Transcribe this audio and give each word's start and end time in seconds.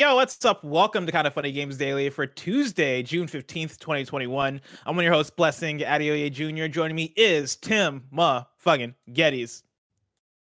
Yo, 0.00 0.14
what's 0.14 0.42
up? 0.46 0.64
Welcome 0.64 1.04
to 1.04 1.12
Kinda 1.12 1.30
Funny 1.30 1.52
Games 1.52 1.76
Daily 1.76 2.08
for 2.08 2.26
Tuesday, 2.26 3.02
June 3.02 3.26
15th, 3.26 3.78
2021. 3.80 4.58
I'm 4.86 4.96
one 4.96 5.04
of 5.04 5.04
your 5.04 5.12
hosts, 5.12 5.30
Blessing 5.30 5.80
Adeoye 5.80 6.32
Jr. 6.32 6.68
Joining 6.68 6.96
me 6.96 7.12
is 7.16 7.54
Tim 7.56 8.04
Ma 8.10 8.44
fucking 8.56 8.94
Gettys. 9.10 9.62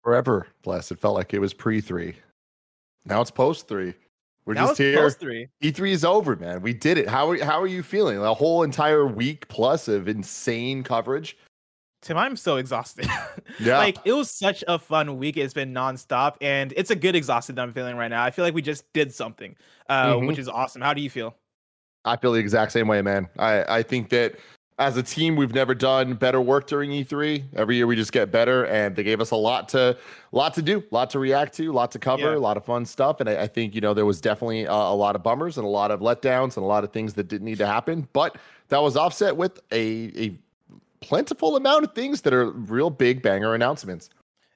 Forever, 0.06 0.48
bless. 0.64 0.90
It 0.90 1.00
felt 1.00 1.16
like 1.16 1.34
it 1.34 1.40
was 1.40 1.54
pre 1.54 1.82
three. 1.82 2.16
Now 3.04 3.20
it's 3.20 3.30
post 3.30 3.68
three. 3.68 3.94
We're 4.46 4.54
Now 4.54 4.68
just 4.68 4.78
here. 4.78 4.96
post 4.96 5.20
three. 5.20 5.50
E3 5.62 5.92
is 5.92 6.06
over, 6.06 6.38
man. 6.38 6.62
We 6.62 6.74
did 6.74 6.98
it. 6.98 7.10
How 7.10 7.32
are, 7.32 7.44
how 7.44 7.62
are 7.62 7.68
you 7.68 7.84
feeling? 7.84 8.20
A 8.20 8.34
whole 8.34 8.64
entire 8.64 9.06
week 9.06 9.50
plus 9.50 9.90
of 9.90 10.08
insane 10.08 10.82
coverage. 10.82 11.38
Tim, 12.02 12.18
I'm 12.18 12.36
so 12.36 12.58
exhausted. 12.58 13.08
Yeah. 13.60 13.78
like 13.78 13.98
it 14.06 14.14
was 14.14 14.32
such 14.32 14.64
a 14.68 14.80
fun 14.80 15.18
week. 15.18 15.36
It's 15.38 15.54
been 15.54 15.74
nonstop, 15.74 16.36
and 16.42 16.74
it's 16.78 16.90
a 16.90 16.96
good 16.96 17.16
exhausted 17.16 17.58
that 17.58 17.62
I'm 17.64 17.74
feeling 17.74 17.96
right 17.98 18.08
now. 18.08 18.24
I 18.24 18.32
feel 18.32 18.46
like 18.46 18.54
we 18.56 18.62
just 18.62 18.92
did 18.94 19.14
something, 19.14 19.56
uh, 19.90 20.14
Mhm. 20.14 20.28
which 20.28 20.40
is 20.40 20.48
awesome. 20.48 20.82
How 20.82 20.94
do 20.94 21.02
you 21.02 21.10
feel? 21.10 21.36
I 22.06 22.16
feel 22.16 22.32
the 22.32 22.40
exact 22.40 22.72
same 22.72 22.88
way, 22.88 23.02
man. 23.02 23.28
I, 23.38 23.78
I 23.78 23.84
think 23.84 24.10
that 24.10 24.36
as 24.80 24.96
a 24.98 25.04
team, 25.04 25.36
we've 25.36 25.54
never 25.54 25.76
done 25.76 26.14
better 26.16 26.40
work 26.42 26.66
during 26.66 26.92
E3. 26.92 27.44
Every 27.56 27.76
year 27.76 27.86
we 27.86 27.96
just 27.96 28.14
get 28.14 28.32
better, 28.32 28.66
and 28.68 28.96
they 28.96 29.04
gave 29.04 29.20
us 29.22 29.30
a 29.32 29.36
lot 29.36 29.68
to 29.70 29.96
lot 30.32 30.54
to 30.56 30.62
do, 30.64 30.80
a 30.80 30.96
lot 30.96 31.10
to 31.12 31.20
react 31.20 31.54
to, 31.58 31.68
a 31.68 31.74
lot 31.74 31.92
to 31.92 32.00
cover, 32.00 32.32
Yeah. 32.32 32.38
a 32.38 32.40
lot 32.40 32.58
of 32.58 32.66
fun 32.66 32.86
stuff. 32.86 33.20
And 33.20 33.30
I, 33.30 33.42
I 33.44 33.48
think 33.48 33.76
you 33.76 33.82
know 33.82 33.94
there 33.94 34.06
was 34.08 34.22
definitely 34.22 34.64
a, 34.64 34.72
a 34.72 34.96
lot 34.96 35.16
of 35.16 35.22
bummers 35.22 35.58
and 35.58 35.66
a 35.66 35.70
lot 35.70 35.92
of 35.92 36.00
letdowns 36.00 36.56
and 36.56 36.64
a 36.64 36.68
lot 36.68 36.84
of 36.86 36.92
things 36.94 37.14
that 37.16 37.28
didn't 37.28 37.46
need 37.46 37.58
to 37.60 37.68
happen. 37.68 38.08
But 38.14 38.38
that 38.70 38.82
was 38.82 38.96
offset 38.98 39.36
with 39.38 39.60
a 39.72 40.12
a 40.18 40.40
plentiful 41.02 41.56
amount 41.56 41.84
of 41.84 41.94
things 41.94 42.22
that 42.22 42.34
are 42.34 42.52
real 42.52 42.90
big 42.90 43.22
banger 43.22 43.54
announcements. 43.54 44.10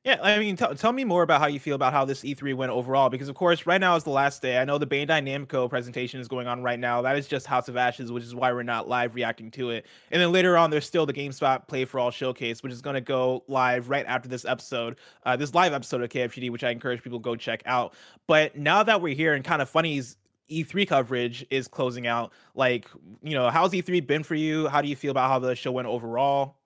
Yeah, 0.06 0.20
I 0.22 0.38
mean, 0.38 0.56
tell 0.56 0.76
tell 0.76 0.92
me 0.92 1.04
more 1.04 1.24
about 1.24 1.42
how 1.42 1.48
you 1.48 1.60
feel 1.60 1.74
about 1.74 1.92
how 1.92 2.06
this 2.06 2.22
E3 2.22 2.54
went 2.56 2.72
overall, 2.72 3.10
because 3.10 3.28
of 3.28 3.34
course, 3.34 3.66
right 3.66 3.82
now 3.82 3.96
is 3.96 4.04
the 4.04 4.12
last 4.12 4.40
day. 4.40 4.60
I 4.60 4.64
know 4.64 4.78
the 4.78 4.86
Bandai 4.86 5.08
Namco 5.08 5.68
presentation 5.68 6.20
is 6.20 6.28
going 6.28 6.46
on 6.46 6.62
right 6.62 6.80
now. 6.80 7.02
That 7.02 7.18
is 7.18 7.28
just 7.28 7.48
House 7.48 7.70
of 7.70 7.76
Ashes, 7.76 8.12
which 8.12 8.24
is 8.24 8.36
why 8.36 8.54
we're 8.54 8.62
not 8.62 8.88
live 8.88 9.16
reacting 9.16 9.50
to 9.52 9.72
it. 9.72 9.88
And 10.12 10.22
then 10.22 10.32
later 10.32 10.58
on, 10.58 10.70
there's 10.70 10.86
still 10.86 11.08
the 11.08 11.14
GameSpot 11.14 11.68
Play 11.68 11.86
for 11.86 12.00
All 12.00 12.12
showcase, 12.12 12.62
which 12.62 12.72
is 12.72 12.84
going 12.84 12.94
to 12.94 13.02
go 13.02 13.44
live 13.48 13.90
right 13.90 14.06
after 14.06 14.30
this 14.30 14.46
episode, 14.46 14.98
uh, 15.26 15.36
this 15.38 15.56
live 15.56 15.74
episode 15.74 16.04
of 16.04 16.10
KFGD, 16.10 16.52
which 16.52 16.64
I 16.64 16.70
encourage 16.70 17.02
people 17.02 17.18
to 17.18 17.24
go 17.24 17.36
check 17.36 17.64
out. 17.66 17.96
But 18.28 18.56
now 18.56 18.84
that 18.84 19.02
we're 19.02 19.16
here 19.16 19.34
and 19.34 19.44
Kinda 19.44 19.66
Funny's 19.66 20.18
E3 20.50 20.88
coverage 20.88 21.46
is 21.50 21.68
closing 21.68 22.08
out, 22.08 22.32
like, 22.54 22.88
you 23.22 23.34
know, 23.34 23.50
how's 23.50 23.72
E3 23.72 24.06
been 24.06 24.24
for 24.24 24.36
you? 24.36 24.68
How 24.68 24.82
do 24.82 24.88
you 24.88 24.96
feel 24.96 25.12
about 25.12 25.30
how 25.30 25.40
the 25.40 25.56
show 25.56 25.72
went 25.72 25.88
overall? 25.88 26.58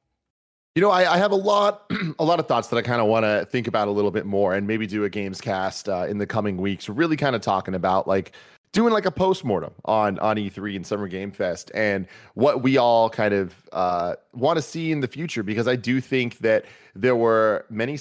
You 0.75 0.81
know, 0.81 0.91
I, 0.91 1.13
I 1.13 1.17
have 1.17 1.31
a 1.31 1.35
lot, 1.35 1.91
a 2.19 2.23
lot 2.23 2.39
of 2.39 2.47
thoughts 2.47 2.67
that 2.69 2.77
I 2.77 2.81
kind 2.81 3.01
of 3.01 3.07
want 3.07 3.25
to 3.25 3.45
think 3.49 3.67
about 3.67 3.87
a 3.87 3.91
little 3.91 4.11
bit 4.11 4.25
more, 4.25 4.53
and 4.53 4.67
maybe 4.67 4.85
do 4.87 5.03
a 5.03 5.09
games 5.09 5.41
cast 5.41 5.89
uh, 5.89 6.05
in 6.07 6.19
the 6.19 6.27
coming 6.27 6.57
weeks. 6.57 6.87
Really, 6.87 7.17
kind 7.17 7.35
of 7.35 7.41
talking 7.41 7.73
about 7.73 8.07
like 8.07 8.33
doing 8.71 8.93
like 8.93 9.05
a 9.05 9.11
postmortem 9.11 9.73
on 9.85 10.19
on 10.19 10.37
E3 10.37 10.75
and 10.75 10.85
Summer 10.85 11.07
Game 11.07 11.31
Fest, 11.31 11.71
and 11.73 12.07
what 12.35 12.61
we 12.61 12.77
all 12.77 13.09
kind 13.09 13.33
of 13.33 13.55
uh, 13.73 14.15
want 14.33 14.57
to 14.57 14.61
see 14.61 14.91
in 14.91 14.99
the 14.99 15.07
future. 15.07 15.43
Because 15.43 15.67
I 15.67 15.75
do 15.75 15.99
think 15.99 16.37
that 16.39 16.65
there 16.95 17.15
were 17.15 17.65
many 17.69 17.97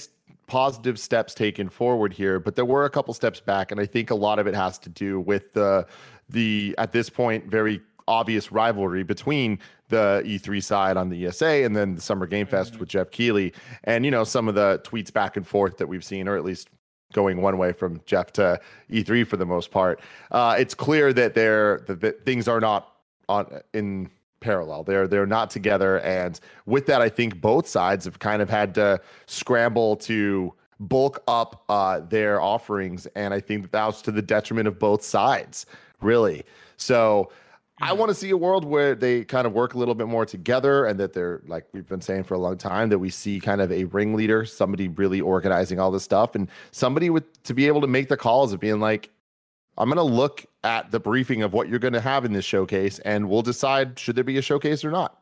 positive 0.49 0.99
steps 0.99 1.33
taken 1.33 1.69
forward 1.69 2.11
here, 2.11 2.39
but 2.39 2.55
there 2.55 2.65
were 2.65 2.83
a 2.85 2.89
couple 2.89 3.13
steps 3.13 3.39
back, 3.39 3.71
and 3.71 3.79
I 3.79 3.85
think 3.85 4.09
a 4.09 4.15
lot 4.15 4.39
of 4.39 4.47
it 4.47 4.55
has 4.55 4.77
to 4.79 4.89
do 4.89 5.19
with 5.21 5.53
the 5.53 5.85
the 6.27 6.75
at 6.77 6.91
this 6.91 7.09
point 7.09 7.45
very 7.45 7.81
obvious 8.07 8.51
rivalry 8.51 9.03
between 9.03 9.59
the 9.89 10.21
E3 10.25 10.61
side 10.63 10.97
on 10.97 11.09
the 11.09 11.25
ESA 11.27 11.63
and 11.63 11.75
then 11.75 11.95
the 11.95 12.01
Summer 12.01 12.25
Game 12.27 12.45
Fest 12.47 12.73
Mhm. 12.73 12.79
with 12.79 12.89
Geoff 12.89 13.09
Keighley 13.11 13.53
and 13.83 14.03
you 14.05 14.11
know 14.11 14.23
some 14.23 14.47
of 14.47 14.55
the 14.55 14.81
tweets 14.83 15.13
back 15.13 15.37
and 15.37 15.47
forth 15.47 15.77
that 15.77 15.87
we've 15.87 16.03
seen 16.03 16.27
or 16.27 16.35
at 16.35 16.43
least 16.43 16.69
going 17.13 17.41
one 17.41 17.57
way 17.57 17.71
from 17.71 18.01
Jeff 18.05 18.31
to 18.33 18.59
E3 18.91 19.23
for 19.25 19.37
the 19.37 19.45
most 19.45 19.71
part. 19.71 19.99
Uh, 20.31 20.55
it's 20.59 20.73
clear 20.75 21.11
that 21.13 21.33
they're 21.35 21.79
that, 21.87 22.01
that 22.01 22.25
things 22.25 22.47
are 22.47 22.59
not 22.59 22.95
on 23.27 23.61
in 23.73 24.09
parallel. 24.39 24.83
They're 24.83 25.07
they're 25.07 25.25
not 25.25 25.49
together 25.49 25.99
and 25.99 26.39
with 26.65 26.85
that 26.87 27.01
I 27.01 27.09
think 27.09 27.41
both 27.41 27.67
sides 27.67 28.05
have 28.05 28.19
kind 28.19 28.41
of 28.41 28.49
had 28.49 28.73
to 28.75 28.99
scramble 29.25 29.95
to 29.97 30.53
bulk 30.79 31.21
up 31.27 31.63
uh, 31.69 31.99
their 31.99 32.39
offerings 32.41 33.05
and 33.15 33.33
I 33.33 33.39
think 33.41 33.63
that, 33.63 33.71
that 33.73 33.85
was 33.85 34.01
to 34.03 34.11
the 34.11 34.21
detriment 34.21 34.67
of 34.67 34.79
both 34.79 35.03
sides 35.03 35.65
really. 36.01 36.43
So 36.77 37.29
I 37.81 37.91
Mhm. 37.91 37.97
want 37.97 38.09
to 38.09 38.15
see 38.15 38.29
a 38.29 38.37
world 38.37 38.65
where 38.65 38.95
they 38.95 39.23
kind 39.23 39.45
of 39.47 39.53
work 39.53 39.73
a 39.73 39.77
little 39.77 39.95
bit 39.95 40.07
more 40.07 40.25
together 40.25 40.85
and 40.85 40.99
that 40.99 41.13
they're 41.13 41.41
like 41.47 41.65
we've 41.73 41.87
been 41.87 42.01
saying 42.01 42.23
for 42.23 42.33
a 42.33 42.37
long 42.37 42.57
time 42.57 42.89
that 42.89 42.99
we 42.99 43.09
see 43.09 43.39
kind 43.39 43.61
of 43.61 43.71
a 43.71 43.85
ringleader, 43.85 44.45
somebody 44.45 44.87
really 44.87 45.21
organizing 45.21 45.79
all 45.79 45.91
this 45.91 46.03
stuff 46.03 46.35
and 46.35 46.49
somebody 46.71 47.09
with 47.09 47.41
to 47.43 47.53
be 47.53 47.67
able 47.67 47.81
to 47.81 47.87
make 47.87 48.07
the 48.09 48.17
calls 48.17 48.53
of 48.53 48.59
being 48.59 48.79
like 48.79 49.09
I'm 49.79 49.89
going 49.89 49.97
to 49.97 50.03
look 50.03 50.45
at 50.63 50.91
the 50.91 50.99
briefing 50.99 51.41
of 51.41 51.53
what 51.53 51.69
you're 51.69 51.79
going 51.79 51.93
to 51.93 52.01
have 52.01 52.25
in 52.25 52.33
this 52.33 52.45
showcase 52.45 52.99
and 52.99 53.29
we'll 53.29 53.41
decide 53.41 53.97
should 53.97 54.15
there 54.15 54.23
be 54.23 54.37
a 54.37 54.41
showcase 54.41 54.83
or 54.83 54.91
not. 54.91 55.15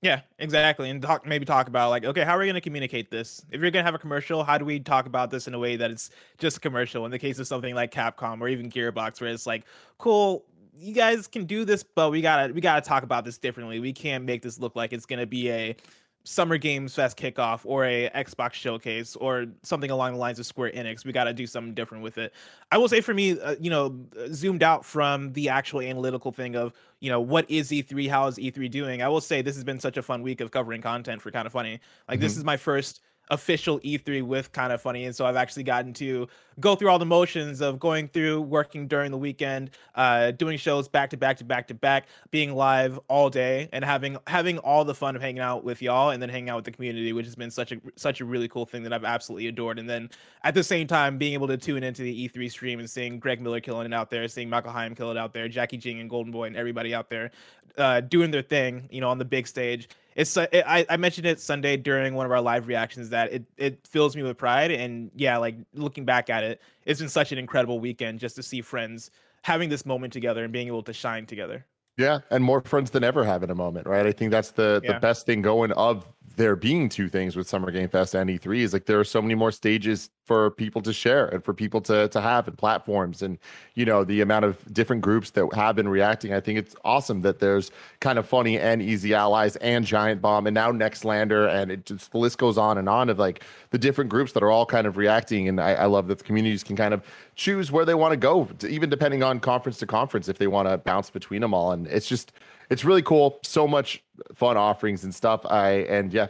Yeah, 0.00 0.20
exactly. 0.38 0.90
And 0.90 1.00
talk 1.00 1.26
maybe 1.26 1.46
talk 1.46 1.66
about 1.66 1.88
like, 1.88 2.04
okay, 2.04 2.24
how 2.24 2.36
are 2.36 2.38
we 2.38 2.44
going 2.44 2.54
to 2.54 2.60
communicate 2.60 3.10
this? 3.10 3.44
If 3.50 3.60
you're 3.60 3.70
going 3.70 3.82
to 3.82 3.86
have 3.86 3.94
a 3.94 3.98
commercial, 3.98 4.44
how 4.44 4.58
do 4.58 4.64
we 4.64 4.78
talk 4.78 5.06
about 5.06 5.30
this 5.30 5.48
in 5.48 5.54
a 5.54 5.58
way 5.58 5.76
that 5.76 5.90
it's 5.90 6.10
just 6.38 6.58
a 6.58 6.60
commercial? 6.60 7.06
In 7.06 7.10
the 7.10 7.18
case 7.18 7.38
of 7.38 7.46
something 7.46 7.74
like 7.74 7.90
Capcom 7.90 8.40
or 8.42 8.48
even 8.48 8.70
Gearbox, 8.70 9.20
where 9.20 9.30
it's 9.30 9.46
like, 9.46 9.64
cool, 9.96 10.44
you 10.76 10.92
guys 10.92 11.26
can 11.26 11.46
do 11.46 11.64
this, 11.64 11.82
but 11.82 12.10
we 12.10 12.20
gotta 12.20 12.52
we 12.52 12.60
gotta 12.60 12.86
talk 12.86 13.02
about 13.02 13.24
this 13.24 13.38
differently. 13.38 13.80
We 13.80 13.94
can't 13.94 14.24
make 14.24 14.42
this 14.42 14.58
look 14.58 14.76
like 14.76 14.92
it's 14.92 15.06
going 15.06 15.20
to 15.20 15.26
be 15.26 15.50
a 15.50 15.76
Summer 16.24 16.56
Games 16.56 16.94
Fest 16.94 17.18
kickoff 17.18 17.60
or 17.64 17.84
a 17.84 18.08
Xbox 18.14 18.54
showcase 18.54 19.14
or 19.16 19.46
something 19.62 19.90
along 19.90 20.12
the 20.12 20.18
lines 20.18 20.38
of 20.38 20.46
Square 20.46 20.72
Enix. 20.72 21.04
We 21.04 21.12
got 21.12 21.24
to 21.24 21.34
do 21.34 21.46
something 21.46 21.74
different 21.74 22.02
with 22.02 22.16
it. 22.16 22.32
I 22.72 22.78
will 22.78 22.88
say 22.88 23.02
for 23.02 23.12
me, 23.12 23.38
uh, 23.38 23.56
you 23.60 23.68
know, 23.68 23.98
uh, 24.18 24.28
zoomed 24.32 24.62
out 24.62 24.86
from 24.86 25.32
the 25.34 25.50
actual 25.50 25.82
analytical 25.82 26.32
thing 26.32 26.56
of, 26.56 26.72
you 27.00 27.10
know, 27.10 27.20
what 27.20 27.48
is 27.50 27.70
E3? 27.70 28.08
How 28.08 28.26
is 28.26 28.38
E3 28.38 28.70
doing? 28.70 29.02
I 29.02 29.08
will 29.08 29.20
say 29.20 29.42
this 29.42 29.54
has 29.54 29.64
been 29.64 29.78
such 29.78 29.98
a 29.98 30.02
fun 30.02 30.22
week 30.22 30.40
of 30.40 30.50
covering 30.50 30.80
content 30.80 31.20
for 31.20 31.30
Kinda 31.30 31.50
Funny. 31.50 31.78
Like 32.08 32.20
this 32.20 32.34
Mhm. 32.34 32.38
is 32.38 32.44
my 32.44 32.56
first 32.56 33.02
official 33.30 33.80
E3 33.80 34.22
with 34.22 34.52
Kinda 34.52 34.78
Funny 34.78 35.04
and 35.04 35.14
so 35.14 35.24
I've 35.24 35.36
actually 35.36 35.62
gotten 35.62 35.92
to 35.94 36.28
go 36.60 36.74
through 36.74 36.90
all 36.90 36.98
the 36.98 37.06
motions 37.06 37.60
of 37.60 37.80
going 37.80 38.08
through 38.08 38.42
working 38.42 38.86
during 38.86 39.10
the 39.10 39.16
weekend 39.16 39.70
uh 39.94 40.30
doing 40.32 40.56
shows 40.58 40.88
back 40.88 41.10
to 41.10 41.16
back 41.16 41.36
to 41.38 41.44
back 41.44 41.66
to 41.68 41.74
back 41.74 42.06
being 42.30 42.54
live 42.54 42.98
all 43.08 43.30
day 43.30 43.68
and 43.72 43.84
having 43.84 44.16
having 44.26 44.58
all 44.58 44.84
the 44.84 44.94
fun 44.94 45.16
of 45.16 45.22
hanging 45.22 45.40
out 45.40 45.64
with 45.64 45.80
y'all 45.80 46.10
and 46.10 46.22
then 46.22 46.28
hanging 46.28 46.50
out 46.50 46.56
with 46.56 46.64
the 46.64 46.70
community 46.70 47.12
which 47.12 47.26
has 47.26 47.34
been 47.34 47.50
such 47.50 47.72
a 47.72 47.80
such 47.96 48.20
a 48.20 48.24
really 48.24 48.48
cool 48.48 48.66
thing 48.66 48.82
that 48.82 48.92
I've 48.92 49.04
absolutely 49.04 49.48
adored. 49.48 49.78
And 49.78 49.88
then 49.88 50.10
at 50.42 50.54
the 50.54 50.64
same 50.64 50.86
time 50.86 51.18
being 51.18 51.32
able 51.34 51.48
to 51.48 51.56
tune 51.56 51.82
into 51.82 52.02
the 52.02 52.28
E3 52.28 52.50
stream 52.50 52.78
and 52.78 52.88
seeing 52.88 53.18
Greg 53.18 53.40
Miller 53.40 53.60
killing 53.60 53.86
it 53.86 53.94
out 53.94 54.10
there 54.10 54.26
seeing 54.28 54.48
Michael 54.50 54.72
Higham 54.72 54.94
kill 54.94 55.10
it 55.10 55.16
out 55.16 55.32
there 55.32 55.48
Jacki 55.48 55.78
Jing 55.78 56.00
and 56.00 56.10
Golden 56.10 56.32
Boy 56.32 56.46
and 56.46 56.56
everybody 56.56 56.94
out 56.94 57.08
there 57.08 57.30
uh 57.78 58.00
doing 58.00 58.30
their 58.30 58.42
thing 58.42 58.88
you 58.90 59.00
know 59.00 59.08
on 59.08 59.18
the 59.18 59.24
big 59.24 59.46
stage 59.46 59.88
it's 60.16 60.36
it, 60.36 60.62
I, 60.66 60.86
I 60.88 60.96
mentioned 60.96 61.26
it 61.26 61.40
Sunday 61.40 61.76
during 61.76 62.14
one 62.14 62.26
of 62.26 62.32
our 62.32 62.40
live 62.40 62.66
reactions 62.68 63.10
that 63.10 63.32
it 63.32 63.44
it 63.56 63.86
fills 63.86 64.16
me 64.16 64.22
with 64.22 64.36
pride 64.36 64.70
and 64.70 65.10
yeah 65.14 65.36
like 65.38 65.56
looking 65.74 66.04
back 66.04 66.30
at 66.30 66.44
it 66.44 66.60
it's 66.86 67.00
been 67.00 67.08
such 67.08 67.32
an 67.32 67.38
incredible 67.38 67.80
weekend 67.80 68.20
just 68.20 68.36
to 68.36 68.42
see 68.42 68.60
friends 68.60 69.10
having 69.42 69.68
this 69.68 69.84
moment 69.86 70.12
together 70.12 70.44
and 70.44 70.52
being 70.52 70.66
able 70.68 70.82
to 70.82 70.92
shine 70.92 71.26
together 71.26 71.66
Yeah, 71.96 72.20
and 72.30 72.42
more 72.42 72.60
friends 72.62 72.90
than 72.90 73.04
ever 73.04 73.24
have 73.24 73.42
in 73.44 73.50
a 73.50 73.54
moment, 73.54 73.86
right? 73.86 74.04
I 74.06 74.12
think 74.12 74.30
that's 74.32 74.50
the 74.52 74.82
Yeah. 74.82 74.94
the 74.94 74.94
best 74.94 75.26
thing 75.26 75.42
going 75.42 75.72
of 75.72 76.04
there 76.36 76.56
being 76.56 76.88
two 76.88 77.08
things 77.08 77.36
with 77.36 77.48
Summer 77.48 77.70
Game 77.70 77.88
Fest 77.88 78.14
and 78.14 78.28
E3 78.28 78.58
is 78.58 78.72
like 78.72 78.86
there 78.86 78.98
are 78.98 79.04
so 79.04 79.22
many 79.22 79.34
more 79.34 79.52
stages 79.52 80.10
for 80.24 80.50
people 80.52 80.80
to 80.82 80.92
share 80.92 81.26
and 81.28 81.44
for 81.44 81.52
people 81.52 81.80
to 81.82 82.08
to 82.08 82.20
have 82.20 82.48
and 82.48 82.56
platforms 82.56 83.22
and 83.22 83.38
you 83.74 83.84
know 83.84 84.04
the 84.04 84.20
amount 84.20 84.44
of 84.44 84.72
different 84.72 85.02
groups 85.02 85.30
that 85.30 85.46
have 85.54 85.76
been 85.76 85.88
reacting. 85.88 86.32
I 86.32 86.40
think 86.40 86.58
it's 86.58 86.74
awesome 86.84 87.20
that 87.22 87.38
there's 87.38 87.70
Kinda 88.00 88.22
Funny 88.22 88.58
and 88.58 88.80
easy 88.80 89.14
allies 89.14 89.56
and 89.56 89.84
Giant 89.84 90.22
Bomb 90.22 90.46
and 90.46 90.54
now 90.54 90.72
Nextlander 90.72 91.48
and 91.48 91.70
it 91.70 91.86
just 91.86 92.12
the 92.12 92.18
list 92.18 92.38
goes 92.38 92.58
on 92.58 92.78
and 92.78 92.88
on 92.88 93.10
of 93.10 93.18
like 93.18 93.44
the 93.70 93.78
different 93.78 94.10
groups 94.10 94.32
that 94.32 94.42
are 94.42 94.50
all 94.50 94.66
kind 94.66 94.86
of 94.86 94.96
reacting 94.96 95.48
and 95.48 95.60
I, 95.60 95.74
I 95.74 95.86
love 95.86 96.08
that 96.08 96.18
the 96.18 96.24
communities 96.24 96.64
can 96.64 96.76
kind 96.76 96.94
of 96.94 97.02
choose 97.36 97.70
where 97.72 97.84
they 97.84 97.94
want 97.94 98.12
to 98.12 98.16
go, 98.16 98.48
even 98.68 98.90
depending 98.90 99.22
on 99.22 99.40
conference 99.40 99.78
to 99.78 99.86
conference 99.86 100.28
if 100.28 100.38
they 100.38 100.46
want 100.46 100.68
to 100.68 100.78
bounce 100.78 101.10
between 101.10 101.40
them 101.40 101.52
all. 101.52 101.72
And 101.72 101.86
it's 101.88 102.08
just 102.08 102.32
it's 102.70 102.84
really 102.84 103.02
cool. 103.02 103.38
So 103.42 103.66
much 103.66 104.02
fun 104.34 104.56
offerings 104.56 105.04
and 105.04 105.14
stuff. 105.14 105.44
I 105.46 105.70
and 105.88 106.12
yeah, 106.12 106.28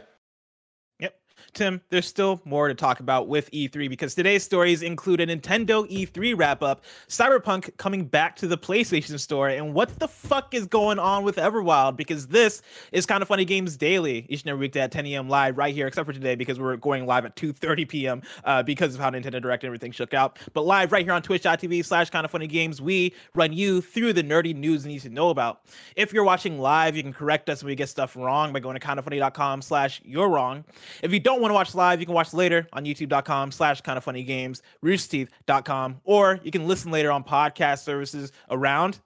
Tim, 1.55 1.79
there's 1.89 2.05
still 2.05 2.41
more 2.43 2.67
to 2.67 2.75
talk 2.75 2.99
about 2.99 3.29
with 3.29 3.49
E3 3.51 3.89
because 3.89 4.13
today's 4.13 4.43
stories 4.43 4.81
include 4.81 5.21
a 5.21 5.25
Nintendo 5.25 5.89
E3 5.89 6.37
wrap 6.37 6.61
up, 6.61 6.83
Cyberpunk 7.07 7.75
coming 7.77 8.03
back 8.03 8.35
to 8.35 8.47
the 8.47 8.57
PlayStation 8.57 9.17
Store, 9.17 9.47
and 9.47 9.73
what 9.73 9.97
the 9.97 10.07
fuck 10.07 10.53
is 10.53 10.67
going 10.67 10.99
on 10.99 11.23
with 11.23 11.37
Everwild? 11.37 11.95
Because 11.95 12.27
this 12.27 12.61
is 12.91 13.05
Kinda 13.05 13.25
Funny 13.25 13.45
Games 13.45 13.77
daily 13.77 14.25
each 14.27 14.41
and 14.41 14.49
every 14.49 14.65
weekday 14.65 14.81
at 14.81 14.91
10 14.91 15.05
a.m. 15.05 15.29
live 15.29 15.57
right 15.57 15.73
here, 15.73 15.87
except 15.87 16.05
for 16.05 16.11
today 16.11 16.35
because 16.35 16.59
we're 16.59 16.75
going 16.75 17.05
live 17.05 17.23
at 17.23 17.37
2:30 17.37 17.87
p.m. 17.87 18.21
Uh, 18.43 18.61
because 18.61 18.93
of 18.93 18.99
how 18.99 19.09
Nintendo 19.09 19.41
Direct 19.41 19.63
and 19.63 19.69
everything 19.69 19.93
shook 19.93 20.13
out. 20.13 20.37
But 20.53 20.65
live 20.65 20.91
right 20.91 21.05
here 21.05 21.13
on 21.13 21.21
Twitch.tv 21.21 21.85
slash 21.85 22.09
Kinda 22.09 22.27
Funny 22.27 22.47
Games, 22.47 22.81
we 22.81 23.13
run 23.33 23.53
you 23.53 23.79
through 23.79 24.11
the 24.11 24.23
nerdy 24.23 24.53
news 24.53 24.85
you 24.85 24.91
need 24.91 25.01
to 25.03 25.09
know 25.09 25.29
about. 25.29 25.61
If 25.95 26.11
you're 26.11 26.25
watching 26.25 26.59
live, 26.59 26.97
you 26.97 27.03
can 27.03 27.13
correct 27.13 27.49
us 27.49 27.63
when 27.63 27.69
we 27.69 27.75
get 27.75 27.87
stuff 27.87 28.17
wrong 28.17 28.51
by 28.51 28.59
going 28.59 28.77
to 28.77 28.85
kindafunny.com 28.85 29.61
slash 29.61 30.01
you're 30.03 30.27
wrong. 30.27 30.65
If 31.01 31.13
you 31.13 31.21
don't 31.21 31.44
want 31.45 31.51
to 31.51 31.53
watch 31.53 31.75
live, 31.75 31.99
you 31.99 32.07
can 32.07 32.15
watch 32.15 32.33
later 32.33 32.67
on 32.73 32.85
youtube.com 32.85 33.51
slash 33.51 33.81
Kinda 33.81 34.01
Funny 34.01 34.23
Games, 34.23 34.63
roosterteeth.com, 34.83 36.01
or 36.03 36.39
you 36.43 36.49
can 36.49 36.67
listen 36.67 36.91
later 36.91 37.11
on 37.11 37.23
podcast 37.23 37.83
services 37.83 38.31
around 38.49 38.99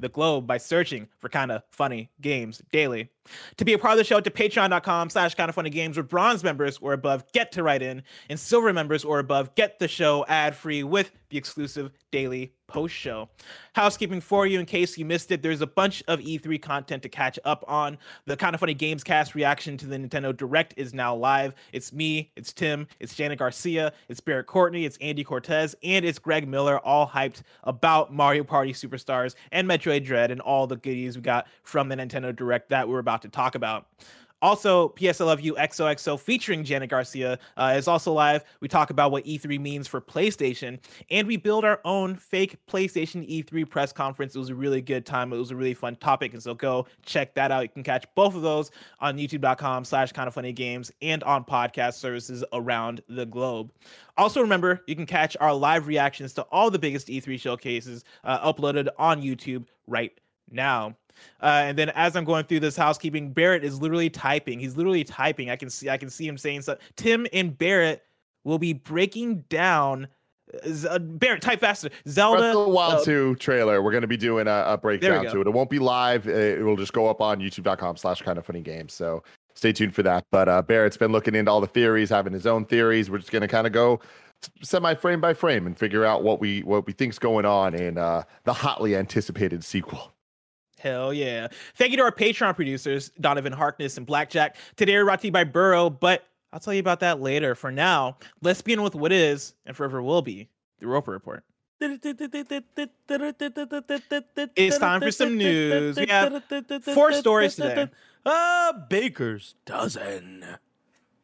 the 0.00 0.08
globe 0.08 0.46
by 0.46 0.56
searching 0.56 1.06
for 1.18 1.28
kind 1.28 1.52
of 1.52 1.62
funny 1.70 2.10
games 2.22 2.62
daily. 2.72 3.10
To 3.56 3.64
be 3.64 3.72
a 3.72 3.78
part 3.78 3.92
of 3.92 3.98
the 3.98 4.04
show, 4.04 4.20
to 4.20 4.30
patreon.com 4.30 5.10
slash 5.10 5.34
Kinda 5.34 5.52
Funny 5.52 5.70
Games, 5.70 5.96
where 5.96 6.04
bronze 6.04 6.44
members 6.44 6.78
or 6.80 6.92
above 6.92 7.24
get 7.32 7.52
to 7.52 7.62
write 7.62 7.82
in, 7.82 8.02
and 8.28 8.38
silver 8.38 8.72
members 8.72 9.04
or 9.04 9.18
above 9.18 9.54
get 9.54 9.78
the 9.78 9.88
show 9.88 10.24
ad 10.28 10.54
free 10.54 10.82
with 10.82 11.10
the 11.30 11.38
exclusive 11.38 11.90
daily 12.12 12.52
post 12.66 12.94
show. 12.94 13.28
Housekeeping 13.74 14.20
for 14.20 14.46
you 14.46 14.58
in 14.58 14.66
case 14.66 14.96
you 14.98 15.04
missed 15.04 15.30
it, 15.30 15.42
there's 15.42 15.60
a 15.60 15.66
bunch 15.66 16.02
of 16.08 16.20
E3 16.20 16.60
content 16.60 17.02
to 17.02 17.08
catch 17.08 17.38
up 17.44 17.64
on. 17.68 17.98
The 18.26 18.36
Kinda 18.36 18.58
Funny 18.58 18.74
Games 18.74 19.04
cast 19.04 19.34
reaction 19.34 19.76
to 19.78 19.86
the 19.86 19.96
Nintendo 19.96 20.36
Direct 20.36 20.74
is 20.76 20.94
now 20.94 21.14
live. 21.14 21.54
It's 21.72 21.92
me, 21.92 22.32
it's 22.36 22.52
Tim, 22.52 22.86
it's 23.00 23.14
Janet 23.14 23.38
Garcia, 23.38 23.92
it's 24.08 24.20
Barrett 24.20 24.46
Courtney, 24.46 24.84
it's 24.84 24.98
Andy 25.00 25.24
Cortez, 25.24 25.74
and 25.82 26.04
it's 26.04 26.18
Greg 26.18 26.48
Miller, 26.48 26.78
all 26.80 27.06
hyped 27.06 27.42
about 27.64 28.12
Mario 28.12 28.44
Party 28.44 28.72
Superstars 28.72 29.34
and 29.52 29.68
Metroid 29.68 30.04
Dread 30.04 30.30
and 30.30 30.40
all 30.40 30.66
the 30.66 30.76
goodies 30.76 31.16
we 31.16 31.22
got 31.22 31.46
from 31.62 31.88
the 31.88 31.96
Nintendo 31.96 32.34
Direct 32.34 32.68
that 32.70 32.88
we're 32.88 32.98
about 32.98 33.15
to 33.22 33.28
talk 33.28 33.54
about. 33.54 33.86
Also, 34.42 34.90
PS 34.90 35.20
I 35.20 35.24
Love 35.24 35.40
You 35.40 35.54
XOXO 35.54 36.20
featuring 36.20 36.62
Janet 36.62 36.90
Garcia 36.90 37.38
uh, 37.56 37.74
is 37.76 37.88
also 37.88 38.12
live. 38.12 38.44
We 38.60 38.68
talk 38.68 38.90
about 38.90 39.10
what 39.10 39.24
E3 39.24 39.58
means 39.58 39.88
for 39.88 39.98
PlayStation, 40.00 40.78
and 41.10 41.26
we 41.26 41.38
build 41.38 41.64
our 41.64 41.80
own 41.86 42.16
fake 42.16 42.58
PlayStation 42.70 43.26
E3 43.28 43.68
press 43.68 43.92
conference. 43.94 44.36
It 44.36 44.38
was 44.38 44.50
a 44.50 44.54
really 44.54 44.82
good 44.82 45.06
time. 45.06 45.32
It 45.32 45.38
was 45.38 45.52
a 45.52 45.56
really 45.56 45.72
fun 45.72 45.96
topic, 45.96 46.34
and 46.34 46.42
so 46.42 46.52
go 46.52 46.86
check 47.04 47.34
that 47.34 47.50
out. 47.50 47.62
You 47.62 47.70
can 47.70 47.82
catch 47.82 48.04
both 48.14 48.34
of 48.34 48.42
those 48.42 48.70
on 49.00 49.16
youtube.com 49.16 49.86
slash 49.86 50.12
Kinda 50.12 50.30
Funny 50.30 50.52
Games 50.52 50.92
and 51.00 51.24
on 51.24 51.42
podcast 51.42 51.94
services 51.94 52.44
around 52.52 53.00
the 53.08 53.24
globe. 53.24 53.72
Also, 54.18 54.42
remember, 54.42 54.82
you 54.86 54.94
can 54.94 55.06
catch 55.06 55.36
our 55.40 55.54
live 55.54 55.86
reactions 55.86 56.34
to 56.34 56.42
all 56.52 56.70
the 56.70 56.78
biggest 56.78 57.08
E3 57.08 57.40
showcases 57.40 58.04
uh, 58.24 58.52
uploaded 58.52 58.88
on 58.98 59.22
YouTube 59.22 59.64
right 59.86 60.12
now. 60.50 60.96
Uh, 61.42 61.62
and 61.64 61.78
then 61.78 61.90
as 61.90 62.16
I'm 62.16 62.24
going 62.24 62.44
through 62.44 62.60
this 62.60 62.76
housekeeping, 62.76 63.32
Barrett 63.32 63.64
is 63.64 63.80
literally 63.80 64.10
typing. 64.10 64.60
He's 64.60 64.76
literally 64.76 65.04
typing. 65.04 65.50
I 65.50 65.56
can 65.56 65.70
see 65.70 65.88
I 65.88 65.96
can 65.96 66.10
see 66.10 66.26
him 66.26 66.38
saying 66.38 66.62
so. 66.62 66.76
Tim 66.96 67.26
and 67.32 67.56
Barrett 67.56 68.02
will 68.44 68.58
be 68.58 68.72
breaking 68.72 69.44
down. 69.48 70.08
Uh, 70.88 70.98
Barrett, 70.98 71.42
type 71.42 71.60
faster. 71.60 71.90
Zelda 72.08 72.40
Breath 72.40 72.56
of 72.56 72.66
the 72.66 72.72
Wild 72.72 73.00
uh, 73.00 73.04
2 73.04 73.34
trailer. 73.36 73.82
We're 73.82 73.90
going 73.90 74.02
to 74.02 74.06
be 74.06 74.16
doing 74.16 74.46
a, 74.46 74.64
a 74.66 74.78
breakdown 74.78 75.24
to 75.24 75.40
it. 75.40 75.46
It 75.46 75.50
won't 75.50 75.70
be 75.70 75.80
live. 75.80 76.28
It 76.28 76.64
will 76.64 76.76
just 76.76 76.92
go 76.92 77.08
up 77.08 77.20
on 77.20 77.40
youtube.com 77.40 77.96
slash 77.96 78.22
Kinda 78.22 78.42
Funny 78.42 78.60
Games. 78.60 78.92
So 78.92 79.24
stay 79.54 79.72
tuned 79.72 79.94
for 79.94 80.04
that. 80.04 80.24
But 80.30 80.48
uh, 80.48 80.62
Barrett's 80.62 80.96
been 80.96 81.10
looking 81.10 81.34
into 81.34 81.50
all 81.50 81.60
the 81.60 81.66
theories, 81.66 82.10
having 82.10 82.32
his 82.32 82.46
own 82.46 82.64
theories. 82.64 83.10
We're 83.10 83.18
just 83.18 83.32
going 83.32 83.42
to 83.42 83.48
kind 83.48 83.66
of 83.66 83.72
go 83.72 84.00
semi 84.62 84.94
frame 84.94 85.20
by 85.20 85.34
frame 85.34 85.66
and 85.66 85.76
figure 85.76 86.04
out 86.04 86.22
what 86.22 86.40
we 86.40 86.62
what 86.62 86.86
we 86.86 86.92
think's 86.92 87.18
going 87.18 87.44
on 87.44 87.74
in 87.74 87.98
uh, 87.98 88.22
the 88.44 88.52
hotly 88.52 88.94
anticipated 88.94 89.64
sequel. 89.64 90.12
Hell 90.86 91.12
yeah. 91.12 91.48
Thank 91.74 91.90
you 91.90 91.96
to 91.96 92.04
our 92.04 92.12
Patreon 92.12 92.54
producers, 92.54 93.10
Donavan 93.20 93.52
Harkness 93.52 93.96
and 93.96 94.06
Blackjack. 94.06 94.54
Today 94.76 94.94
we're 94.94 95.04
brought 95.04 95.20
to 95.22 95.26
you 95.26 95.32
by 95.32 95.42
Burrow, 95.42 95.90
but 95.90 96.28
I'll 96.52 96.60
tell 96.60 96.74
you 96.74 96.78
about 96.78 97.00
that 97.00 97.20
later. 97.20 97.56
For 97.56 97.72
now, 97.72 98.18
let's 98.40 98.62
begin 98.62 98.82
with 98.82 98.94
what 98.94 99.10
is 99.10 99.54
and 99.66 99.76
forever 99.76 100.00
will 100.00 100.22
be 100.22 100.48
the 100.78 100.86
Roper 100.86 101.10
Report. 101.10 101.42
It's 101.80 102.00
time 104.78 105.00
for 105.00 105.10
some 105.10 105.36
news. 105.36 105.96
We 105.96 106.06
have 106.06 106.44
four 106.82 107.12
stories 107.14 107.56
today. 107.56 107.90
A 108.24 108.72
baker's 108.88 109.56
dozen. 109.64 110.44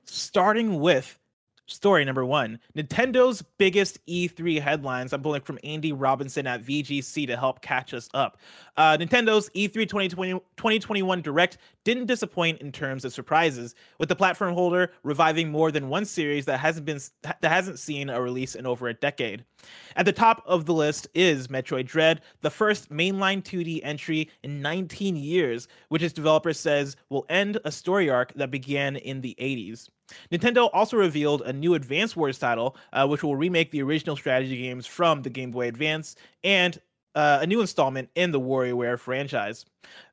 Starting 0.06 0.80
with 0.80 1.20
Story 1.66 2.04
number 2.04 2.24
one 2.24 2.58
Nintendo's 2.76 3.40
biggest 3.56 4.04
E3 4.06 4.60
headlines. 4.60 5.12
I'm 5.12 5.22
pulling 5.22 5.42
from 5.42 5.58
Andy 5.62 5.92
Robinson 5.92 6.46
at 6.46 6.62
VGC 6.64 7.26
to 7.28 7.36
help 7.36 7.62
catch 7.62 7.94
us 7.94 8.08
up. 8.14 8.38
Uh, 8.76 8.96
Nintendo's 8.96 9.48
E3 9.50 9.88
2020, 9.88 10.32
2021 10.56 11.22
Direct 11.22 11.58
didn't 11.84 12.06
disappoint 12.06 12.60
in 12.60 12.72
terms 12.72 13.04
of 13.04 13.12
surprises, 13.12 13.74
with 13.98 14.08
the 14.08 14.16
platform 14.16 14.54
holder 14.54 14.92
reviving 15.02 15.50
more 15.50 15.70
than 15.70 15.88
one 15.88 16.04
series 16.04 16.44
that 16.46 16.58
hasn't 16.58 16.86
been 16.86 17.00
that 17.22 17.42
hasn't 17.42 17.78
seen 17.78 18.08
a 18.08 18.20
release 18.20 18.54
in 18.54 18.66
over 18.66 18.88
a 18.88 18.94
decade. 18.94 19.44
At 19.96 20.06
the 20.06 20.12
top 20.12 20.42
of 20.46 20.66
the 20.66 20.74
list 20.74 21.08
is 21.14 21.48
Metroid 21.48 21.86
Dread, 21.86 22.20
the 22.40 22.50
first 22.50 22.90
mainline 22.90 23.42
2D 23.42 23.80
entry 23.82 24.30
in 24.42 24.60
19 24.62 25.16
years, 25.16 25.68
which 25.88 26.02
its 26.02 26.12
developer 26.12 26.52
says 26.52 26.96
will 27.10 27.26
end 27.28 27.58
a 27.64 27.72
story 27.72 28.10
arc 28.10 28.32
that 28.34 28.50
began 28.50 28.96
in 28.96 29.20
the 29.20 29.36
80s. 29.40 29.88
Nintendo 30.30 30.68
also 30.72 30.96
revealed 30.96 31.42
a 31.42 31.52
new 31.52 31.74
Advance 31.74 32.16
Wars 32.16 32.38
title, 32.38 32.76
uh, 32.92 33.06
which 33.06 33.22
will 33.22 33.36
remake 33.36 33.70
the 33.70 33.82
original 33.82 34.16
strategy 34.16 34.60
games 34.60 34.86
from 34.86 35.22
the 35.22 35.30
Game 35.30 35.50
Boy 35.50 35.68
Advance 35.68 36.16
and 36.44 36.80
uh, 37.14 37.38
a 37.42 37.46
new 37.46 37.60
installment 37.60 38.08
in 38.14 38.30
the 38.30 38.40
WarioWare 38.40 38.98
franchise. 38.98 39.64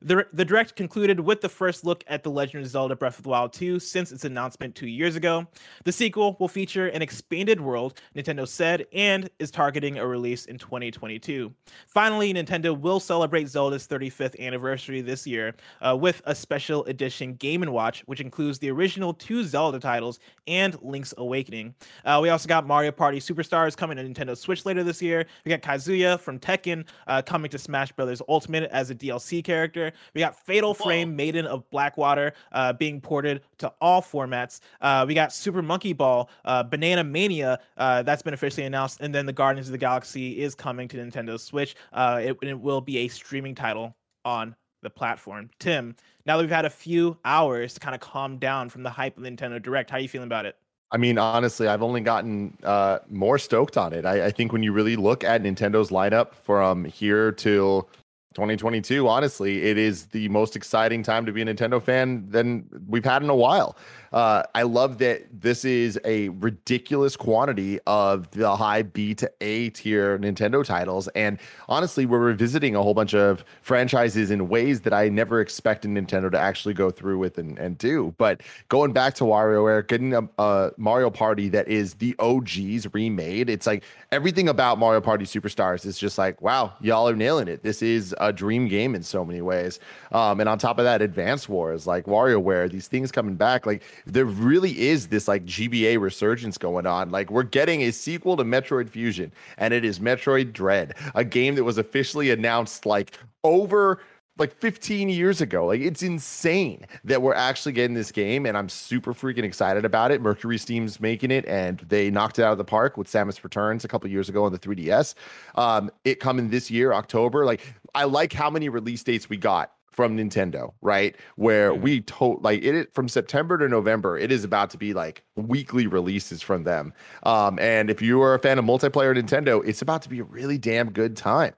The, 0.02 0.26
the 0.32 0.44
direct 0.44 0.76
concluded 0.76 1.20
with 1.20 1.40
the 1.40 1.48
first 1.48 1.84
look 1.84 2.04
at 2.06 2.22
The 2.22 2.30
Legend 2.30 2.64
of 2.64 2.70
Zelda 2.70 2.96
Breath 2.96 3.18
of 3.18 3.24
the 3.24 3.28
Wild 3.28 3.52
2 3.52 3.78
since 3.78 4.12
its 4.12 4.24
announcement 4.24 4.74
two 4.74 4.86
years 4.86 5.16
ago. 5.16 5.46
The 5.84 5.92
sequel 5.92 6.36
will 6.40 6.48
feature 6.48 6.88
an 6.88 7.02
expanded 7.02 7.60
world, 7.60 8.00
Nintendo 8.16 8.48
said, 8.48 8.86
and 8.92 9.28
is 9.38 9.50
targeting 9.50 9.98
a 9.98 10.06
release 10.06 10.46
in 10.46 10.58
2022. 10.58 11.52
Finally, 11.86 12.34
Nintendo 12.34 12.78
will 12.78 12.98
celebrate 12.98 13.48
Zelda's 13.48 13.86
35th 13.86 14.38
anniversary 14.40 15.00
this 15.00 15.26
year 15.26 15.54
uh, 15.82 15.96
with 15.96 16.22
a 16.24 16.34
special 16.34 16.84
edition 16.86 17.34
Game 17.34 17.60
& 17.60 17.70
Watch, 17.70 18.02
which 18.06 18.20
includes 18.20 18.58
the 18.58 18.70
original 18.70 19.12
two 19.12 19.44
Zelda 19.44 19.78
titles 19.78 20.18
and 20.46 20.76
Link's 20.82 21.14
Awakening. 21.18 21.74
Uh, 22.04 22.18
we 22.22 22.30
also 22.30 22.48
got 22.48 22.66
Mario 22.66 22.90
Party 22.90 23.20
Superstars 23.20 23.76
coming 23.76 23.96
to 23.98 24.02
Nintendo 24.02 24.36
Switch 24.36 24.64
later 24.64 24.82
this 24.82 25.02
year. 25.02 25.26
We 25.44 25.50
got 25.50 25.60
Kazuya 25.60 26.18
from 26.18 26.38
Tekken 26.38 26.86
uh, 27.06 27.22
coming 27.22 27.50
to 27.50 27.58
Smash 27.58 27.92
Bros. 27.92 28.22
Ultimate 28.28 28.70
as 28.72 28.90
a 28.90 28.94
DLC 28.94 29.44
character 29.44 29.59
character. 29.60 29.92
We 30.14 30.20
got 30.20 30.38
Fatal 30.38 30.72
Frame, 30.72 31.10
Whoa. 31.10 31.16
Maiden 31.16 31.46
of 31.46 31.68
Blackwater, 31.70 32.32
uh, 32.52 32.72
being 32.72 33.00
ported 33.00 33.42
to 33.58 33.72
all 33.80 34.00
formats. 34.00 34.60
Uh, 34.80 35.04
we 35.06 35.14
got 35.14 35.32
Super 35.32 35.62
Monkey 35.62 35.92
Ball, 35.92 36.30
uh, 36.44 36.62
Banana 36.62 37.04
Mania, 37.04 37.58
uh, 37.76 38.02
that's 38.02 38.22
been 38.22 38.34
officially 38.34 38.66
announced, 38.66 39.00
and 39.00 39.14
then 39.14 39.26
the 39.26 39.32
Guardians 39.32 39.68
of 39.68 39.72
the 39.72 39.78
Galaxy 39.78 40.40
is 40.40 40.54
coming 40.54 40.88
to 40.88 40.96
Nintendo 40.96 41.38
Switch. 41.38 41.76
Uh, 41.92 42.20
it, 42.22 42.36
it 42.42 42.58
will 42.58 42.80
be 42.80 42.98
a 42.98 43.08
streaming 43.08 43.54
title 43.54 43.94
on 44.24 44.54
the 44.82 44.90
platform. 44.90 45.50
Tim, 45.58 45.94
now 46.24 46.36
that 46.36 46.42
we've 46.42 46.50
had 46.50 46.64
a 46.64 46.70
few 46.70 47.18
hours 47.24 47.74
to 47.74 47.80
kind 47.80 47.94
of 47.94 48.00
calm 48.00 48.38
down 48.38 48.70
from 48.70 48.82
the 48.82 48.90
hype 48.90 49.18
of 49.18 49.24
Nintendo 49.24 49.60
Direct, 49.60 49.90
how 49.90 49.98
are 49.98 50.00
you 50.00 50.08
feeling 50.08 50.26
about 50.26 50.46
it? 50.46 50.56
I 50.92 50.96
mean, 50.96 51.18
honestly, 51.18 51.68
I've 51.68 51.82
only 51.82 52.00
gotten 52.00 52.56
uh, 52.64 52.98
more 53.08 53.38
stoked 53.38 53.76
on 53.76 53.92
it. 53.92 54.04
I, 54.04 54.26
I, 54.26 54.30
think 54.32 54.52
when 54.52 54.64
you 54.64 54.72
really 54.72 54.96
look 54.96 55.22
at 55.22 55.40
Nintendo's 55.40 55.90
lineup 55.90 56.34
from 56.34 56.84
here 56.84 57.30
till 57.30 57.88
2022 58.34 59.08
honestly 59.08 59.62
it 59.64 59.76
is 59.76 60.06
the 60.06 60.28
most 60.28 60.56
exciting 60.56 61.02
time 61.02 61.26
to 61.26 61.32
be 61.32 61.42
a 61.42 61.44
nintendo 61.44 61.82
fan 61.82 62.24
than 62.28 62.64
we've 62.88 63.04
had 63.04 63.22
in 63.22 63.30
a 63.30 63.34
while 63.34 63.76
uh, 64.12 64.42
I 64.54 64.62
love 64.62 64.98
that 64.98 65.40
this 65.40 65.64
is 65.64 65.98
a 66.04 66.30
ridiculous 66.30 67.16
quantity 67.16 67.78
of 67.86 68.30
the 68.32 68.56
high 68.56 68.82
B 68.82 69.14
to 69.14 69.30
A 69.40 69.70
tier 69.70 70.18
Nintendo 70.18 70.64
titles. 70.64 71.06
And 71.08 71.38
honestly, 71.68 72.06
we're 72.06 72.18
revisiting 72.18 72.74
a 72.74 72.82
whole 72.82 72.94
bunch 72.94 73.14
of 73.14 73.44
franchises 73.62 74.30
in 74.30 74.48
ways 74.48 74.80
that 74.82 74.92
I 74.92 75.08
never 75.08 75.40
expected 75.40 75.92
Nintendo 75.92 76.30
to 76.32 76.38
actually 76.38 76.74
go 76.74 76.90
through 76.90 77.18
with 77.18 77.38
and, 77.38 77.58
and 77.58 77.78
do. 77.78 78.14
But 78.18 78.42
going 78.68 78.92
back 78.92 79.14
to 79.14 79.24
WarioWare, 79.24 79.86
getting 79.86 80.14
a, 80.14 80.28
a 80.38 80.72
Mario 80.76 81.10
Party 81.10 81.48
that 81.50 81.68
is 81.68 81.94
the 81.94 82.16
OGs 82.18 82.92
remade, 82.92 83.48
it's 83.48 83.66
like 83.66 83.84
everything 84.10 84.48
about 84.48 84.78
Mario 84.78 85.00
Party 85.00 85.24
Superstars 85.24 85.86
is 85.86 85.98
just 85.98 86.18
like, 86.18 86.42
wow, 86.42 86.72
y'all 86.80 87.08
are 87.08 87.16
nailing 87.16 87.46
it. 87.46 87.62
This 87.62 87.80
is 87.80 88.12
a 88.20 88.32
dream 88.32 88.68
game 88.68 88.94
in 88.94 89.02
so 89.02 89.24
many 89.24 89.40
ways. 89.40 89.80
Um, 90.12 90.38
and 90.40 90.48
on 90.48 90.58
top 90.58 90.78
of 90.78 90.84
that, 90.84 91.02
Advance 91.02 91.48
Wars, 91.48 91.86
like 91.86 92.04
WarioWare, 92.04 92.70
these 92.70 92.86
things 92.86 93.10
coming 93.10 93.34
back, 93.34 93.66
like 93.66 93.82
there 94.06 94.24
really 94.24 94.78
is 94.78 95.08
this 95.08 95.26
like 95.26 95.44
GBA 95.44 96.00
resurgence 96.00 96.58
going 96.58 96.86
on. 96.86 97.10
Like 97.10 97.30
we're 97.30 97.42
getting 97.42 97.82
a 97.82 97.90
sequel 97.90 98.36
to 98.36 98.44
Metroid 98.44 98.88
Fusion, 98.88 99.32
and 99.58 99.74
it 99.74 99.84
is 99.84 99.98
Metroid 99.98 100.52
Dread, 100.52 100.94
a 101.14 101.24
game 101.24 101.54
that 101.56 101.64
was 101.64 101.78
officially 101.78 102.30
announced 102.30 102.86
like 102.86 103.18
over 103.42 104.00
like 104.40 104.54
15 104.54 105.10
years 105.10 105.40
ago. 105.40 105.66
Like 105.66 105.82
it's 105.82 106.02
insane 106.02 106.86
that 107.04 107.22
we're 107.22 107.34
actually 107.34 107.72
getting 107.72 107.94
this 107.94 108.10
game, 108.10 108.46
and 108.46 108.56
I'm 108.56 108.68
super 108.68 109.12
freaking 109.12 109.44
excited 109.44 109.84
about 109.84 110.10
it. 110.10 110.22
MercurySteam's 110.22 110.98
making 110.98 111.30
it, 111.30 111.46
and 111.46 111.78
they 111.88 112.10
knocked 112.10 112.38
it 112.38 112.42
out 112.42 112.52
of 112.52 112.58
the 112.58 112.64
park 112.64 112.96
with 112.96 113.06
Samus 113.06 113.44
Returns 113.44 113.84
a 113.84 113.88
couple 113.88 114.10
years 114.10 114.28
ago 114.28 114.44
on 114.44 114.52
the 114.52 114.58
3DS. 114.58 115.14
Um, 115.54 115.90
it 116.04 116.18
coming 116.18 116.48
this 116.48 116.70
year, 116.70 116.92
October. 116.92 117.44
Like 117.44 117.60
I 117.94 118.04
like 118.04 118.32
how 118.32 118.50
many 118.50 118.68
release 118.68 119.02
dates 119.02 119.28
we 119.28 119.36
got 119.36 119.72
from 119.90 120.16
Nintendo, 120.16 120.72
right? 120.82 121.16
Where 121.36 121.72
mm-hmm. 121.72 121.82
we 121.82 122.00
told 122.02 122.42
like 122.42 122.62
it 122.62 122.94
from 122.94 123.08
September 123.08 123.58
to 123.58 123.68
November, 123.68 124.16
it 124.18 124.30
is 124.30 124.44
about 124.44 124.70
to 124.70 124.78
be 124.78 124.94
like 124.94 125.24
weekly 125.36 125.86
releases 125.86 126.42
from 126.42 126.64
them. 126.64 126.92
Um, 127.24 127.58
and 127.58 127.90
if 127.90 128.00
you 128.00 128.22
are 128.22 128.34
a 128.34 128.38
fan 128.38 128.58
of 128.58 128.64
multiplayer 128.64 129.16
Nintendo, 129.16 129.66
it's 129.66 129.82
about 129.82 130.02
to 130.02 130.08
be 130.08 130.20
a 130.20 130.24
really 130.24 130.58
damn 130.58 130.90
good 130.90 131.16
time. 131.16 131.54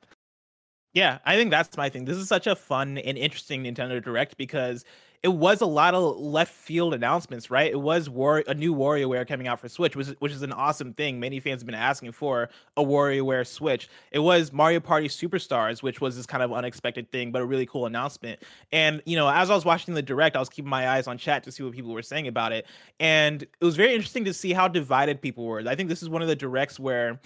Yeah, 0.95 1.19
I 1.25 1.37
think 1.37 1.51
that's 1.51 1.77
my 1.77 1.89
thing. 1.89 2.05
This 2.05 2.19
is 2.19 2.29
such 2.29 2.47
a 2.47 2.55
fun 2.55 2.99
and 2.99 3.17
interesting 3.17 3.65
Nintendo 3.65 4.03
Direct 4.03 4.37
because 4.37 4.85
it 5.23 5.29
was 5.29 5.61
a 5.61 5.67
lot 5.67 5.95
of 5.95 6.17
left 6.19 6.53
field 6.53 6.95
announcements, 6.95 7.49
right? 7.49 7.71
It 7.71 7.81
was 7.81 8.11
War 8.11 8.43
a 8.49 8.55
new 8.55 8.75
WarioWare 8.75 9.27
coming 9.27 9.47
out 9.47 9.61
for 9.61 9.69
Switch, 9.69 9.95
which 9.95 10.09
is, 10.09 10.15
which 10.19 10.33
is 10.33 10.43
an 10.43 10.53
awesome 10.53 10.93
thing. 10.95 11.21
Many 11.21 11.39
fans 11.39 11.61
have 11.61 11.67
been 11.67 11.77
asking 11.77 12.11
for 12.13 12.49
a 12.77 12.83
WarioWare 12.83 13.47
Switch. 13.47 13.89
It 14.11 14.19
was 14.19 14.53
Mario 14.53 14.81
Party 14.81 15.07
Superstars, 15.07 15.81
which 15.81 16.01
was 16.01 16.17
this 16.17 16.27
kind 16.27 16.43
of 16.43 16.53
unexpected 16.53 17.11
thing, 17.13 17.31
but 17.31 17.41
a 17.41 17.47
really 17.47 17.67
cool 17.67 17.87
announcement. 17.87 18.43
And 18.73 19.01
you 19.07 19.15
know, 19.15 19.29
as 19.29 19.49
I 19.49 19.55
was 19.55 19.65
watching 19.65 19.95
the 19.95 20.03
direct, 20.03 20.35
I 20.35 20.41
was 20.41 20.49
keeping 20.49 20.71
my 20.71 20.89
eyes 20.89 21.07
on 21.07 21.19
chat 21.19 21.45
to 21.45 21.53
see 21.53 21.63
what 21.63 21.73
people 21.73 21.93
were 21.93 22.03
saying 22.03 22.27
about 22.27 22.51
it, 22.51 22.67
and 22.99 23.43
it 23.43 23.65
was 23.65 23.77
very 23.77 23.95
interesting 23.95 24.25
to 24.25 24.35
see 24.35 24.53
how 24.53 24.67
divided 24.67 25.23
people 25.23 25.45
were. 25.45 25.63
I 25.67 25.77
think 25.77 25.89
this 25.89 26.03
is 26.03 26.09
one 26.09 26.23
of 26.23 26.29
the 26.29 26.37
directs 26.37 26.81
where 26.81 27.21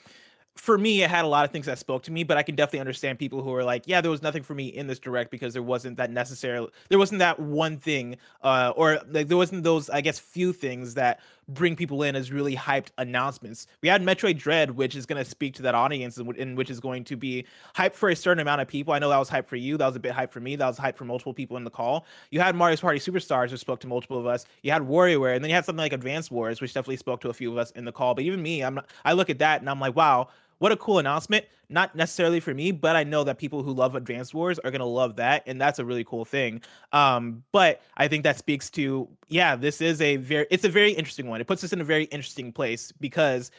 for 0.57 0.79
me, 0.79 1.03
it 1.03 1.11
had 1.11 1.25
a 1.25 1.29
lot 1.29 1.45
of 1.45 1.51
things 1.51 1.67
that 1.67 1.79
spoke 1.79 2.03
to 2.05 2.11
me, 2.11 2.25
but 2.25 2.37
I 2.37 2.43
can 2.43 2.55
definitely 2.55 2.81
understand 2.81 3.19
people 3.19 3.43
who 3.43 3.55
are 3.55 3.63
like, 3.65 3.83
yeah, 3.87 4.01
there 4.01 4.11
was 4.11 4.23
nothing 4.23 4.43
for 4.43 4.55
me 4.55 4.67
in 4.67 4.87
this 4.87 4.99
direct 4.99 5.31
because 5.31 5.53
there 5.53 5.63
wasn't 5.63 5.99
that 5.99 6.11
necessarily, 6.11 6.69
there 6.89 6.99
wasn't 6.99 7.19
that 7.19 7.39
one 7.39 7.77
thing, 7.77 8.17
uh, 8.43 8.73
or 8.75 9.01
like 9.11 9.29
there 9.29 9.37
wasn't 9.37 9.65
those, 9.65 9.91
I 9.91 10.01
guess, 10.01 10.19
few 10.19 10.53
things 10.53 10.95
that 10.95 11.21
bring 11.49 11.77
people 11.77 12.03
in 12.03 12.17
as 12.17 12.33
really 12.33 12.57
hyped 12.57 12.89
announcements. 12.99 13.67
We 13.81 13.89
had 13.89 14.03
Metroid 14.03 14.39
Dread, 14.39 14.73
which 14.73 14.97
is 14.97 15.07
going 15.07 15.23
to 15.23 15.29
speak 15.29 15.55
to 15.55 15.63
that 15.63 15.75
audience 15.75 16.17
and, 16.17 16.35
and 16.37 16.57
which 16.57 16.71
is 16.71 16.81
going 16.81 17.05
to 17.05 17.17
be 17.17 17.45
hyped 17.77 17.95
for 17.95 18.09
a 18.09 18.17
certain 18.17 18.41
amount 18.41 18.63
of 18.63 18.67
people. 18.67 18.93
I 18.95 18.99
know 18.99 19.11
that 19.11 19.19
was 19.19 19.31
hyped 19.31 19.47
for 19.47 19.57
you. 19.57 19.77
That 19.77 19.87
was 19.87 19.95
a 19.95 20.01
bit 20.01 20.13
hyped 20.13 20.31
for 20.31 20.41
me. 20.41 20.57
That 20.57 20.67
was 20.67 20.79
hyped 20.79 20.97
for 20.97 21.05
multiple 21.05 21.35
people 21.35 21.57
in 21.57 21.65
the 21.65 21.71
call. 21.71 22.07
You 22.31 22.41
had 22.41 22.57
Mario's 22.57 22.81
Party 22.81 22.99
Superstars, 22.99 23.53
which 23.53 23.61
spoke 23.61 23.81
to 23.81 23.87
multiple 23.87 24.19
of 24.19 24.27
us. 24.27 24.45
You 24.63 24.73
had 24.73 24.83
WarioWare, 24.83 25.37
and 25.37 25.45
then 25.45 25.51
you 25.51 25.55
had 25.55 25.65
something 25.65 25.83
like 25.83 25.93
Advance 25.93 26.31
Wars, 26.31 26.61
which 26.61 26.75
definitely 26.75 26.97
spoke 26.97 27.21
to 27.21 27.29
a 27.29 27.35
few 27.35 27.53
of 27.53 27.59
us 27.59 27.71
in 27.73 27.85
the 27.85 27.93
call. 27.93 28.15
But 28.15 28.25
even 28.25 28.43
me, 28.43 28.65
I'm 28.65 28.75
not, 28.75 28.87
I 29.05 29.13
look 29.13 29.31
at 29.31 29.39
that 29.39 29.61
and 29.61 29.71
I'm 29.71 29.79
like, 29.79 29.95
wow 29.95 30.29
what 30.59 30.73
a 30.73 30.77
cool 30.77 30.99
announcement. 30.99 31.45
Not 31.69 31.97
necessarily 31.97 32.39
for 32.39 32.55
me, 32.55 32.71
but 32.71 32.95
I 32.95 33.03
know 33.03 33.25
that 33.25 33.39
people 33.39 33.63
who 33.63 33.73
love 33.73 33.97
Advance 33.97 34.33
Wars 34.33 34.59
are 34.61 34.71
gonna 34.71 34.85
love 34.87 35.17
that, 35.17 35.43
and 35.47 35.61
that's 35.61 35.79
a 35.79 35.85
really 35.85 36.05
cool 36.05 36.25
thing. 36.25 36.63
Um, 36.93 37.43
but 37.53 37.83
I 37.97 38.09
think 38.09 38.23
that 38.23 38.39
speaks 38.39 38.71
to 38.71 39.09
yeah, 39.29 39.57
this 39.57 39.81
is 39.81 40.01
a 40.01 40.17
very 40.17 40.47
it's 40.51 40.65
a 40.65 40.69
very 40.69 40.93
interesting 40.93 41.29
one. 41.29 41.41
It 41.41 41.47
puts 41.47 41.65
us 41.65 41.73
in 41.73 41.81
a 41.81 41.85
very 41.85 42.05
interesting 42.05 42.53
place 42.53 42.93
because 42.93 43.51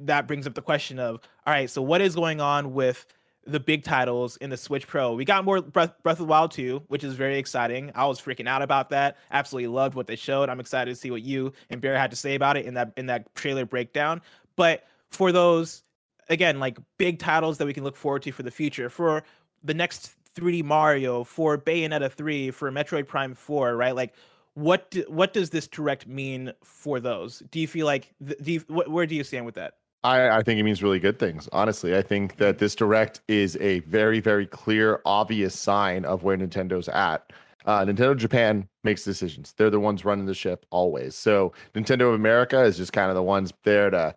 that 0.00 0.26
brings 0.26 0.46
up 0.46 0.54
the 0.54 0.62
question 0.62 0.98
of 0.98 1.20
all 1.46 1.52
right, 1.52 1.68
so 1.68 1.82
what 1.82 2.00
is 2.00 2.14
going 2.14 2.40
on 2.40 2.72
with 2.72 3.06
the 3.46 3.60
big 3.60 3.84
titles 3.84 4.36
in 4.38 4.50
the 4.50 4.56
Switch 4.56 4.86
Pro. 4.86 5.14
We 5.14 5.24
got 5.24 5.44
more 5.44 5.60
Breath, 5.60 5.92
Breath 6.02 6.20
of 6.20 6.28
Wild 6.28 6.50
2, 6.52 6.84
which 6.88 7.04
is 7.04 7.14
very 7.14 7.38
exciting. 7.38 7.92
I 7.94 8.06
was 8.06 8.20
freaking 8.20 8.48
out 8.48 8.62
about 8.62 8.90
that. 8.90 9.18
Absolutely 9.30 9.68
loved 9.68 9.94
what 9.94 10.06
they 10.06 10.16
showed. 10.16 10.48
I'm 10.48 10.60
excited 10.60 10.90
to 10.90 10.96
see 10.96 11.10
what 11.10 11.22
you 11.22 11.52
and 11.70 11.80
Bear 11.80 11.98
had 11.98 12.10
to 12.10 12.16
say 12.16 12.34
about 12.34 12.56
it 12.56 12.66
in 12.66 12.74
that 12.74 12.92
in 12.96 13.06
that 13.06 13.34
trailer 13.34 13.66
breakdown. 13.66 14.22
But 14.56 14.84
for 15.10 15.32
those 15.32 15.83
again 16.28 16.60
like 16.60 16.78
big 16.98 17.18
titles 17.18 17.58
that 17.58 17.66
we 17.66 17.74
can 17.74 17.84
look 17.84 17.96
forward 17.96 18.22
to 18.22 18.32
for 18.32 18.42
the 18.42 18.50
future 18.50 18.88
for 18.88 19.24
the 19.62 19.74
next 19.74 20.14
3D 20.34 20.64
Mario, 20.64 21.24
for 21.24 21.56
Bayonetta 21.56 22.10
3, 22.10 22.50
for 22.50 22.70
Metroid 22.70 23.06
Prime 23.06 23.34
4, 23.34 23.76
right? 23.76 23.94
Like 23.94 24.14
what 24.54 24.90
do, 24.90 25.04
what 25.08 25.32
does 25.32 25.50
this 25.50 25.66
direct 25.66 26.06
mean 26.06 26.52
for 26.62 27.00
those? 27.00 27.42
Do 27.50 27.60
you 27.60 27.66
feel 27.66 27.86
like 27.86 28.12
do 28.22 28.52
you, 28.52 28.60
wh- 28.60 28.90
where 28.90 29.06
do 29.06 29.14
you 29.14 29.24
stand 29.24 29.46
with 29.46 29.56
that? 29.56 29.74
I, 30.04 30.28
I 30.28 30.42
think 30.42 30.60
it 30.60 30.64
means 30.64 30.82
really 30.82 30.98
good 31.00 31.18
things. 31.18 31.48
Honestly, 31.50 31.96
I 31.96 32.02
think 32.02 32.36
that 32.36 32.58
this 32.58 32.74
direct 32.74 33.22
is 33.26 33.56
a 33.60 33.80
very, 33.80 34.20
very 34.20 34.46
clear, 34.46 35.00
obvious 35.06 35.58
sign 35.58 36.04
of 36.04 36.22
where 36.22 36.36
Nintendo's 36.36 36.88
at. 36.88 37.32
Uh, 37.64 37.86
Nintendo 37.86 38.14
Japan 38.14 38.68
makes 38.84 39.02
decisions. 39.02 39.54
They're 39.56 39.70
the 39.70 39.80
ones 39.80 40.04
running 40.04 40.26
the 40.26 40.34
ship 40.34 40.66
always. 40.68 41.14
So 41.14 41.54
Nintendo 41.74 42.08
of 42.08 42.14
America 42.14 42.62
is 42.62 42.76
just 42.76 42.92
kind 42.92 43.08
of 43.08 43.14
the 43.14 43.22
ones 43.22 43.54
there 43.62 43.88
to 43.88 44.14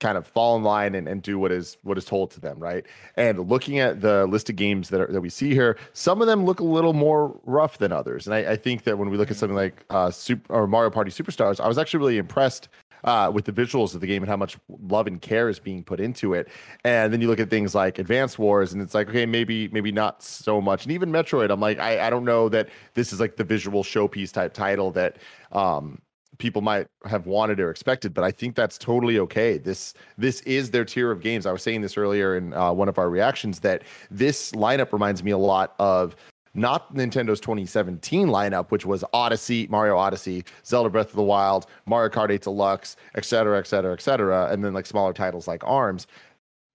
kind 0.00 0.18
of 0.18 0.26
fall 0.26 0.56
in 0.56 0.62
line 0.62 0.94
and, 0.94 1.08
and 1.08 1.22
do 1.22 1.38
what 1.38 1.52
is 1.52 1.78
what 1.82 1.96
is 1.96 2.04
told 2.04 2.30
to 2.32 2.40
them, 2.40 2.58
right? 2.58 2.84
And 3.16 3.48
looking 3.48 3.78
at 3.78 4.00
the 4.00 4.26
list 4.26 4.50
of 4.50 4.56
games 4.56 4.88
that 4.90 5.00
are, 5.00 5.06
that 5.06 5.20
we 5.20 5.30
see 5.30 5.54
here, 5.54 5.78
some 5.92 6.20
of 6.20 6.26
them 6.26 6.44
look 6.44 6.60
a 6.60 6.64
little 6.64 6.92
more 6.92 7.38
rough 7.44 7.78
than 7.78 7.92
others. 7.92 8.26
And 8.26 8.34
I, 8.34 8.52
I 8.52 8.56
think 8.56 8.84
that 8.84 8.98
when 8.98 9.10
we 9.10 9.16
look 9.16 9.30
at 9.30 9.36
something 9.36 9.56
like 9.56 9.84
uh, 9.90 10.10
Super 10.10 10.52
or 10.52 10.66
Mario 10.66 10.90
Party 10.90 11.10
Superstars, 11.10 11.60
I 11.60 11.68
was 11.68 11.78
actually 11.78 11.98
really 11.98 12.18
impressed 12.18 12.68
uh, 13.04 13.30
with 13.32 13.44
the 13.44 13.52
visuals 13.52 13.94
of 13.94 14.00
the 14.00 14.06
game 14.06 14.22
and 14.22 14.30
how 14.30 14.36
much 14.36 14.58
love 14.88 15.06
and 15.06 15.20
care 15.20 15.48
is 15.48 15.58
being 15.58 15.84
put 15.84 16.00
into 16.00 16.34
it. 16.34 16.48
And 16.84 17.12
then 17.12 17.20
you 17.20 17.28
look 17.28 17.38
at 17.38 17.50
things 17.50 17.74
like 17.74 17.98
Advance 17.98 18.38
Wars, 18.38 18.72
and 18.72 18.82
it's 18.82 18.94
like, 18.94 19.08
okay, 19.08 19.26
maybe 19.26 19.68
maybe 19.68 19.92
not 19.92 20.22
so 20.22 20.60
much. 20.60 20.84
And 20.84 20.92
even 20.92 21.10
Metroid, 21.10 21.50
I'm 21.50 21.60
like, 21.60 21.78
I, 21.78 22.06
I 22.06 22.10
don't 22.10 22.24
know 22.24 22.48
that 22.48 22.68
this 22.94 23.12
is 23.12 23.20
like 23.20 23.36
the 23.36 23.44
visual 23.44 23.84
showpiece 23.84 24.32
type 24.32 24.54
title 24.54 24.90
that 24.92 25.18
um, 25.52 26.00
people 26.38 26.62
might 26.62 26.86
have 27.06 27.26
wanted 27.26 27.60
or 27.60 27.70
expected, 27.70 28.14
but 28.14 28.24
I 28.24 28.30
think 28.30 28.54
that's 28.54 28.78
totally 28.78 29.18
okay. 29.20 29.58
This 29.58 29.94
this 30.18 30.40
is 30.42 30.70
their 30.70 30.84
tier 30.84 31.10
of 31.10 31.20
games. 31.20 31.46
I 31.46 31.52
was 31.52 31.62
saying 31.62 31.80
this 31.80 31.96
earlier 31.96 32.36
in 32.36 32.52
uh, 32.54 32.72
one 32.72 32.88
of 32.88 32.98
our 32.98 33.10
reactions 33.10 33.60
that 33.60 33.82
this 34.10 34.52
lineup 34.52 34.92
reminds 34.92 35.22
me 35.22 35.30
a 35.30 35.38
lot 35.38 35.74
of 35.78 36.16
not 36.54 36.94
Nintendo's 36.94 37.40
2017 37.40 38.28
lineup, 38.28 38.70
which 38.70 38.86
was 38.86 39.02
Odyssey, 39.12 39.66
Mario 39.68 39.96
Odyssey, 39.96 40.44
Zelda 40.64 40.88
Breath 40.88 41.08
of 41.08 41.16
the 41.16 41.22
Wild, 41.22 41.66
Mario 41.86 42.08
Kart 42.10 42.30
8 42.30 42.42
Deluxe, 42.42 42.96
et 43.16 43.24
cetera, 43.24 43.58
et 43.58 43.66
cetera, 43.66 43.92
et 43.92 44.00
cetera, 44.00 44.48
and 44.52 44.64
then 44.64 44.72
like 44.72 44.86
smaller 44.86 45.12
titles 45.12 45.48
like 45.48 45.64
ARMS 45.64 46.06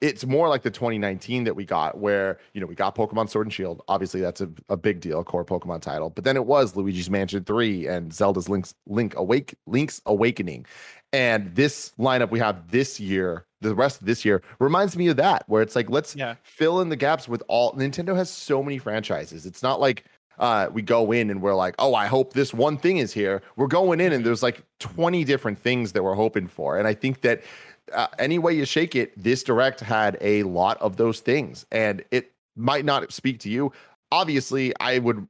it's 0.02 0.26
more 0.26 0.48
like 0.48 0.62
the 0.62 0.72
2019 0.72 1.44
that 1.44 1.56
we 1.56 1.66
got 1.66 1.98
where 1.98 2.40
you 2.54 2.62
know 2.62 2.68
we 2.68 2.76
got 2.76 2.96
pokemon 2.96 3.30
sword 3.30 3.46
and 3.46 3.54
shield 3.54 3.82
obviously 3.88 4.22
that's 4.22 4.42
a, 4.42 4.50
a 4.70 4.78
big 4.78 5.00
deal 5.00 5.24
core 5.24 5.46
pokemon 5.46 5.82
title 5.82 6.10
but 6.10 6.24
then 6.24 6.36
it 6.36 6.46
was 6.46 6.76
luigi's 6.76 7.10
mansion 7.10 7.44
3 7.44 7.88
and 7.88 8.14
zelda's 8.14 8.48
link's 8.48 8.74
link 8.88 9.16
awake 9.16 9.56
link's 9.66 10.02
awakening 10.06 10.66
and 11.12 11.54
this 11.56 11.94
lineup 12.00 12.30
we 12.32 12.40
have 12.40 12.72
this 12.72 13.00
year 13.00 13.46
the 13.62 13.76
rest 13.76 14.00
of 14.00 14.08
this 14.08 14.24
year 14.24 14.42
reminds 14.60 14.96
me 14.96 15.08
of 15.08 15.18
that 15.18 15.44
where 15.48 15.62
it's 15.62 15.76
like 15.76 15.90
let's 15.90 16.16
yeah. 16.16 16.36
fill 16.44 16.82
in 16.82 16.90
the 16.90 16.96
gaps 16.96 17.28
with 17.28 17.44
all 17.48 17.74
nintendo 17.74 18.16
has 18.16 18.30
so 18.30 18.64
many 18.64 18.78
franchises 18.78 19.46
it's 19.46 19.64
not 19.64 19.80
like 19.80 20.06
uh, 20.40 20.70
we 20.72 20.82
go 20.82 21.12
in 21.12 21.30
and 21.30 21.42
we're 21.42 21.54
like, 21.54 21.76
oh, 21.80 21.94
I 21.94 22.08
hope 22.08 22.34
this 22.34 22.54
one 22.54 22.78
thing 22.78 22.98
is 22.98 23.12
here. 23.12 23.42
We're 23.58 23.68
going 23.68 24.00
in 24.00 24.14
and 24.14 24.26
there's 24.26 24.42
like 24.42 24.64
20 24.80 25.26
different 25.26 25.60
things 25.60 25.92
that 25.92 26.04
we're 26.04 26.16
hoping 26.16 26.48
for. 26.48 26.78
And 26.78 26.88
I 26.88 26.94
think 26.94 27.22
that 27.22 27.44
uh, 27.94 28.08
any 28.18 28.40
way 28.40 28.54
you 28.54 28.66
shake 28.66 28.96
it, 28.96 29.12
this 29.22 29.44
direct 29.44 29.80
had 29.80 30.18
a 30.22 30.44
lot 30.44 30.78
of 30.82 30.98
those 30.98 31.20
things, 31.20 31.66
and 31.72 32.04
it 32.12 32.32
might 32.56 32.86
not 32.86 33.12
speak 33.12 33.40
to 33.40 33.50
you. 33.50 33.72
Obviously, 34.12 34.74
I 34.80 35.00
would. 35.00 35.28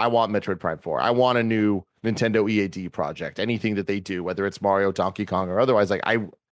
I 0.00 0.06
want 0.06 0.32
Metroid 0.32 0.60
Prime 0.60 0.78
4. 0.78 1.00
I 1.00 1.10
want 1.10 1.38
a 1.38 1.42
new 1.42 1.82
Nintendo 2.04 2.48
EAD 2.48 2.92
project. 2.92 3.40
Anything 3.40 3.74
that 3.74 3.88
they 3.88 3.98
do, 3.98 4.22
whether 4.22 4.46
it's 4.46 4.62
Mario, 4.62 4.92
Donkey 4.92 5.26
Kong, 5.26 5.48
or 5.48 5.58
otherwise, 5.58 5.90
like 5.90 6.02
I, 6.04 6.18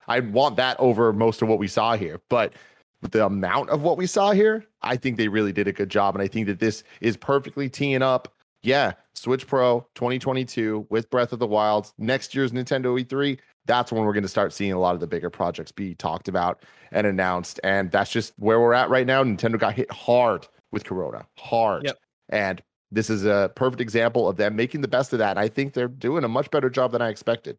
I 0.08 0.20
want 0.20 0.56
that 0.56 0.78
over 0.80 1.12
most 1.12 1.40
of 1.40 1.48
what 1.48 1.60
we 1.60 1.68
saw 1.68 1.96
here. 1.96 2.20
But 2.28 2.54
the 3.00 3.24
amount 3.24 3.70
of 3.70 3.82
what 3.82 3.96
we 3.96 4.06
saw 4.06 4.32
here, 4.32 4.64
I 4.82 4.96
think 4.96 5.16
they 5.16 5.28
really 5.28 5.52
did 5.52 5.68
a 5.68 5.72
good 5.72 5.88
job, 5.88 6.16
and 6.16 6.22
I 6.22 6.26
think 6.26 6.46
that 6.48 6.58
this 6.58 6.82
is 7.00 7.16
perfectly 7.16 7.68
teeing 7.68 8.02
up. 8.02 8.34
Yeah, 8.62 8.94
Switch 9.14 9.46
Pro 9.46 9.86
2022 9.94 10.86
with 10.90 11.10
Breath 11.10 11.32
of 11.32 11.38
the 11.38 11.46
Wild, 11.46 11.92
next 11.96 12.34
year's 12.34 12.50
Nintendo 12.50 13.00
E3 13.00 13.38
that's 13.68 13.92
when 13.92 14.02
we're 14.04 14.14
going 14.14 14.24
to 14.24 14.28
start 14.28 14.52
seeing 14.52 14.72
a 14.72 14.80
lot 14.80 14.94
of 14.94 15.00
the 15.00 15.06
bigger 15.06 15.30
projects 15.30 15.70
be 15.70 15.94
talked 15.94 16.26
about 16.26 16.64
and 16.90 17.06
announced. 17.06 17.60
And 17.62 17.92
that's 17.92 18.10
just 18.10 18.32
where 18.38 18.58
we're 18.58 18.72
at 18.72 18.90
right 18.90 19.06
now. 19.06 19.22
Nintendo 19.22 19.58
got 19.58 19.74
hit 19.74 19.92
hard 19.92 20.48
with 20.72 20.84
Corona, 20.84 21.26
hard. 21.36 21.84
Yep. 21.84 21.98
And 22.30 22.62
this 22.90 23.10
is 23.10 23.24
a 23.24 23.52
perfect 23.54 23.80
example 23.80 24.26
of 24.26 24.36
them 24.36 24.56
making 24.56 24.80
the 24.80 24.88
best 24.88 25.12
of 25.12 25.20
that. 25.20 25.38
I 25.38 25.46
think 25.48 25.74
they're 25.74 25.86
doing 25.86 26.24
a 26.24 26.28
much 26.28 26.50
better 26.50 26.70
job 26.70 26.92
than 26.92 27.02
I 27.02 27.10
expected. 27.10 27.58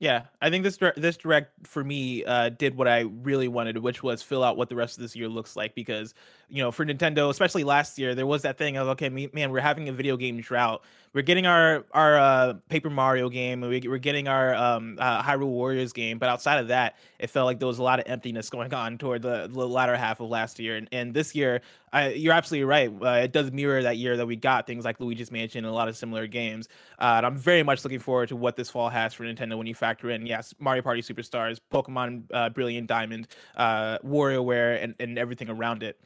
Yeah, 0.00 0.22
I 0.40 0.48
think 0.48 0.64
this 0.64 0.78
this 0.96 1.18
direct 1.18 1.66
for 1.66 1.84
me 1.84 2.24
uh, 2.24 2.48
did 2.48 2.74
what 2.74 2.88
I 2.88 3.00
really 3.00 3.48
wanted, 3.48 3.76
which 3.76 4.02
was 4.02 4.22
fill 4.22 4.42
out 4.42 4.56
what 4.56 4.70
the 4.70 4.76
rest 4.76 4.96
of 4.96 5.02
this 5.02 5.14
year 5.14 5.28
looks 5.28 5.56
like. 5.56 5.74
Because 5.74 6.14
you 6.50 6.62
know, 6.62 6.70
for 6.70 6.84
Nintendo, 6.84 7.30
especially 7.30 7.64
last 7.64 7.98
year, 7.98 8.14
there 8.14 8.26
was 8.26 8.42
that 8.42 8.58
thing 8.58 8.76
of 8.76 8.88
okay, 8.88 9.08
man, 9.08 9.50
we're 9.50 9.60
having 9.60 9.88
a 9.88 9.92
video 9.92 10.16
game 10.16 10.40
drought. 10.40 10.82
We're 11.12 11.22
getting 11.22 11.46
our 11.46 11.84
our 11.92 12.18
uh, 12.18 12.54
Paper 12.68 12.90
Mario 12.90 13.28
game, 13.28 13.60
we, 13.60 13.86
are 13.86 13.98
getting 13.98 14.28
our 14.28 14.54
um, 14.54 14.96
uh, 15.00 15.22
Hyrule 15.22 15.48
Warriors 15.48 15.92
game, 15.92 16.18
but 16.18 16.28
outside 16.28 16.58
of 16.58 16.68
that, 16.68 16.96
it 17.18 17.30
felt 17.30 17.46
like 17.46 17.58
there 17.58 17.68
was 17.68 17.78
a 17.78 17.82
lot 17.82 17.98
of 17.98 18.06
emptiness 18.08 18.50
going 18.50 18.72
on 18.74 18.98
toward 18.98 19.22
the, 19.22 19.48
the 19.50 19.66
latter 19.66 19.96
half 19.96 20.20
of 20.20 20.28
last 20.28 20.58
year. 20.58 20.76
And, 20.76 20.88
and 20.92 21.14
this 21.14 21.34
year, 21.34 21.62
I, 21.92 22.10
you're 22.10 22.32
absolutely 22.32 22.64
right. 22.64 22.90
Uh, 22.90 23.24
it 23.24 23.32
does 23.32 23.50
mirror 23.50 23.82
that 23.82 23.96
year 23.96 24.16
that 24.16 24.26
we 24.26 24.36
got 24.36 24.66
things 24.66 24.84
like 24.84 25.00
Luigi's 25.00 25.30
Mansion 25.30 25.64
and 25.64 25.72
a 25.72 25.74
lot 25.74 25.88
of 25.88 25.96
similar 25.96 26.26
games. 26.26 26.68
Uh, 26.98 27.14
and 27.16 27.26
I'm 27.26 27.36
very 27.36 27.62
much 27.62 27.84
looking 27.84 27.98
forward 27.98 28.28
to 28.28 28.36
what 28.36 28.56
this 28.56 28.70
fall 28.70 28.88
has 28.88 29.12
for 29.12 29.24
Nintendo 29.24 29.58
when 29.58 29.66
you 29.66 29.74
factor 29.74 30.10
in, 30.10 30.26
yes, 30.26 30.54
Mario 30.58 30.82
Party 30.82 31.02
Superstars, 31.02 31.58
Pokemon 31.72 32.24
uh, 32.32 32.50
Brilliant 32.50 32.86
Diamond, 32.86 33.28
uh, 33.56 33.98
WarioWare, 33.98 34.82
and, 34.82 34.94
and 35.00 35.18
everything 35.18 35.48
around 35.48 35.82
it. 35.82 36.00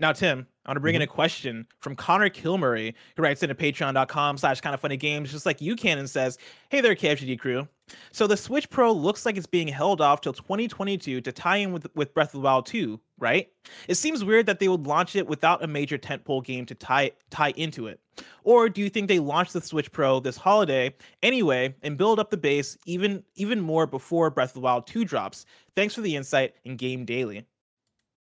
Now, 0.00 0.12
Tim, 0.12 0.46
I 0.64 0.70
want 0.70 0.76
to 0.76 0.80
bring 0.80 0.94
mm-hmm. 0.94 1.02
in 1.02 1.08
a 1.08 1.12
question 1.12 1.66
from 1.80 1.94
Connor 1.94 2.30
Kilmurray, 2.30 2.94
who 3.16 3.22
writes 3.22 3.42
into 3.42 3.54
patreon.com 3.54 4.38
slash 4.38 4.62
Kinda 4.62 4.78
Funny 4.78 4.96
Games, 4.96 5.30
just 5.30 5.44
like 5.44 5.60
you 5.60 5.76
can, 5.76 5.98
and 5.98 6.08
says, 6.08 6.38
Hey 6.70 6.80
there, 6.80 6.94
KFGD 6.94 7.38
crew. 7.38 7.68
So 8.10 8.26
the 8.26 8.36
Switch 8.36 8.70
Pro 8.70 8.92
looks 8.92 9.26
like 9.26 9.36
it's 9.36 9.46
being 9.46 9.68
held 9.68 10.00
off 10.00 10.22
till 10.22 10.32
2022 10.32 11.20
to 11.20 11.32
tie 11.32 11.56
in 11.56 11.72
with, 11.72 11.86
with 11.94 12.14
Breath 12.14 12.28
of 12.28 12.40
the 12.40 12.44
Wild 12.44 12.64
2, 12.64 12.98
right? 13.18 13.48
It 13.88 13.96
seems 13.96 14.24
weird 14.24 14.46
that 14.46 14.58
they 14.58 14.68
would 14.68 14.86
launch 14.86 15.16
it 15.16 15.26
without 15.26 15.62
a 15.62 15.66
major 15.66 15.98
tentpole 15.98 16.44
game 16.44 16.64
to 16.66 16.74
tie 16.74 17.10
tie 17.28 17.50
into 17.56 17.86
it. 17.86 18.00
Or 18.44 18.68
do 18.68 18.80
you 18.80 18.88
think 18.88 19.08
they 19.08 19.18
launch 19.18 19.52
the 19.52 19.60
Switch 19.60 19.92
Pro 19.92 20.20
this 20.20 20.36
holiday 20.36 20.94
anyway 21.22 21.74
and 21.82 21.98
build 21.98 22.18
up 22.18 22.30
the 22.30 22.36
base 22.36 22.78
even 22.86 23.22
even 23.34 23.60
more 23.60 23.86
before 23.86 24.30
Breath 24.30 24.50
of 24.50 24.54
the 24.54 24.60
Wild 24.60 24.86
2 24.86 25.04
drops? 25.04 25.44
Thanks 25.76 25.94
for 25.94 26.00
the 26.00 26.16
insight 26.16 26.54
in 26.64 26.76
Game 26.76 27.04
Daily. 27.04 27.44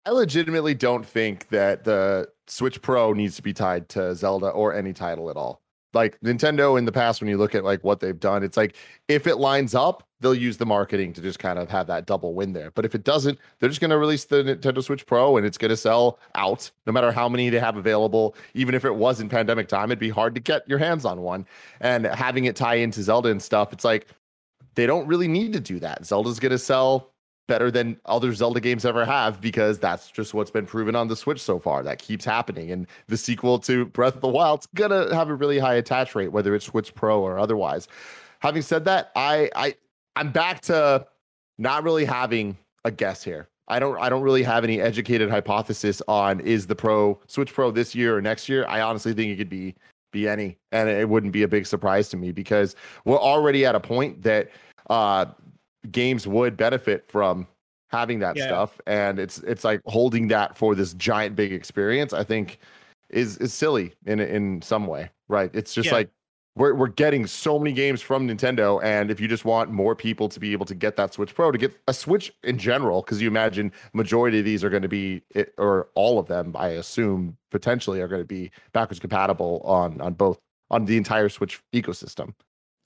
I 0.06 0.12
legitimately 0.12 0.74
don't 0.74 1.06
think 1.06 1.50
that 1.50 1.84
the 1.84 2.28
Switch 2.48 2.82
Pro 2.82 3.14
needs 3.14 3.36
to 3.36 3.42
be 3.42 3.54
tied 3.54 3.90
to 3.90 4.16
Zelda 4.16 4.48
or 4.50 4.74
any 4.74 4.94
title 4.94 5.30
at 5.30 5.38
all. 5.38 5.62
like 5.94 6.20
Nintendo 6.22 6.78
in 6.78 6.86
the 6.86 6.92
past, 6.92 7.22
when 7.22 7.30
you 7.30 7.38
look 7.38 7.56
at 7.56 7.64
like 7.64 7.84
what 7.84 8.00
they've 8.00 8.20
done, 8.20 8.44
it's 8.44 8.58
like 8.58 8.76
if 9.08 9.28
it 9.28 9.38
lines 9.38 9.76
up, 9.76 10.08
they'll 10.20 10.36
use 10.36 10.58
the 10.58 10.66
marketing 10.66 11.14
to 11.14 11.22
just 11.22 11.40
kind 11.40 11.58
of 11.60 11.70
have 11.70 11.88
that 11.88 12.06
double 12.06 12.34
win 12.34 12.54
there. 12.54 12.72
But 12.72 12.86
if 12.86 12.96
it 12.96 13.04
doesn't, 13.04 13.40
they're 13.60 13.70
just 13.70 13.82
going 13.82 13.92
to 13.92 13.98
release 13.98 14.26
the 14.26 14.44
Nintendo 14.44 14.84
Switch 14.84 15.06
Pro 15.06 15.38
and 15.38 15.46
it's 15.46 15.58
going 15.58 15.70
to 15.70 15.78
sell 15.78 16.20
out 16.36 16.70
no 16.86 16.94
matter 16.94 17.12
how 17.12 17.28
many 17.28 17.50
they 17.50 17.60
have 17.60 17.78
available. 17.78 18.36
Even 18.54 18.76
if 18.76 18.86
it 18.86 18.96
was 18.96 19.20
in 19.20 19.30
pandemic 19.30 19.68
time, 19.68 19.86
it'd 19.86 20.00
be 20.00 20.10
hard 20.10 20.36
to 20.36 20.42
get 20.42 20.68
your 20.68 20.78
hands 20.78 21.06
on 21.06 21.22
one. 21.22 21.46
And 21.80 22.06
having 22.06 22.46
it 22.46 22.56
tie 22.56 22.76
into 22.76 23.02
Zelda 23.04 23.30
and 23.30 23.42
stuff, 23.42 23.74
it's 23.74 23.84
like 23.84 24.08
they 24.76 24.86
don't 24.86 25.08
really 25.08 25.28
need 25.28 25.54
to 25.54 25.60
do 25.60 25.80
that. 25.80 26.06
Zelda's 26.06 26.40
going 26.40 26.52
to 26.52 26.60
sell 26.60 27.12
better 27.48 27.72
than 27.72 27.98
other 28.06 28.34
Zelda 28.34 28.60
games 28.60 28.86
ever 28.86 29.06
have 29.06 29.42
because 29.42 29.80
that's 29.80 30.10
just 30.10 30.34
what's 30.34 30.52
been 30.52 30.66
proven 30.66 30.96
on 30.96 31.08
the 31.08 31.16
Switch 31.16 31.42
so 31.42 31.60
far. 31.60 31.84
That 31.84 32.00
keeps 32.00 32.24
happening. 32.24 32.72
And 32.72 32.88
the 33.08 33.18
sequel 33.18 33.60
to 33.60 33.86
Breath 33.86 34.16
of 34.16 34.22
the 34.22 34.28
Wild's 34.28 34.68
gonna 34.76 35.14
have 35.14 35.30
a 35.30 35.36
really 35.36 35.60
high 35.60 35.76
attach 35.76 36.16
rate, 36.16 36.32
whether 36.32 36.56
it's 36.56 36.66
Switch 36.66 36.94
Pro 36.96 37.22
or 37.22 37.38
otherwise. 37.38 37.88
Having 38.40 38.62
said 38.62 38.86
that, 38.86 39.12
I 39.16 39.50
I 39.56 39.76
I'm 40.16 40.32
back 40.32 40.62
to 40.62 41.06
not 41.58 41.84
really 41.84 42.06
having 42.06 42.58
a 42.86 42.92
guess 42.92 43.24
here. 43.24 43.48
I 43.68 43.80
don't 43.80 43.98
I 44.00 44.10
don't 44.10 44.22
really 44.22 44.44
have 44.44 44.64
any 44.64 44.82
educated 44.82 45.30
hypothesis 45.30 46.02
on 46.08 46.40
is 46.42 46.68
the 46.68 46.76
Pro 46.76 47.20
Switch 47.28 47.54
Pro 47.54 47.72
this 47.72 47.96
year 47.96 48.18
or 48.18 48.22
next 48.22 48.50
year. 48.50 48.66
I 48.68 48.82
honestly 48.82 49.14
think 49.14 49.32
it 49.32 49.38
could 49.38 49.50
be 49.50 49.76
be 50.12 50.28
any 50.28 50.58
and 50.72 50.90
it 50.90 51.08
wouldn't 51.08 51.32
be 51.32 51.44
a 51.44 51.48
big 51.48 51.66
surprise 51.66 52.10
to 52.10 52.18
me 52.18 52.32
because 52.32 52.76
we're 53.06 53.20
already 53.20 53.66
at 53.66 53.76
a 53.76 53.80
point 53.80 54.22
that 54.24 54.50
uh 54.90 55.26
games 55.90 56.28
would 56.28 56.58
benefit 56.58 57.10
from 57.10 57.48
having 57.90 58.20
that 58.20 58.38
yeah. 58.38 58.46
stuff 58.46 58.80
and 58.88 59.20
it's 59.20 59.40
it's 59.40 59.64
like 59.64 59.82
holding 59.86 60.28
that 60.28 60.56
for 60.56 60.76
this 60.76 60.94
giant 60.94 61.36
big 61.36 61.52
experience 61.52 62.14
i 62.14 62.24
think 62.24 62.60
is 63.10 63.38
is 63.38 63.54
silly 63.54 63.94
in 64.06 64.20
in 64.20 64.62
some 64.62 64.88
way 64.88 65.10
right 65.28 65.52
it's 65.54 65.74
just 65.74 65.88
yeah. 65.88 65.96
like 65.96 66.10
we're 66.56 66.74
we're 66.74 66.88
getting 66.88 67.26
so 67.28 67.58
many 67.58 67.72
games 67.72 68.02
from 68.02 68.28
Nintendo, 68.28 68.84
and 68.84 69.10
if 69.10 69.22
you 69.22 69.28
just 69.28 69.46
want 69.46 69.72
more 69.72 69.96
people 69.96 70.28
to 70.30 70.40
be 70.40 70.52
able 70.52 70.66
to 70.66 70.76
get 70.76 70.98
that 70.98 71.14
Switch 71.14 71.34
Pro, 71.34 71.52
to 71.52 71.58
get 71.58 71.80
a 71.88 71.94
Switch 71.94 72.34
in 72.44 72.58
general, 72.58 73.02
because 73.02 73.22
you 73.22 73.28
imagine 73.28 73.72
majority 73.94 74.40
of 74.40 74.46
these 74.46 74.64
are 74.64 74.70
going 74.70 74.82
to 74.82 74.90
be, 74.90 75.22
or 75.58 75.88
all 75.96 76.20
of 76.20 76.28
them, 76.28 76.54
I 76.58 76.70
assume 76.70 77.38
potentially 77.52 78.02
are 78.02 78.08
going 78.08 78.22
to 78.22 78.28
be 78.28 78.52
backwards 78.74 79.00
compatible 79.00 79.62
on 79.64 80.02
on 80.02 80.14
both 80.14 80.40
on 80.70 80.86
the 80.86 80.98
entire 80.98 81.30
Switch 81.30 81.62
ecosystem. 81.74 82.34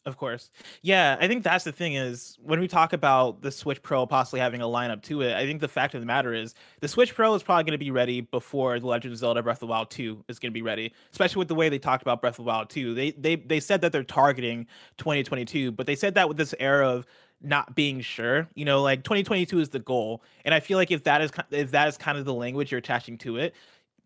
Of 0.05 0.17
course. 0.17 0.51
Yeah, 0.83 1.17
I 1.19 1.27
think 1.27 1.43
that's 1.43 1.63
the 1.63 1.71
thing 1.71 1.95
is 1.95 2.37
when 2.43 2.59
we 2.59 2.67
talk 2.67 2.93
about 2.93 3.41
the 3.41 3.51
Switch 3.51 3.81
Pro 3.81 4.05
possibly 4.05 4.39
having 4.39 4.61
a 4.61 4.65
lineup 4.65 5.01
to 5.03 5.21
it, 5.21 5.35
I 5.35 5.47
think 5.47 5.61
the 5.61 5.67
fact 5.67 5.95
of 5.95 5.99
the 5.99 6.05
matter 6.05 6.31
is 6.31 6.53
the 6.79 6.87
Switch 6.87 7.15
Pro 7.15 7.33
is 7.33 7.41
probably 7.41 7.63
going 7.63 7.71
to 7.71 7.83
be 7.83 7.89
ready 7.89 8.21
before 8.21 8.79
The 8.79 8.85
Legend 8.85 9.13
of 9.13 9.17
Zelda 9.17 9.41
Breath 9.41 9.57
of 9.57 9.61
the 9.61 9.65
Wild 9.67 9.89
2 9.89 10.25
is 10.27 10.37
going 10.37 10.51
to 10.51 10.53
be 10.53 10.61
ready, 10.61 10.93
especially 11.11 11.39
with 11.39 11.47
the 11.47 11.55
way 11.55 11.69
they 11.69 11.79
talked 11.79 12.03
about 12.03 12.21
Breath 12.21 12.33
of 12.33 12.45
the 12.45 12.49
Wild 12.49 12.69
2. 12.69 12.93
They 12.93 13.11
they 13.11 13.35
they 13.35 13.59
said 13.59 13.81
that 13.81 13.91
they're 13.91 14.03
targeting 14.03 14.67
2022, 14.99 15.71
but 15.71 15.87
they 15.87 15.95
said 15.95 16.13
that 16.13 16.27
with 16.27 16.37
this 16.37 16.53
era 16.59 16.87
of 16.87 17.07
not 17.41 17.75
being 17.75 18.01
sure. 18.01 18.47
You 18.53 18.65
know, 18.65 18.83
like 18.83 19.03
2022 19.03 19.59
is 19.59 19.69
the 19.69 19.79
goal. 19.79 20.23
And 20.45 20.53
I 20.53 20.59
feel 20.59 20.77
like 20.77 20.91
if 20.91 21.03
that 21.05 21.21
is 21.21 21.31
if 21.49 21.71
that 21.71 21.87
is 21.87 21.97
kind 21.97 22.17
of 22.19 22.25
the 22.25 22.33
language 22.33 22.71
you're 22.71 22.79
attaching 22.79 23.17
to 23.19 23.37
it, 23.37 23.55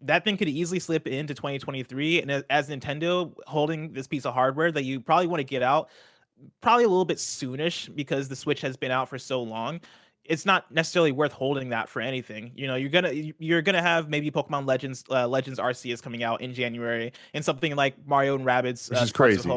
that 0.02 0.24
thing 0.24 0.38
could 0.38 0.50
easily 0.50 0.80
slip 0.80 1.08
into 1.08 1.34
2023 1.34 2.22
and 2.22 2.44
as 2.50 2.70
nintendo 2.70 3.34
holding 3.48 3.92
this 3.94 4.08
piece 4.08 4.26
of 4.26 4.34
hardware 4.34 4.72
that 4.72 4.84
you 4.84 5.00
probably 5.00 5.28
want 5.28 5.40
to 5.40 5.44
get 5.44 5.62
out 5.62 5.90
probably 6.62 6.84
a 6.84 6.88
little 6.88 7.06
bit 7.06 7.18
soonish 7.18 7.94
because 7.96 8.30
the 8.30 8.36
switch 8.36 8.62
has 8.62 8.78
been 8.78 8.92
out 8.92 9.10
for 9.10 9.18
so 9.18 9.42
long 9.42 9.80
it's 10.26 10.46
not 10.46 10.72
necessarily 10.72 11.12
worth 11.12 11.32
holding 11.32 11.70
that 11.70 11.90
for 11.90 12.02
anything 12.02 12.52
you 12.56 12.68
know 12.68 12.76
you're 12.76 12.90
gonna 12.90 13.12
you're 13.40 13.62
gonna 13.62 13.82
have 13.82 14.10
maybe 14.10 14.30
pokemon 14.32 14.68
legends 14.68 15.04
uh, 15.10 15.28
legends 15.28 15.60
arceus 15.60 16.02
coming 16.02 16.24
out 16.24 16.42
in 16.42 16.54
january 16.54 17.12
and 17.34 17.44
something 17.44 17.76
like 17.76 17.96
mario 18.06 18.36
and 18.36 18.46
rabbids 18.46 18.90
which 18.90 19.00
uh, 19.00 19.04
is 19.04 19.12
crazy 19.12 19.50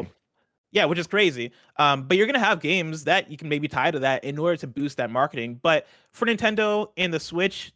yeah, 0.73 0.87
which 0.87 0.99
is 0.99 1.07
crazy. 1.07 1.53
Um, 1.77 2.05
but 2.05 2.17
you're 2.17 2.27
gonna 2.27 2.39
have 2.39 2.61
games 2.61 3.05
that 3.05 3.31
you 3.31 3.37
can 3.37 3.49
maybe 3.49 3.69
tie 3.69 3.91
to 3.91 3.99
that 4.01 4.25
in 4.25 4.39
order 4.39 4.57
to 4.57 4.67
boost 4.67 4.97
that 4.97 5.11
marketing. 5.11 5.61
But 5.63 5.87
for 6.11 6.27
Nintendo 6.27 6.89
and 6.97 7.13
the 7.13 7.21
Switch, 7.21 7.73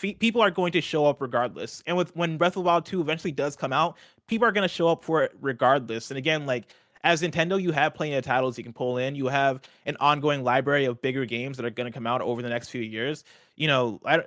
people 0.00 0.40
are 0.40 0.50
going 0.50 0.72
to 0.72 0.80
show 0.80 1.06
up 1.06 1.20
regardless. 1.20 1.82
And 1.86 1.96
with 1.96 2.14
when 2.16 2.38
Breath 2.38 2.52
of 2.52 2.54
the 2.54 2.60
Wild 2.62 2.86
2 2.86 3.00
eventually 3.00 3.32
does 3.32 3.56
come 3.56 3.72
out, 3.72 3.96
people 4.26 4.46
are 4.46 4.52
going 4.52 4.66
to 4.66 4.74
show 4.74 4.88
up 4.88 5.04
for 5.04 5.22
it 5.22 5.32
regardless. 5.40 6.10
And 6.10 6.18
again, 6.18 6.46
like 6.46 6.64
as 7.04 7.22
Nintendo, 7.22 7.60
you 7.60 7.72
have 7.72 7.94
plenty 7.94 8.14
of 8.14 8.24
titles 8.24 8.56
you 8.56 8.64
can 8.64 8.72
pull 8.72 8.98
in. 8.98 9.14
You 9.14 9.26
have 9.26 9.60
an 9.86 9.96
ongoing 10.00 10.44
library 10.44 10.84
of 10.84 11.02
bigger 11.02 11.24
games 11.24 11.56
that 11.56 11.66
are 11.66 11.70
going 11.70 11.90
to 11.90 11.92
come 11.92 12.06
out 12.06 12.22
over 12.22 12.42
the 12.42 12.48
next 12.48 12.68
few 12.68 12.80
years. 12.80 13.24
You 13.56 13.66
know, 13.68 14.00
I, 14.04 14.22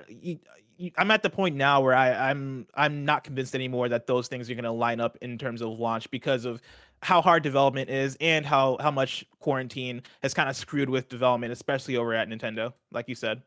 I'm 0.97 1.11
at 1.11 1.23
the 1.23 1.29
point 1.29 1.55
now 1.55 1.81
where 1.81 1.95
I, 1.95 2.29
I'm 2.29 2.67
I'm 2.75 3.05
not 3.05 3.23
convinced 3.23 3.55
anymore 3.55 3.89
that 3.89 4.07
those 4.07 4.27
things 4.27 4.49
are 4.49 4.55
going 4.55 4.65
to 4.65 4.71
line 4.71 4.99
up 4.99 5.17
in 5.21 5.37
terms 5.37 5.61
of 5.61 5.79
launch 5.79 6.09
because 6.11 6.45
of 6.45 6.61
how 7.01 7.21
hard 7.21 7.43
development 7.43 7.89
is 7.89 8.17
and 8.19 8.45
how 8.45 8.77
how 8.79 8.91
much 8.91 9.25
quarantine 9.39 10.01
has 10.21 10.33
kind 10.33 10.49
of 10.49 10.55
screwed 10.55 10.89
with 10.89 11.07
development, 11.07 11.53
especially 11.53 11.95
over 11.95 12.13
at 12.13 12.27
Nintendo, 12.27 12.73
like 12.91 13.07
you 13.07 13.15
said. 13.15 13.41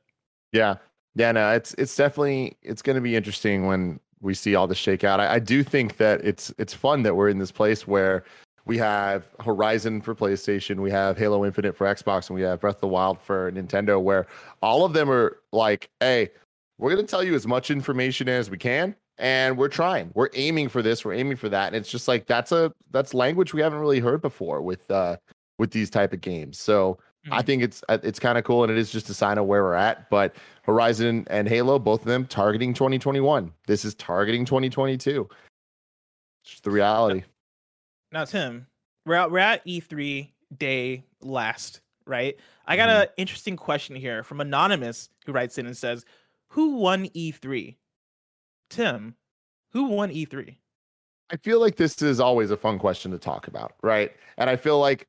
Yeah, 0.53 0.77
yeah, 1.19 1.33
no, 1.33 1.51
it's 1.51 1.75
it's 1.75 1.97
definitely 1.97 2.57
it's 2.63 2.81
going 2.81 2.95
to 2.95 3.03
be 3.03 3.17
interesting 3.17 3.67
when 3.67 3.99
we 4.21 4.35
see 4.35 4.55
all 4.55 4.69
the 4.69 4.75
shakeout. 4.75 5.19
I, 5.19 5.35
I 5.35 5.39
do 5.41 5.65
think 5.65 5.97
that 5.97 6.25
it's 6.25 6.55
it's 6.59 6.73
fun 6.73 7.03
that 7.03 7.17
we're 7.17 7.29
in 7.29 7.39
this 7.39 7.51
place 7.51 7.89
where 7.89 8.23
we 8.67 8.79
have 8.79 9.25
Horizon 9.41 10.01
for 10.01 10.15
PlayStation, 10.15 10.79
we 10.79 10.93
have 10.93 11.19
Halo 11.19 11.45
Infinite 11.45 11.75
for 11.75 11.87
Xbox, 11.93 12.29
and 12.29 12.37
we 12.37 12.43
have 12.43 12.61
Breath 12.61 12.77
of 12.77 12.83
the 12.83 12.89
Wild 12.89 13.21
for 13.21 13.51
Nintendo, 13.51 14.01
where 14.01 14.29
all 14.63 14.85
of 14.85 14.93
them 14.93 15.11
are 15.11 15.39
like, 15.53 15.91
hey, 15.99 16.29
we're 16.79 16.95
going 16.95 17.05
to 17.05 17.11
tell 17.11 17.25
you 17.25 17.35
as 17.35 17.49
much 17.49 17.73
information 17.73 18.29
as 18.29 18.49
we 18.49 18.59
can, 18.59 18.95
and 19.19 19.59
we're 19.59 19.69
trying. 19.69 20.13
We're 20.15 20.29
aiming 20.35 20.69
for 20.69 20.83
this, 20.83 21.05
we're 21.05 21.15
aiming 21.15 21.39
for 21.39 21.49
that, 21.49 21.69
and 21.69 21.77
it's 21.77 21.91
just 21.91 22.07
like 22.07 22.27
that's 22.29 22.53
a 22.53 22.73
that's 22.93 23.13
language 23.13 23.53
we 23.53 23.61
haven't 23.61 23.81
really 23.81 23.99
heard 23.99 24.23
before 24.23 24.63
with 24.63 24.89
uh 24.89 25.17
with 25.59 25.73
these 25.73 25.91
type 25.91 26.13
of 26.13 26.21
games. 26.21 26.61
So 26.61 26.99
Mm-hmm. 27.27 27.35
I 27.35 27.43
think 27.43 27.63
it's 27.63 27.83
uh, 27.89 27.99
it's 28.03 28.19
kind 28.19 28.39
of 28.39 28.45
cool, 28.45 28.63
and 28.63 28.71
it 28.71 28.79
is 28.79 28.91
just 28.91 29.11
a 29.11 29.15
sign 29.15 29.39
of 29.39 29.47
where 29.47 29.63
we're 29.63 29.75
at. 29.75 30.09
But 30.09 30.37
Horizon 30.63 31.27
and 31.31 31.49
Halo, 31.49 31.79
both 31.79 32.01
of 32.01 32.07
them 32.07 32.27
targeting 32.27 32.75
2021. 32.75 33.53
This 33.67 33.85
is 33.85 33.95
targeting 33.95 34.45
2022. 34.45 35.29
It's 36.45 36.61
the 36.61 36.71
reality. 36.71 37.25
Now, 38.13 38.25
Tim, 38.25 38.67
we're 39.05 39.15
at, 39.15 39.31
we're 39.31 39.39
at 39.39 39.67
E3 39.67 40.31
day 40.57 41.05
last, 41.21 41.81
right? 42.07 42.37
I 42.67 42.77
got 42.77 42.89
mm-hmm. 42.89 43.03
an 43.03 43.09
interesting 43.17 43.57
question 43.57 43.97
here 43.97 44.23
from 44.23 44.41
Anonymous 44.41 45.11
who 45.27 45.33
writes 45.33 45.59
in 45.59 45.67
and 45.67 45.77
says, 45.77 46.05
Who 46.49 46.77
won 46.77 47.07
E3? 47.09 47.77
Tim, 48.71 49.15
who 49.73 49.85
won 49.85 50.11
E3? 50.11 50.57
I 51.31 51.37
feel 51.37 51.61
like 51.61 51.77
this 51.77 52.01
is 52.01 52.21
always 52.21 52.51
a 52.51 52.57
fun 52.57 52.79
question 52.79 53.11
to 53.11 53.19
talk 53.19 53.49
about, 53.49 53.75
right? 53.83 54.13
And 54.39 54.49
I 54.49 54.57
feel 54.57 54.79
like 54.79 55.07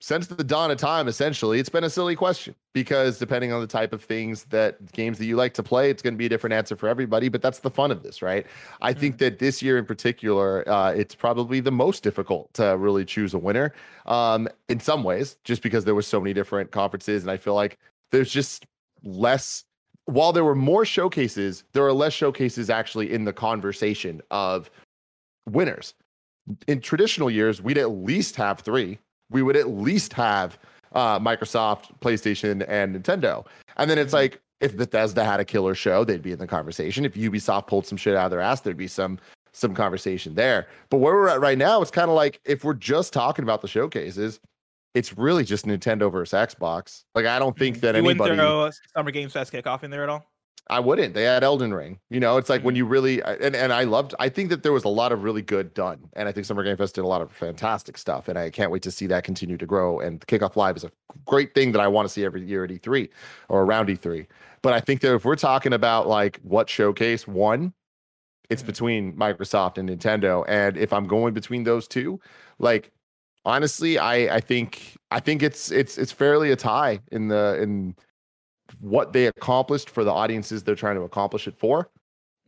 since 0.00 0.28
the 0.28 0.44
dawn 0.44 0.70
of 0.70 0.78
time, 0.78 1.08
essentially, 1.08 1.58
it's 1.58 1.68
been 1.68 1.82
a 1.82 1.90
silly 1.90 2.14
question 2.14 2.54
because 2.72 3.18
depending 3.18 3.52
on 3.52 3.60
the 3.60 3.66
type 3.66 3.92
of 3.92 4.02
things 4.02 4.44
that 4.44 4.92
games 4.92 5.18
that 5.18 5.26
you 5.26 5.34
like 5.34 5.54
to 5.54 5.62
play, 5.62 5.90
it's 5.90 6.02
going 6.02 6.14
to 6.14 6.18
be 6.18 6.26
a 6.26 6.28
different 6.28 6.54
answer 6.54 6.76
for 6.76 6.88
everybody. 6.88 7.28
But 7.28 7.42
that's 7.42 7.58
the 7.58 7.70
fun 7.70 7.90
of 7.90 8.04
this, 8.04 8.22
right? 8.22 8.46
I 8.80 8.92
mm-hmm. 8.92 9.00
think 9.00 9.18
that 9.18 9.40
this 9.40 9.60
year 9.60 9.76
in 9.76 9.84
particular, 9.84 10.68
uh, 10.68 10.92
it's 10.92 11.16
probably 11.16 11.58
the 11.58 11.72
most 11.72 12.04
difficult 12.04 12.52
to 12.54 12.76
really 12.78 13.04
choose 13.04 13.34
a 13.34 13.38
winner 13.38 13.74
um, 14.06 14.48
in 14.68 14.78
some 14.78 15.02
ways, 15.02 15.36
just 15.42 15.62
because 15.62 15.84
there 15.84 15.96
were 15.96 16.02
so 16.02 16.20
many 16.20 16.32
different 16.32 16.70
conferences. 16.70 17.24
And 17.24 17.30
I 17.30 17.36
feel 17.36 17.54
like 17.54 17.78
there's 18.12 18.30
just 18.30 18.66
less. 19.02 19.64
While 20.04 20.32
there 20.32 20.44
were 20.44 20.54
more 20.54 20.84
showcases, 20.84 21.64
there 21.72 21.84
are 21.84 21.92
less 21.92 22.12
showcases 22.12 22.70
actually 22.70 23.12
in 23.12 23.24
the 23.24 23.32
conversation 23.32 24.22
of 24.30 24.70
winners. 25.50 25.92
In 26.66 26.80
traditional 26.80 27.28
years, 27.30 27.60
we'd 27.60 27.76
at 27.76 27.90
least 27.90 28.36
have 28.36 28.60
three 28.60 28.98
we 29.30 29.42
would 29.42 29.56
at 29.56 29.68
least 29.68 30.12
have 30.12 30.58
uh, 30.92 31.18
Microsoft, 31.18 31.98
PlayStation, 32.00 32.64
and 32.68 32.96
Nintendo. 32.96 33.46
And 33.76 33.90
then 33.90 33.98
it's 33.98 34.08
mm-hmm. 34.08 34.16
like 34.16 34.40
if 34.60 34.76
Bethesda 34.76 35.24
had 35.24 35.40
a 35.40 35.44
killer 35.44 35.74
show, 35.74 36.04
they'd 36.04 36.22
be 36.22 36.32
in 36.32 36.38
the 36.38 36.46
conversation. 36.46 37.04
If 37.04 37.14
Ubisoft 37.14 37.66
pulled 37.66 37.86
some 37.86 37.98
shit 37.98 38.16
out 38.16 38.26
of 38.26 38.30
their 38.30 38.40
ass, 38.40 38.60
there'd 38.60 38.76
be 38.76 38.88
some 38.88 39.18
some 39.52 39.74
conversation 39.74 40.34
there. 40.34 40.68
But 40.90 40.98
where 40.98 41.14
we're 41.14 41.28
at 41.28 41.40
right 41.40 41.58
now, 41.58 41.80
it's 41.82 41.90
kind 41.90 42.08
of 42.08 42.16
like 42.16 42.40
if 42.44 42.64
we're 42.64 42.74
just 42.74 43.12
talking 43.12 43.42
about 43.42 43.62
the 43.62 43.68
showcases, 43.68 44.40
it's 44.94 45.16
really 45.16 45.44
just 45.44 45.66
Nintendo 45.66 46.10
versus 46.10 46.36
Xbox. 46.36 47.04
Like 47.14 47.26
I 47.26 47.38
don't 47.38 47.56
think 47.56 47.76
mm-hmm. 47.76 47.86
that 47.86 47.94
you 47.94 48.08
anybody. 48.08 48.36
Throw 48.36 48.70
Summer 48.94 49.10
Games 49.10 49.32
Fest 49.32 49.52
kickoff 49.52 49.82
in 49.84 49.90
there 49.90 50.02
at 50.02 50.08
all? 50.08 50.26
I 50.70 50.80
wouldn't. 50.80 51.14
They 51.14 51.24
had 51.24 51.42
Elden 51.42 51.72
Ring. 51.72 51.98
You 52.10 52.20
know, 52.20 52.36
it's 52.36 52.50
like 52.50 52.62
when 52.62 52.74
mm-hmm. 52.74 52.78
you 52.78 52.86
really 52.86 53.22
and 53.22 53.56
and 53.56 53.72
I 53.72 53.84
loved. 53.84 54.14
I 54.18 54.28
think 54.28 54.50
that 54.50 54.62
there 54.62 54.72
was 54.72 54.84
a 54.84 54.88
lot 54.88 55.12
of 55.12 55.24
really 55.24 55.40
good 55.40 55.72
done, 55.72 56.08
and 56.14 56.28
I 56.28 56.32
think 56.32 56.46
Summer 56.46 56.62
Game 56.62 56.76
Fest 56.76 56.94
did 56.94 57.04
a 57.04 57.06
lot 57.06 57.22
of 57.22 57.32
fantastic 57.32 57.96
stuff, 57.96 58.28
and 58.28 58.38
I 58.38 58.50
can't 58.50 58.70
wait 58.70 58.82
to 58.82 58.90
see 58.90 59.06
that 59.06 59.24
continue 59.24 59.56
to 59.56 59.66
grow. 59.66 60.00
And 60.00 60.20
Kickoff 60.26 60.56
Live 60.56 60.76
is 60.76 60.84
a 60.84 60.90
great 61.26 61.54
thing 61.54 61.72
that 61.72 61.80
I 61.80 61.88
want 61.88 62.06
to 62.06 62.12
see 62.12 62.24
every 62.24 62.44
year 62.44 62.64
at 62.64 62.70
E3 62.70 63.08
or 63.48 63.62
around 63.62 63.88
E3. 63.88 64.26
But 64.60 64.74
I 64.74 64.80
think 64.80 65.00
that 65.00 65.14
if 65.14 65.24
we're 65.24 65.36
talking 65.36 65.72
about 65.72 66.06
like 66.06 66.38
what 66.42 66.68
showcase 66.68 67.26
one, 67.26 67.72
it's 68.50 68.60
mm-hmm. 68.60 68.66
between 68.66 69.16
Microsoft 69.16 69.78
and 69.78 69.88
Nintendo, 69.88 70.44
and 70.48 70.76
if 70.76 70.92
I'm 70.92 71.06
going 71.06 71.32
between 71.32 71.64
those 71.64 71.88
two, 71.88 72.20
like 72.58 72.92
honestly, 73.46 73.98
I 73.98 74.36
I 74.36 74.40
think 74.40 74.96
I 75.10 75.20
think 75.20 75.42
it's 75.42 75.70
it's 75.70 75.96
it's 75.96 76.12
fairly 76.12 76.50
a 76.50 76.56
tie 76.56 77.00
in 77.10 77.28
the 77.28 77.58
in 77.62 77.94
what 78.80 79.12
they 79.12 79.26
accomplished 79.26 79.90
for 79.90 80.04
the 80.04 80.12
audiences 80.12 80.62
they're 80.62 80.74
trying 80.74 80.96
to 80.96 81.02
accomplish 81.02 81.46
it 81.48 81.56
for. 81.56 81.90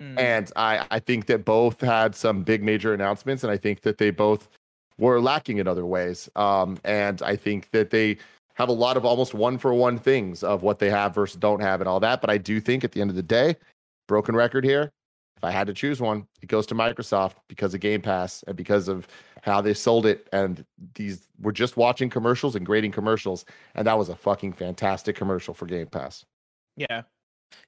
Mm. 0.01 0.19
And 0.19 0.53
I, 0.57 0.87
I 0.91 0.99
think 0.99 1.27
that 1.27 1.45
both 1.45 1.81
had 1.81 2.15
some 2.15 2.43
big 2.43 2.63
major 2.63 2.95
announcements, 2.95 3.45
and 3.45 3.51
I 3.51 3.57
think 3.57 3.83
that 3.83 3.99
they 3.99 4.11
both 4.11 4.49
were 4.99 5.21
lacking 5.21 5.59
in 5.59 5.67
other 5.67 5.87
ways. 5.87 6.29
Um, 6.37 6.79
and 6.85 7.21
I 7.23 7.37
think 7.37 7.71
that 7.71 7.91
they 7.91 8.19
have 8.55 8.69
a 8.69 8.73
lot 8.73 8.97
of 8.97 9.05
almost 9.05 9.35
one 9.35 9.59
for 9.59 9.73
one 9.75 9.99
things 9.99 10.43
of 10.43 10.63
what 10.63 10.79
they 10.79 10.91
have 10.91 11.15
versus 11.15 11.37
don't 11.37 11.61
have 11.61 11.81
and 11.81 11.89
all 11.89 12.01
that. 12.01 12.21
But 12.21 12.31
I 12.31 12.39
do 12.39 12.61
think 12.61 12.85
at 12.85 12.93
the 12.93 13.01
end 13.01 13.11
of 13.11 13.17
the 13.17 13.23
day, 13.23 13.57
broken 14.07 14.35
record 14.37 14.65
here. 14.65 14.93
If 15.37 15.45
I 15.45 15.51
had 15.51 15.67
to 15.69 15.73
choose 15.73 16.03
one, 16.03 16.27
it 16.43 16.49
goes 16.49 16.67
to 16.67 16.75
Microsoft 16.75 17.37
because 17.49 17.73
of 17.73 17.81
Game 17.81 18.03
Pass 18.03 18.45
and 18.47 18.55
because 18.55 18.89
of 18.89 19.09
how 19.43 19.61
they 19.61 19.75
sold 19.75 20.07
it. 20.07 20.29
And 20.33 20.65
these 20.95 21.29
we're 21.41 21.53
just 21.53 21.77
watching 21.77 22.11
commercials 22.11 22.55
and 22.57 22.65
grading 22.65 22.93
commercials, 22.93 23.45
and 23.75 23.87
that 23.87 23.99
was 23.99 24.09
a 24.09 24.17
fucking 24.17 24.53
fantastic 24.53 25.17
commercial 25.17 25.55
for 25.55 25.67
Game 25.67 25.87
Pass. 25.87 26.25
Yeah, 26.77 27.03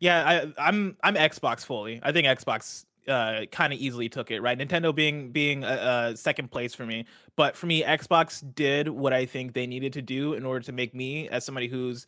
yeah. 0.00 0.24
I, 0.58 0.68
I'm 0.68 0.96
I'm 1.02 1.14
Xbox 1.14 1.64
fully. 1.64 2.00
I 2.02 2.12
think 2.12 2.26
Xbox 2.26 2.84
uh, 3.08 3.46
kind 3.50 3.72
of 3.72 3.78
easily 3.78 4.08
took 4.08 4.30
it, 4.30 4.40
right? 4.40 4.58
Nintendo 4.58 4.94
being 4.94 5.30
being 5.30 5.64
a, 5.64 6.16
second 6.16 6.50
place 6.50 6.74
for 6.74 6.86
me, 6.86 7.06
but 7.36 7.56
for 7.56 7.66
me, 7.66 7.82
Xbox 7.82 8.42
did 8.54 8.88
what 8.88 9.12
I 9.12 9.26
think 9.26 9.54
they 9.54 9.66
needed 9.66 9.92
to 9.94 10.02
do 10.02 10.34
in 10.34 10.44
order 10.44 10.64
to 10.66 10.72
make 10.72 10.94
me, 10.94 11.28
as 11.28 11.44
somebody 11.44 11.68
who's 11.68 12.06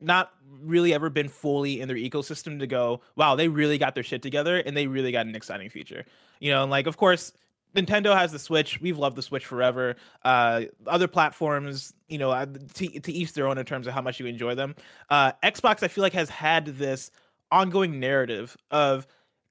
not 0.00 0.32
really 0.60 0.92
ever 0.92 1.08
been 1.08 1.28
fully 1.28 1.80
in 1.80 1.88
their 1.88 1.96
ecosystem, 1.96 2.58
to 2.58 2.66
go, 2.66 3.00
wow, 3.16 3.34
they 3.34 3.48
really 3.48 3.78
got 3.78 3.94
their 3.94 4.04
shit 4.04 4.22
together 4.22 4.58
and 4.58 4.76
they 4.76 4.86
really 4.86 5.10
got 5.10 5.26
an 5.26 5.34
exciting 5.34 5.70
future. 5.70 6.04
You 6.38 6.50
know, 6.52 6.62
and 6.62 6.70
like 6.70 6.86
of 6.86 6.96
course. 6.96 7.32
Nintendo 7.76 8.16
has 8.16 8.32
the 8.32 8.38
Switch. 8.38 8.80
We've 8.80 8.98
loved 8.98 9.16
the 9.16 9.22
Switch 9.22 9.44
forever. 9.44 9.96
Uh, 10.24 10.62
other 10.86 11.06
platforms, 11.06 11.92
you 12.08 12.18
know, 12.18 12.30
uh, 12.30 12.46
to, 12.74 13.00
to 13.00 13.12
each 13.12 13.34
their 13.34 13.46
own 13.46 13.58
in 13.58 13.66
terms 13.66 13.86
of 13.86 13.92
how 13.92 14.02
much 14.02 14.18
you 14.18 14.26
enjoy 14.26 14.54
them. 14.54 14.74
Uh, 15.10 15.32
Xbox, 15.42 15.82
I 15.82 15.88
feel 15.88 16.02
like, 16.02 16.14
has 16.14 16.30
had 16.30 16.66
this 16.66 17.10
ongoing 17.52 18.00
narrative 18.00 18.56
of 18.70 19.06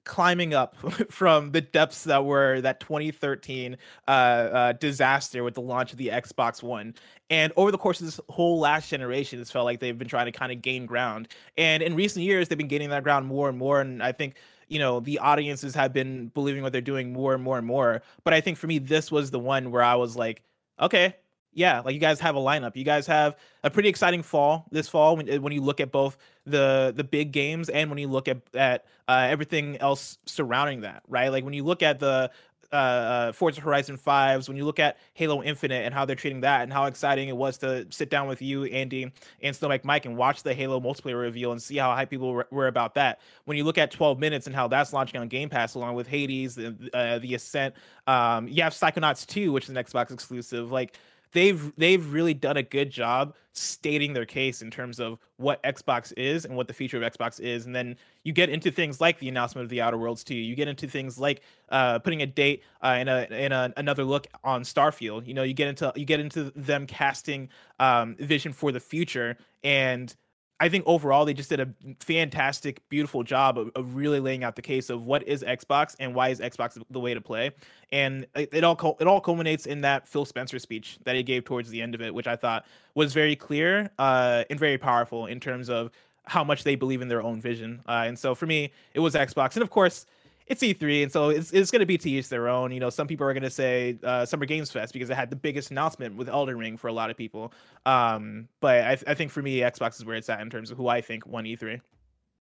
climbing 0.06 0.54
up 0.54 0.76
from 1.12 1.52
the 1.52 1.62
depths 1.62 2.06
that 2.06 2.24
were 2.26 2.62
that 2.62 2.80
2013 2.80 3.78
uh, 4.08 4.12
uh, 4.12 4.72
disaster 4.74 5.44
with 5.44 5.56
the 5.56 5.62
launch 5.62 5.92
of 5.92 5.98
the 5.98 6.08
Xbox 6.08 6.64
One. 6.64 6.96
And 7.30 7.52
over 7.58 7.72
the 7.72 7.78
course 7.78 8.00
of 8.00 8.06
this 8.06 8.20
whole 8.30 8.60
last 8.60 8.90
generation, 8.90 9.42
it's 9.42 9.52
felt 9.52 9.66
like 9.66 9.80
they've 9.80 9.98
been 9.98 10.08
trying 10.08 10.28
to 10.28 10.32
kind 10.32 10.52
of 10.52 10.62
gain 10.62 10.86
ground. 10.86 11.28
And 11.58 11.84
in 11.84 11.96
recent 11.96 12.24
years, 12.24 12.48
they've 12.48 12.58
been 12.58 12.68
gaining 12.68 12.90
that 12.90 13.04
ground 13.04 13.26
more 13.26 13.50
and 13.50 13.58
more. 13.58 13.82
And 13.82 14.02
I 14.02 14.12
think 14.12 14.36
you 14.68 14.80
know 14.80 15.00
the 15.00 15.20
audiences 15.20 15.76
have 15.76 15.94
been 15.94 16.28
believing 16.30 16.64
what 16.64 16.72
they're 16.72 16.82
doing 16.82 17.14
more 17.14 17.34
and 17.34 17.44
more 17.44 17.58
and 17.58 17.68
more. 17.68 18.02
But 18.24 18.34
I 18.34 18.42
think 18.42 18.58
for 18.58 18.68
me, 18.68 18.80
this 18.80 19.12
was 19.12 19.32
the 19.32 19.40
one 19.40 19.72
where 19.72 19.84
I 19.84 19.96
was 19.96 20.16
like, 20.16 20.42
okay, 20.80 21.16
yeah, 21.56 21.80
like 21.80 21.94
you 21.94 22.00
guys 22.00 22.20
have 22.20 22.36
a 22.36 22.40
lineup. 22.40 22.76
You 22.76 22.84
guys 22.84 23.08
have 23.08 23.38
a 23.64 23.70
pretty 23.70 23.90
exciting 23.90 24.22
fall 24.22 24.66
this 24.72 24.90
fall 24.90 25.16
when 25.16 25.42
when 25.42 25.54
you 25.54 25.62
look 25.62 25.80
at 25.80 25.92
both 25.92 26.18
the 26.46 26.94
the 26.96 27.04
big 27.04 27.32
games 27.32 27.70
and 27.70 27.90
when 27.90 27.98
you 27.98 28.10
look 28.10 28.28
at 28.28 28.42
at 28.54 28.86
uh, 29.08 29.28
everything 29.30 29.78
else 29.78 30.18
surrounding 30.26 30.82
that, 30.82 31.02
right? 31.08 31.30
Like 31.30 31.46
when 31.46 31.54
you 31.54 31.64
look 31.64 31.82
at 31.82 32.00
the 32.00 32.30
uh, 32.72 32.76
uh, 32.76 33.32
Forza 33.32 33.62
Horizon 33.62 33.98
5s, 33.98 34.48
when 34.48 34.58
you 34.58 34.66
look 34.66 34.80
at 34.80 34.98
Halo 35.14 35.44
Infinite 35.44 35.86
and 35.86 35.94
how 35.94 36.06
they're 36.06 36.16
treating 36.16 36.42
that 36.42 36.62
and 36.62 36.72
how 36.72 36.86
exciting 36.86 37.30
it 37.30 37.38
was 37.38 37.58
to 37.60 37.88
sit 37.90 38.10
down 38.10 38.28
with 38.28 38.42
you, 38.42 38.66
Andy, 38.66 39.12
and 39.42 39.56
Snowbike 39.56 39.84
Mike 39.84 40.06
and 40.06 40.18
watch 40.18 40.44
the 40.44 40.54
Halo 40.54 40.80
multiplayer 40.80 41.20
reveal 41.20 41.52
and 41.52 41.62
see 41.62 41.78
how 41.78 41.94
high 41.94 42.06
people 42.06 42.34
were, 42.34 42.48
were, 42.52 42.68
about 42.68 42.96
that. 42.96 43.22
When 43.46 43.58
you 43.58 43.64
look 43.64 43.78
at 43.78 43.92
12 43.92 44.20
minutes 44.20 44.48
and 44.48 44.56
how 44.56 44.68
that's 44.68 44.92
launching 44.94 45.20
on 45.20 45.28
Game 45.28 45.50
Pass 45.50 45.76
along 45.76 45.96
with 45.96 46.08
Hades, 46.08 46.56
the, 46.56 46.76
uh, 46.94 47.20
the 47.20 47.36
Ascent, 47.36 47.76
um, 48.08 48.48
you 48.48 48.64
have 48.64 48.74
Psychonauts 48.74 49.26
2, 49.28 49.52
which 49.52 49.66
is 49.66 49.70
an 49.70 49.76
Xbox 49.76 50.12
exclusive. 50.12 50.72
Like, 50.72 50.98
they've 51.36 51.74
they've 51.76 52.14
really 52.14 52.34
done 52.34 52.58
a 52.58 52.64
good 52.64 52.90
job 52.90 53.36
stating 53.52 54.14
their 54.14 54.26
case 54.26 54.62
in 54.62 54.72
terms 54.72 55.00
of 55.00 55.20
what 55.38 55.62
Xbox 55.64 56.14
is 56.18 56.46
and 56.46 56.56
what 56.56 56.68
the 56.68 56.74
future 56.74 57.02
of 57.02 57.14
Xbox 57.14 57.40
is, 57.40 57.66
and 57.66 57.76
then 57.76 57.96
you 58.24 58.34
get 58.34 58.50
into 58.50 58.72
things 58.72 59.00
like 59.00 59.20
the 59.20 59.28
announcement 59.30 59.64
of 59.64 59.70
the 59.70 59.82
Outer 59.82 59.98
Worlds 59.98 60.24
2. 60.24 60.34
You 60.34 60.56
get 60.56 60.68
into 60.68 60.88
things 60.88 61.20
like 61.20 61.42
uh, 61.70 62.00
putting 62.00 62.22
a 62.22 62.26
date 62.26 62.64
uh, 62.82 63.04
a 63.06 63.36
in 63.36 63.52
a, 63.52 63.72
another 63.78 64.06
look 64.06 64.28
on 64.44 64.64
Starfield. 64.64 65.28
You 65.28 65.34
know, 65.34 65.44
you 65.44 65.54
get 65.54 65.68
into 65.68 65.92
you 65.96 66.06
get 66.06 66.22
into 66.22 66.52
them 66.56 66.88
casting 66.88 67.50
um, 67.80 68.16
vision 68.16 68.54
for 68.54 68.72
the 68.72 68.80
future 68.80 69.38
and 69.64 70.16
I 70.60 70.70
think 70.70 70.86
overall 70.88 71.26
they 71.26 71.34
just 71.34 71.50
did 71.50 71.60
a 71.60 71.68
fantastic, 72.00 72.88
beautiful 72.88 73.24
job 73.24 73.58
of, 73.58 73.72
of, 73.76 73.96
really 73.96 74.22
laying 74.22 74.44
out 74.44 74.56
the 74.56 74.62
case 74.62 74.90
of 74.90 75.06
what 75.06 75.28
is 75.28 75.44
Xbox 75.44 75.96
and 76.00 76.16
why 76.16 76.30
is 76.30 76.40
Xbox 76.40 76.82
the 76.90 77.00
way 77.00 77.14
to 77.14 77.20
play. 77.20 77.52
And 77.92 78.26
it, 78.36 78.50
it 78.54 78.64
all 78.64 78.98
it 79.00 79.08
all 79.08 79.20
culminates 79.20 79.66
in 79.66 79.82
that 79.82 80.08
Phil 80.08 80.24
Spencer 80.24 80.60
speech 80.60 80.98
that 81.04 81.16
he 81.16 81.24
gave 81.24 81.44
towards 81.44 81.70
the 81.70 81.82
end 81.82 81.94
of 81.94 82.02
it, 82.02 82.14
which 82.14 82.28
I 82.28 82.38
thought 82.38 82.66
was 82.94 83.14
very 83.14 83.36
clear 83.36 83.90
uh, 84.00 84.46
and 84.50 84.58
very 84.58 84.78
powerful 84.78 85.26
in 85.26 85.40
terms 85.40 85.70
of 85.70 85.92
how 86.24 86.44
much 86.44 86.64
they 86.64 86.76
believe 86.76 87.02
in 87.02 87.10
their 87.10 87.22
own 87.22 87.42
vision. 87.42 87.82
Uh, 87.88 88.04
and 88.08 88.18
so 88.18 88.34
for 88.34 88.46
me, 88.46 88.72
it 88.94 89.00
was 89.00 89.14
Xbox, 89.14 89.56
and 89.56 89.64
of 89.64 89.70
course 89.70 90.06
it's 90.48 90.62
E3, 90.62 91.04
and 91.04 91.12
so 91.12 91.30
it's, 91.30 91.52
it's 91.52 91.72
going 91.72 91.80
to 91.80 91.86
be 91.86 91.98
to 91.98 92.10
each 92.10 92.30
their 92.30 92.48
own. 92.48 92.72
You 92.72 92.80
know, 92.80 92.90
some 92.90 93.08
people 93.08 93.26
are 93.28 93.34
going 93.34 93.44
to 93.44 93.50
say 93.50 93.98
uh, 94.04 94.26
Summer 94.26 94.46
Games 94.46 94.72
Fest 94.72 94.94
because 94.94 95.10
it 95.10 95.16
had 95.16 95.30
the 95.30 95.36
biggest 95.36 95.72
announcement 95.72 96.16
with 96.16 96.30
Elden 96.30 96.58
Ring 96.58 96.78
for 96.78 96.88
a 96.88 96.94
lot 96.94 97.10
of 97.10 97.18
people. 97.18 97.52
Um, 97.86 98.48
but 98.60 98.84
I, 98.84 98.98
I 99.08 99.14
think 99.16 99.32
for 99.32 99.42
me, 99.42 99.60
Xbox 99.60 99.96
is 99.96 100.06
where 100.06 100.16
it's 100.16 100.30
at 100.30 100.42
in 100.42 100.50
terms 100.50 100.72
of 100.72 100.78
who 100.78 100.88
I 100.88 101.02
think 101.02 101.26
won 101.26 101.46
E3. 101.46 101.82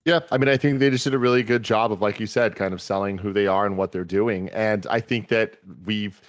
Yeah, 0.05 0.19
I 0.31 0.37
mean, 0.37 0.49
I 0.49 0.57
think 0.57 0.79
they 0.79 0.89
just 0.89 1.05
did 1.05 1.13
a 1.13 1.17
really 1.17 1.43
good 1.43 1.63
job 1.63 1.93
of, 1.93 2.01
like 2.01 2.19
you 2.19 2.27
said, 2.27 2.57
kind 2.57 2.73
of 2.73 2.81
selling 2.81 3.17
who 3.17 3.31
they 3.31 3.47
are 3.47 3.65
and 3.65 3.77
what 3.77 3.93
they're 3.93 4.03
doing. 4.03 4.49
And 4.49 4.85
I 4.87 4.99
think 4.99 5.29
that 5.29 5.55
we've 5.85 6.19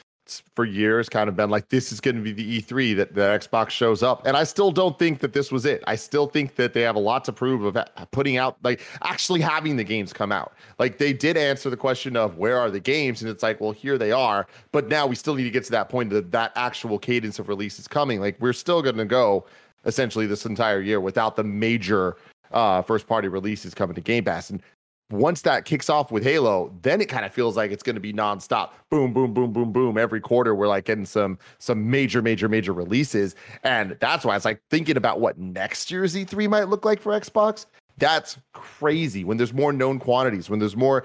for 0.55 0.65
years 0.65 1.09
kind 1.09 1.29
of 1.29 1.37
been 1.37 1.51
like 1.51 1.69
this 1.69 1.93
is 1.93 2.01
going 2.01 2.17
to 2.17 2.23
be 2.23 2.33
the 2.33 2.61
E3 2.61 2.97
that 2.97 3.15
the 3.15 3.21
Xbox 3.21 3.71
shows 3.71 4.03
up 4.03 4.27
and 4.27 4.37
I 4.37 4.45
still 4.45 4.71
don't 4.71 4.99
think 4.99 5.21
that 5.21 5.35
this 5.35 5.53
was 5.53 5.67
it. 5.67 5.85
I 5.87 5.97
still 5.97 6.27
think 6.27 6.57
that 6.57 6.73
they 6.73 6.81
have 6.81 6.97
a 6.97 7.01
lot 7.01 7.25
to 7.27 7.33
prove 7.33 7.65
of 7.65 7.77
putting 8.11 8.39
out 8.39 8.57
like 8.63 8.81
actually 9.03 9.43
having 9.43 9.77
the 9.77 9.85
games 9.85 10.13
come 10.13 10.33
out. 10.33 10.55
Like 10.79 10.97
they 10.97 11.13
did 11.13 11.37
answer 11.37 11.69
the 11.69 11.77
question 11.77 12.17
of 12.17 12.39
where 12.39 12.59
are 12.59 12.71
the 12.71 12.81
games 12.81 13.21
and 13.21 13.31
it's 13.31 13.43
like 13.43 13.61
well 13.61 13.73
here 13.73 13.99
they 13.99 14.13
are, 14.13 14.47
but 14.73 14.89
now 14.89 15.07
we 15.07 15.15
still 15.15 15.35
need 15.35 15.45
to 15.45 15.51
get 15.51 15.65
to 15.65 15.71
that 15.73 15.91
point 15.91 16.11
that 16.11 16.33
that 16.33 16.53
actual 16.57 16.99
cadence 16.99 17.39
of 17.39 17.49
release 17.49 17.79
is 17.79 17.87
coming. 17.87 18.21
Like 18.21 18.41
we're 18.41 18.55
still 18.55 18.81
going 18.81 18.97
to 18.97 19.05
go 19.05 19.45
essentially 19.85 20.27
this 20.27 20.47
entire 20.47 20.81
year 20.81 21.01
without 21.01 21.37
the 21.37 21.45
major 21.45 22.17
uh 22.53 22.81
first 22.81 23.07
party 23.07 23.29
releases 23.29 23.75
coming 23.75 23.95
to 23.95 24.01
Game 24.01 24.25
Pass 24.25 24.49
and 24.49 24.63
once 25.11 25.43
that 25.43 25.65
kicks 25.65 25.91
off 25.91 26.11
with 26.11 26.23
Halo, 26.23 26.73
then 26.83 27.01
it 27.01 27.09
kind 27.09 27.25
of 27.25 27.33
feels 27.33 27.57
like 27.57 27.71
it's 27.71 27.83
going 27.83 27.95
to 27.95 28.01
be 28.01 28.13
nonstop. 28.13 28.71
Boom, 28.91 29.13
boom, 29.13 29.35
boom, 29.35 29.53
boom, 29.53 29.73
boom. 29.73 29.99
Every 29.99 30.21
quarter, 30.21 30.55
we're 30.55 30.69
like 30.69 30.85
getting 30.85 31.05
some 31.07 31.39
some 31.59 31.91
major, 31.91 32.23
major, 32.23 32.49
major 32.49 32.73
releases, 32.73 33.35
and 33.63 33.97
that's 34.01 34.25
why 34.25 34.37
it's 34.37 34.45
like 34.45 34.61
thinking 34.71 34.97
about 34.97 35.21
what 35.21 35.39
next 35.39 35.91
year's 35.91 36.15
E3 36.15 36.49
might 36.49 36.69
look 36.69 36.85
like 36.85 37.01
for 37.01 37.13
Xbox. 37.13 37.67
That's 37.99 38.39
crazy. 38.55 39.25
When 39.25 39.37
there's 39.37 39.53
more 39.53 39.73
known 39.73 40.01
quantities, 40.01 40.51
when 40.51 40.59
there's 40.59 40.77
more 40.77 41.05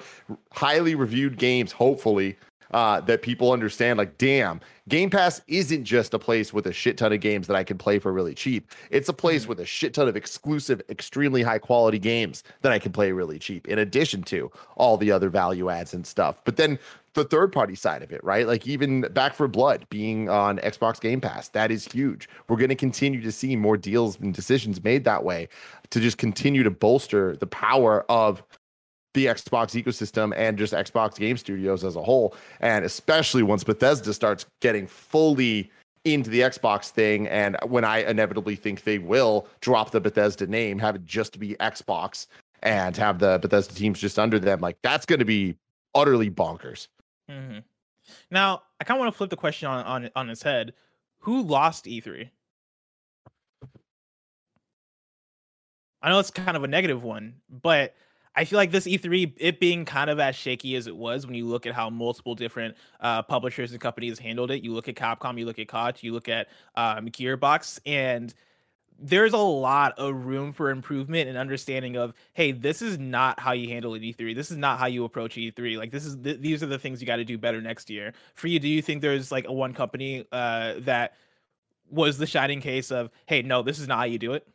highly 0.52 0.96
reviewed 0.96 1.38
games, 1.38 1.72
hopefully 1.72 2.36
uh, 2.72 3.02
that 3.02 3.22
people 3.22 3.52
understand 3.52 3.98
like, 3.98 4.18
damn, 4.18 4.60
Game 4.88 5.10
Pass 5.10 5.42
isn't 5.48 5.84
just 5.84 6.14
a 6.14 6.20
place 6.20 6.52
with 6.52 6.66
a 6.66 6.74
shit 6.74 6.98
ton 6.98 7.14
of 7.14 7.20
games 7.20 7.48
that 7.48 7.56
I 7.56 7.64
can 7.64 7.78
play 7.78 8.00
for 8.00 8.12
really 8.12 8.34
cheap. 8.34 8.72
It's 8.90 9.10
a 9.10 9.14
place 9.14 9.44
mm-hmm. 9.44 9.50
with 9.50 9.60
a 9.60 9.66
shit 9.66 9.94
ton 9.94 10.08
of 10.08 10.16
exclusive, 10.16 10.82
extremely 10.90 11.44
high 11.44 11.60
quality 11.60 12.00
games 12.00 12.44
that 12.62 12.72
I 12.72 12.80
can 12.80 12.92
play 12.92 13.12
really 13.12 13.40
cheap, 13.40 13.68
in 13.68 13.80
addition 13.80 14.24
to 14.24 14.52
all 14.76 14.98
the 14.98 15.12
other 15.12 15.30
value 15.30 15.70
adds 15.70 15.94
and 15.94 16.06
stuff. 16.06 16.42
But 16.44 16.58
then 16.58 16.80
the 17.14 17.24
third 17.24 17.52
party 17.52 17.76
side 17.76 18.02
of 18.02 18.12
it, 18.12 18.24
right? 18.24 18.48
Like 18.48 18.68
even 18.68 19.02
Back 19.02 19.34
for 19.34 19.48
Blood 19.48 19.86
being 19.90 20.30
on 20.30 20.58
Xbox 20.60 21.00
Game 21.00 21.22
Pass, 21.22 21.50
that 21.50 21.72
is 21.72 21.86
huge. 21.86 22.30
We're 22.48 22.58
going 22.58 22.70
to 22.70 22.76
continue 22.76 23.22
to 23.22 23.32
see 23.32 23.56
more 23.56 23.78
deals 23.78 24.20
and 24.20 24.34
decisions 24.34 24.84
made 24.84 25.04
that 25.06 25.24
way 25.24 25.50
to 25.90 26.00
just 26.00 26.18
continue 26.18 26.64
to 26.64 26.72
bolster 26.72 27.36
the 27.36 27.48
power 27.48 28.06
of 28.10 28.44
the 29.20 29.26
Xbox 29.26 29.82
ecosystem 29.82 30.34
and 30.38 30.58
just 30.58 30.72
Xbox 30.72 31.16
game 31.18 31.36
studios 31.36 31.84
as 31.84 31.98
a 31.98 32.02
whole. 32.02 32.36
And 32.62 32.86
especially 32.86 33.44
once 33.44 33.66
Bethesda 33.66 34.14
starts 34.14 34.46
getting 34.62 34.88
fully 34.88 35.70
into 36.06 36.30
the 36.30 36.40
Xbox 36.40 36.90
thing. 36.90 37.28
And 37.28 37.58
when 37.68 37.84
I 37.84 38.04
inevitably 38.04 38.56
think 38.56 38.84
they 38.84 38.98
will 38.98 39.48
drop 39.60 39.92
the 39.92 40.00
Bethesda 40.00 40.48
name, 40.48 40.80
have 40.80 40.96
it 40.96 41.06
just 41.06 41.38
be 41.38 41.56
Xbox 41.56 42.28
and 42.64 42.96
have 42.96 43.20
the 43.20 43.40
Bethesda 43.42 43.76
teams 43.76 44.00
just 44.00 44.18
under 44.18 44.40
them, 44.40 44.62
like 44.62 44.78
that's 44.82 45.06
going 45.06 45.20
to 45.20 45.26
be 45.26 45.58
utterly 45.94 46.30
bonkers. 46.30 46.88
Mm-hmm. 47.30 47.60
Now, 48.32 48.64
I 48.80 48.86
kind 48.86 48.98
of 48.98 49.02
want 49.02 49.14
to 49.14 49.18
flip 49.18 49.30
the 49.30 49.38
question 49.38 49.68
on, 49.68 49.86
on, 49.86 50.10
on 50.16 50.30
its 50.30 50.42
head. 50.42 50.74
Who 51.20 51.42
lost 51.44 51.86
E3? 51.86 52.30
I 56.02 56.10
know 56.10 56.20
it's 56.20 56.32
kind 56.32 56.56
of 56.56 56.64
a 56.64 56.68
negative 56.68 57.04
one, 57.04 57.36
but 57.50 57.94
I 58.36 58.46
feel 58.46 58.58
like 58.58 58.72
this 58.72 58.86
E3, 58.86 59.34
it 59.38 59.60
being 59.60 59.86
kind 59.86 60.10
of 60.10 60.20
as 60.20 60.36
shaky 60.36 60.76
as 60.76 60.88
it 60.88 60.96
was 60.96 61.26
when 61.26 61.36
you 61.36 61.46
look 61.46 61.66
at 61.66 61.74
how 61.74 61.90
multiple 61.90 62.36
different 62.36 62.76
uh, 63.02 63.22
publishers 63.24 63.72
and 63.72 63.82
companies 63.82 64.20
handled 64.20 64.52
it. 64.52 64.64
You 64.64 64.74
look 64.74 64.88
at 64.88 64.96
Capcom, 64.96 65.38
you 65.38 65.46
look 65.46 65.60
at 65.60 65.68
Koch, 65.68 66.04
you 66.04 66.14
look 66.14 66.30
at 66.30 66.48
um, 66.76 67.08
Gearbox, 67.10 67.80
and 67.86 68.34
there's 69.02 69.34
a 69.34 69.38
lot 69.38 69.98
of 69.98 70.26
room 70.26 70.52
for 70.52 70.70
improvement 70.70 71.30
and 71.30 71.38
understanding 71.38 71.96
of 71.96 72.14
hey 72.34 72.52
this 72.52 72.82
is 72.82 73.00
not 73.00 73.40
how 73.40 73.54
you 73.54 73.70
handle 73.70 73.94
an 73.94 74.02
e3 74.02 74.36
this 74.36 74.52
is 74.52 74.58
not 74.58 74.78
how 74.78 74.88
you 74.88 75.06
approach 75.06 75.36
e3 75.36 75.78
like 75.78 75.90
this 75.90 76.06
is 76.06 76.18
th- 76.18 76.42
these 76.42 76.62
are 76.62 76.66
the 76.66 76.78
things 76.78 77.00
you 77.00 77.08
got 77.08 77.16
to 77.16 77.24
do 77.24 77.38
better 77.38 77.62
next 77.62 77.90
year. 77.90 78.14
For 78.36 78.48
you 78.48 78.60
do 78.60 78.68
you 78.68 78.82
think 78.82 79.02
there's 79.02 79.32
like 79.32 79.48
a 79.48 79.54
one 79.54 79.74
company 79.74 80.26
uh, 80.32 80.76
that 80.80 81.14
was 81.90 82.18
the 82.18 82.28
shining 82.28 82.62
case 82.62 82.92
of 82.92 83.10
hey 83.26 83.42
no 83.42 83.62
this 83.62 83.80
is 83.80 83.88
not 83.88 84.00
how 84.00 84.04
you 84.04 84.20
do 84.20 84.34
it 84.34 84.46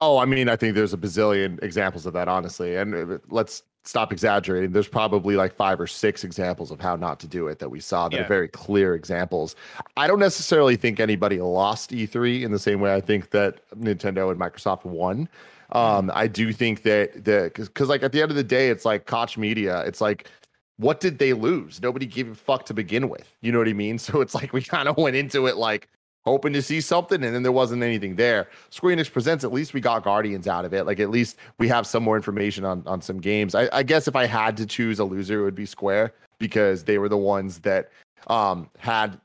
Oh, 0.00 0.18
I 0.18 0.24
mean, 0.26 0.48
I 0.48 0.56
think 0.56 0.74
there's 0.74 0.94
a 0.94 0.96
bazillion 0.98 1.62
examples 1.62 2.06
of 2.06 2.12
that, 2.12 2.28
honestly. 2.28 2.76
And 2.76 2.94
uh, 2.94 3.18
let's 3.30 3.64
stop 3.84 4.12
exaggerating. 4.12 4.70
There's 4.72 4.86
probably 4.88 5.34
like 5.34 5.54
five 5.54 5.80
or 5.80 5.86
six 5.86 6.22
examples 6.22 6.70
of 6.70 6.80
how 6.80 6.94
not 6.94 7.18
to 7.20 7.26
do 7.26 7.48
it 7.48 7.58
that 7.58 7.70
we 7.70 7.80
saw 7.80 8.08
that 8.08 8.16
Yeah. 8.16 8.22
are 8.24 8.28
very 8.28 8.48
clear 8.48 8.94
examples. 8.94 9.56
I 9.96 10.06
don't 10.06 10.18
necessarily 10.20 10.76
think 10.76 11.00
anybody 11.00 11.40
lost 11.40 11.90
E3 11.90 12.42
in 12.42 12.52
the 12.52 12.58
same 12.58 12.80
way 12.80 12.94
I 12.94 13.00
think 13.00 13.30
that 13.30 13.60
Nintendo 13.76 14.30
and 14.30 14.38
Microsoft 14.38 14.84
won. 14.84 15.28
Um, 15.72 16.10
I 16.14 16.28
do 16.28 16.52
think 16.52 16.82
that 16.84 17.24
the 17.24 17.50
because 17.54 17.88
like 17.88 18.02
at 18.02 18.12
the 18.12 18.22
end 18.22 18.30
of 18.30 18.36
the 18.36 18.44
day, 18.44 18.68
it's 18.70 18.84
like 18.84 19.06
Koch 19.06 19.36
Media. 19.36 19.80
It's 19.82 20.00
like 20.00 20.30
what 20.76 21.00
did 21.00 21.18
they 21.18 21.32
lose? 21.32 21.82
Nobody 21.82 22.06
gave 22.06 22.30
a 22.30 22.34
fuck 22.36 22.64
to 22.66 22.74
begin 22.74 23.08
with. 23.08 23.34
You 23.42 23.50
know 23.52 23.58
what 23.58 23.68
I 23.68 23.72
mean? 23.72 23.98
So 23.98 24.20
it's 24.20 24.34
like 24.34 24.52
we 24.52 24.62
kind 24.62 24.88
of 24.88 24.96
went 24.96 25.16
into 25.16 25.46
it 25.46 25.56
like 25.56 25.88
hoping 26.28 26.52
to 26.52 26.62
see 26.62 26.80
something, 26.80 27.22
and 27.24 27.34
then 27.34 27.42
there 27.42 27.52
wasn't 27.52 27.82
anything 27.82 28.16
there. 28.16 28.48
Square 28.70 28.96
Enix 28.96 29.12
presents. 29.12 29.44
At 29.44 29.52
least 29.52 29.74
we 29.74 29.80
got 29.80 30.04
Guardians 30.04 30.46
out 30.46 30.64
of 30.64 30.72
it. 30.72 30.84
Like 30.84 31.00
at 31.00 31.10
least 31.10 31.36
we 31.58 31.68
have 31.68 31.86
some 31.86 32.02
more 32.02 32.16
information 32.16 32.64
on 32.64 32.82
on 32.86 33.00
some 33.02 33.18
games. 33.20 33.54
I, 33.54 33.68
I 33.72 33.82
guess 33.82 34.06
if 34.08 34.14
I 34.16 34.26
had 34.26 34.56
to 34.58 34.66
choose 34.66 34.98
a 34.98 35.04
loser, 35.04 35.40
it 35.40 35.44
would 35.44 35.54
be 35.54 35.66
Square 35.66 36.12
because 36.38 36.84
they 36.84 36.98
were 36.98 37.08
the 37.08 37.16
ones 37.18 37.60
that 37.60 37.90
um 38.28 38.68
had 38.78 39.20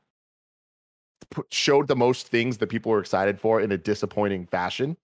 put, 1.30 1.46
showed 1.52 1.88
the 1.88 1.96
most 1.96 2.28
things 2.28 2.58
that 2.58 2.68
people 2.68 2.90
were 2.92 3.00
excited 3.00 3.38
for 3.38 3.60
in 3.60 3.72
a 3.72 3.78
disappointing 3.78 4.46
fashion 4.46 4.96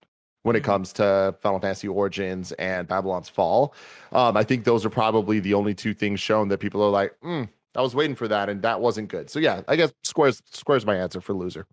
when 0.43 0.55
it 0.55 0.61
Mhm. 0.61 0.65
comes 0.65 0.93
to 0.93 1.35
Final 1.39 1.59
Fantasy 1.59 1.87
Origins 1.87 2.51
and 2.53 2.87
Babylon's 2.87 3.29
Fall. 3.29 3.73
Um, 4.11 4.35
I 4.35 4.43
think 4.43 4.63
those 4.65 4.85
are 4.85 4.89
probably 4.89 5.39
the 5.39 5.53
only 5.53 5.73
two 5.75 5.93
things 5.93 6.19
shown 6.19 6.47
that 6.49 6.57
people 6.59 6.81
are 6.81 6.89
like, 6.89 7.15
mm, 7.23 7.47
I 7.75 7.81
was 7.81 7.93
waiting 7.95 8.15
for 8.15 8.27
that, 8.27 8.49
and 8.49 8.61
that 8.63 8.81
wasn't 8.81 9.07
good. 9.09 9.29
So 9.29 9.39
yeah, 9.39 9.61
I 9.67 9.75
guess 9.75 9.93
Square's 10.03 10.41
Square's 10.51 10.85
my 10.85 10.95
answer 10.95 11.21
for 11.21 11.33
loser. 11.33 11.65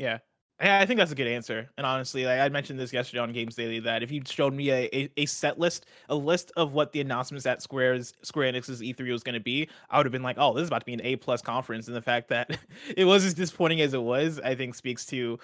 Yeah. 0.00 0.18
Yeah, 0.62 0.78
I 0.78 0.84
think 0.84 0.98
that's 0.98 1.12
a 1.12 1.14
good 1.14 1.26
answer. 1.26 1.70
And 1.78 1.86
honestly, 1.86 2.26
like 2.26 2.38
I 2.38 2.48
mentioned 2.50 2.78
this 2.78 2.92
yesterday 2.92 3.20
on 3.20 3.32
Games 3.32 3.54
Daily 3.54 3.80
that 3.80 4.02
if 4.02 4.10
you 4.10 4.20
showed 4.26 4.52
me 4.52 4.70
a, 4.70 4.94
a, 4.94 5.10
a 5.16 5.26
set 5.26 5.58
list, 5.58 5.86
a 6.10 6.14
list 6.14 6.52
of 6.56 6.74
what 6.74 6.92
the 6.92 7.00
announcements 7.00 7.46
at 7.46 7.62
Square's 7.62 8.12
Square 8.22 8.52
Enix's 8.52 8.82
E3 8.82 9.10
was 9.10 9.22
going 9.22 9.34
to 9.34 9.40
be, 9.40 9.68
I 9.88 9.96
would 9.96 10.04
have 10.04 10.12
been 10.12 10.22
like, 10.22 10.36
oh, 10.38 10.52
this 10.52 10.62
is 10.62 10.68
about 10.68 10.80
to 10.80 10.86
be 10.86 10.92
an 10.92 11.00
A 11.02 11.16
plus 11.16 11.40
conference. 11.40 11.86
And 11.86 11.96
the 11.96 12.02
fact 12.02 12.28
that 12.28 12.58
it 12.96 13.06
was 13.06 13.24
as 13.24 13.32
disappointing 13.32 13.80
as 13.80 13.94
it 13.94 14.02
was, 14.02 14.38
I 14.40 14.54
think 14.54 14.74
speaks 14.74 15.06
to 15.06 15.38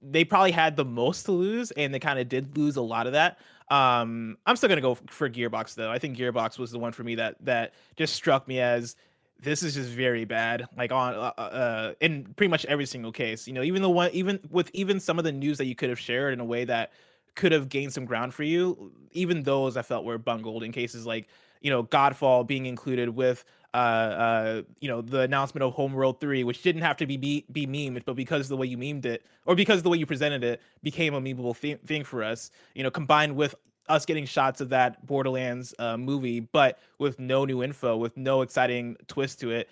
they 0.00 0.24
probably 0.24 0.52
had 0.52 0.76
the 0.76 0.84
most 0.84 1.24
to 1.24 1.32
lose, 1.32 1.70
and 1.72 1.92
they 1.92 1.98
kind 1.98 2.18
of 2.18 2.26
did 2.26 2.56
lose 2.56 2.76
a 2.76 2.82
lot 2.82 3.06
of 3.06 3.12
that. 3.12 3.38
Um, 3.68 4.38
I'm 4.46 4.56
still 4.56 4.70
gonna 4.70 4.80
go 4.80 4.94
for 4.94 5.28
Gearbox 5.28 5.74
though. 5.74 5.90
I 5.90 5.98
think 5.98 6.16
Gearbox 6.16 6.58
was 6.58 6.70
the 6.70 6.78
one 6.78 6.92
for 6.92 7.04
me 7.04 7.16
that 7.16 7.36
that 7.44 7.74
just 7.96 8.14
struck 8.14 8.48
me 8.48 8.60
as 8.60 8.96
this 9.40 9.62
is 9.62 9.74
just 9.74 9.90
very 9.90 10.24
bad 10.24 10.66
like 10.76 10.92
on 10.92 11.14
uh, 11.14 11.32
uh 11.40 11.92
in 12.00 12.24
pretty 12.36 12.50
much 12.50 12.64
every 12.66 12.86
single 12.86 13.12
case 13.12 13.46
you 13.46 13.52
know 13.52 13.62
even 13.62 13.82
the 13.82 13.90
one 13.90 14.10
even 14.12 14.38
with 14.50 14.70
even 14.72 15.00
some 15.00 15.18
of 15.18 15.24
the 15.24 15.32
news 15.32 15.58
that 15.58 15.66
you 15.66 15.74
could 15.74 15.88
have 15.88 15.98
shared 15.98 16.32
in 16.32 16.40
a 16.40 16.44
way 16.44 16.64
that 16.64 16.92
could 17.34 17.52
have 17.52 17.68
gained 17.68 17.92
some 17.92 18.04
ground 18.04 18.32
for 18.32 18.42
you 18.42 18.92
even 19.12 19.42
those 19.42 19.76
i 19.76 19.82
felt 19.82 20.04
were 20.04 20.18
bungled 20.18 20.62
in 20.62 20.72
cases 20.72 21.06
like 21.06 21.28
you 21.60 21.70
know 21.70 21.82
godfall 21.82 22.46
being 22.46 22.66
included 22.66 23.08
with 23.08 23.44
uh 23.74 23.76
uh 23.76 24.62
you 24.80 24.88
know 24.88 25.00
the 25.02 25.20
announcement 25.20 25.62
of 25.62 25.72
homeworld 25.72 26.20
3 26.20 26.44
which 26.44 26.62
didn't 26.62 26.82
have 26.82 26.96
to 26.96 27.06
be 27.06 27.16
be, 27.16 27.44
be 27.50 27.66
memed 27.66 28.04
but 28.04 28.14
because 28.14 28.48
the 28.48 28.56
way 28.56 28.66
you 28.66 28.78
memed 28.78 29.04
it 29.04 29.24
or 29.46 29.54
because 29.54 29.82
the 29.82 29.90
way 29.90 29.98
you 29.98 30.06
presented 30.06 30.44
it 30.44 30.60
became 30.82 31.14
a 31.14 31.20
memeable 31.20 31.56
thing 31.56 32.04
for 32.04 32.22
us 32.22 32.50
you 32.74 32.82
know 32.82 32.90
combined 32.90 33.34
with 33.34 33.54
us 33.88 34.06
getting 34.06 34.24
shots 34.26 34.60
of 34.60 34.68
that 34.70 35.04
Borderlands 35.06 35.74
uh, 35.78 35.96
movie, 35.96 36.40
but 36.40 36.78
with 36.98 37.18
no 37.18 37.44
new 37.44 37.62
info, 37.62 37.96
with 37.96 38.16
no 38.16 38.42
exciting 38.42 38.96
twist 39.06 39.40
to 39.40 39.50
it. 39.50 39.68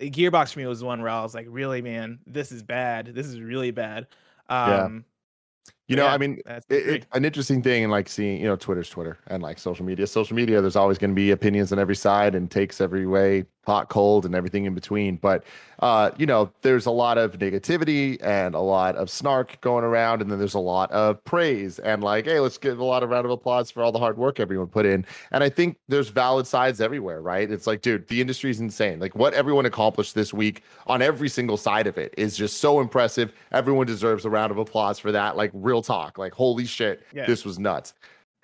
Gearbox 0.00 0.52
for 0.52 0.58
me 0.58 0.66
was 0.66 0.80
the 0.80 0.86
one 0.86 1.00
where 1.00 1.10
I 1.10 1.22
was 1.22 1.34
like, 1.34 1.46
really, 1.48 1.80
man, 1.80 2.18
this 2.26 2.50
is 2.50 2.62
bad. 2.62 3.06
This 3.14 3.26
is 3.26 3.40
really 3.40 3.70
bad. 3.70 4.08
Um, 4.48 5.04
You 5.86 5.96
know, 5.96 6.04
yeah, 6.06 6.14
I 6.14 6.18
mean, 6.18 6.40
it, 6.46 6.64
it, 6.70 7.06
an 7.12 7.24
interesting 7.26 7.62
thing 7.62 7.82
and 7.84 7.92
like 7.92 8.08
seeing 8.08 8.40
you 8.40 8.46
know 8.46 8.56
twitter's 8.56 8.88
twitter 8.88 9.18
and 9.26 9.42
like 9.42 9.58
social 9.58 9.84
media 9.84 10.06
social 10.06 10.34
media 10.34 10.62
there's 10.62 10.76
always 10.76 10.96
going 10.96 11.10
to 11.10 11.14
be 11.14 11.30
opinions 11.30 11.72
on 11.72 11.78
every 11.78 11.94
side 11.94 12.34
and 12.34 12.50
takes 12.50 12.80
every 12.80 13.06
way 13.06 13.44
hot 13.66 13.88
cold 13.88 14.24
and 14.26 14.34
everything 14.34 14.64
in 14.64 14.74
between. 14.74 15.16
But 15.16 15.44
uh 15.80 16.12
you 16.16 16.24
know 16.24 16.50
there's 16.62 16.86
a 16.86 16.90
lot 16.90 17.18
of 17.18 17.36
negativity 17.38 18.16
and 18.22 18.54
a 18.54 18.60
lot 18.60 18.94
of 18.94 19.10
snark 19.10 19.60
going 19.60 19.82
around 19.82 20.22
and 20.22 20.30
then 20.30 20.38
there's 20.38 20.54
a 20.54 20.58
lot 20.60 20.88
of 20.92 21.22
praise 21.24 21.80
and 21.80 22.02
like 22.04 22.26
hey 22.26 22.38
let's 22.38 22.58
give 22.58 22.78
a 22.78 22.84
lot 22.84 23.02
of 23.02 23.10
round 23.10 23.24
of 23.24 23.32
applause 23.32 23.72
for 23.72 23.82
all 23.82 23.90
the 23.90 23.98
hard 23.98 24.16
work 24.16 24.38
everyone 24.38 24.68
put 24.68 24.86
in. 24.86 25.04
And 25.32 25.42
i 25.42 25.48
think 25.48 25.76
there's 25.88 26.10
valid 26.10 26.46
sides 26.46 26.80
everywhere 26.80 27.20
right? 27.20 27.50
It's 27.50 27.66
like 27.66 27.82
dude 27.82 28.06
the 28.08 28.20
industry 28.20 28.50
is 28.50 28.60
insane. 28.60 29.00
Like 29.00 29.16
what 29.16 29.34
everyone 29.34 29.66
accomplished 29.66 30.14
this 30.14 30.32
week 30.32 30.62
on 30.86 31.02
every 31.02 31.28
single 31.28 31.56
side 31.56 31.86
of 31.88 31.98
it 31.98 32.14
is 32.16 32.36
just 32.36 32.58
so 32.58 32.80
impressive. 32.80 33.32
Everyone 33.50 33.86
deserves 33.86 34.24
a 34.24 34.30
round 34.30 34.52
of 34.52 34.58
applause 34.58 34.98
for 35.00 35.10
that 35.12 35.36
like 35.36 35.50
real 35.54 35.82
talk. 35.82 36.18
Like 36.18 36.32
holy 36.34 36.66
shit 36.66 37.02
Yeah. 37.12 37.26
this 37.26 37.44
was 37.44 37.58
nuts 37.58 37.94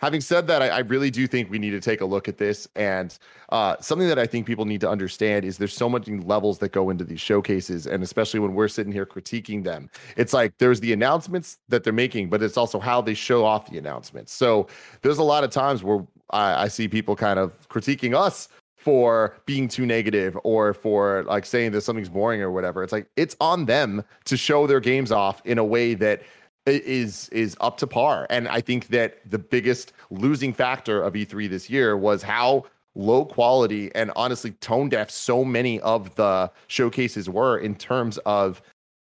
having 0.00 0.20
said 0.20 0.46
that 0.46 0.62
I, 0.62 0.68
I 0.68 0.78
really 0.80 1.10
do 1.10 1.26
think 1.26 1.50
we 1.50 1.58
need 1.58 1.70
to 1.70 1.80
take 1.80 2.00
a 2.00 2.06
look 2.06 2.28
at 2.28 2.38
this 2.38 2.68
and 2.74 3.16
uh, 3.50 3.76
something 3.80 4.08
that 4.08 4.18
i 4.18 4.26
think 4.26 4.46
people 4.46 4.64
need 4.64 4.80
to 4.80 4.88
understand 4.88 5.44
is 5.44 5.58
there's 5.58 5.74
so 5.74 5.88
many 5.88 6.18
levels 6.18 6.58
that 6.58 6.72
go 6.72 6.90
into 6.90 7.04
these 7.04 7.20
showcases 7.20 7.86
and 7.86 8.02
especially 8.02 8.40
when 8.40 8.54
we're 8.54 8.68
sitting 8.68 8.92
here 8.92 9.06
critiquing 9.06 9.64
them 9.64 9.90
it's 10.16 10.32
like 10.32 10.56
there's 10.58 10.80
the 10.80 10.92
announcements 10.92 11.58
that 11.68 11.84
they're 11.84 11.92
making 11.92 12.28
but 12.28 12.42
it's 12.42 12.56
also 12.56 12.78
how 12.78 13.00
they 13.00 13.14
show 13.14 13.44
off 13.44 13.70
the 13.70 13.78
announcements. 13.78 14.32
So 14.32 14.66
there's 15.02 15.18
a 15.18 15.22
lot 15.22 15.44
of 15.44 15.50
times 15.50 15.82
where 15.82 16.06
i, 16.30 16.64
I 16.64 16.68
see 16.68 16.88
people 16.88 17.16
kind 17.16 17.38
of 17.38 17.68
critiquing 17.68 18.16
us 18.16 18.48
for 18.76 19.36
being 19.44 19.68
too 19.68 19.84
negative 19.84 20.38
or 20.42 20.72
for 20.72 21.22
like 21.24 21.44
saying 21.44 21.72
that 21.72 21.82
something's 21.82 22.08
boring 22.08 22.40
or 22.40 22.50
whatever. 22.50 22.82
It's 22.82 22.92
like 22.92 23.08
it's 23.14 23.36
on 23.38 23.66
them 23.66 24.02
to 24.24 24.38
show 24.38 24.66
their 24.66 24.80
games 24.80 25.12
off 25.12 25.42
in 25.44 25.58
a 25.58 25.64
way 25.64 25.92
that 25.94 26.22
is 26.66 27.28
is 27.30 27.56
up 27.60 27.78
to 27.78 27.86
par 27.86 28.26
and 28.30 28.46
i 28.48 28.60
think 28.60 28.88
that 28.88 29.18
the 29.30 29.38
biggest 29.38 29.92
losing 30.10 30.52
factor 30.52 31.02
of 31.02 31.14
e3 31.14 31.48
this 31.48 31.70
year 31.70 31.96
was 31.96 32.22
how 32.22 32.64
low 32.94 33.24
quality 33.24 33.90
and 33.94 34.10
honestly 34.14 34.50
tone 34.52 34.88
deaf 34.88 35.10
so 35.10 35.44
many 35.44 35.80
of 35.80 36.14
the 36.16 36.50
showcases 36.66 37.28
were 37.30 37.58
in 37.58 37.74
terms 37.74 38.18
of 38.18 38.60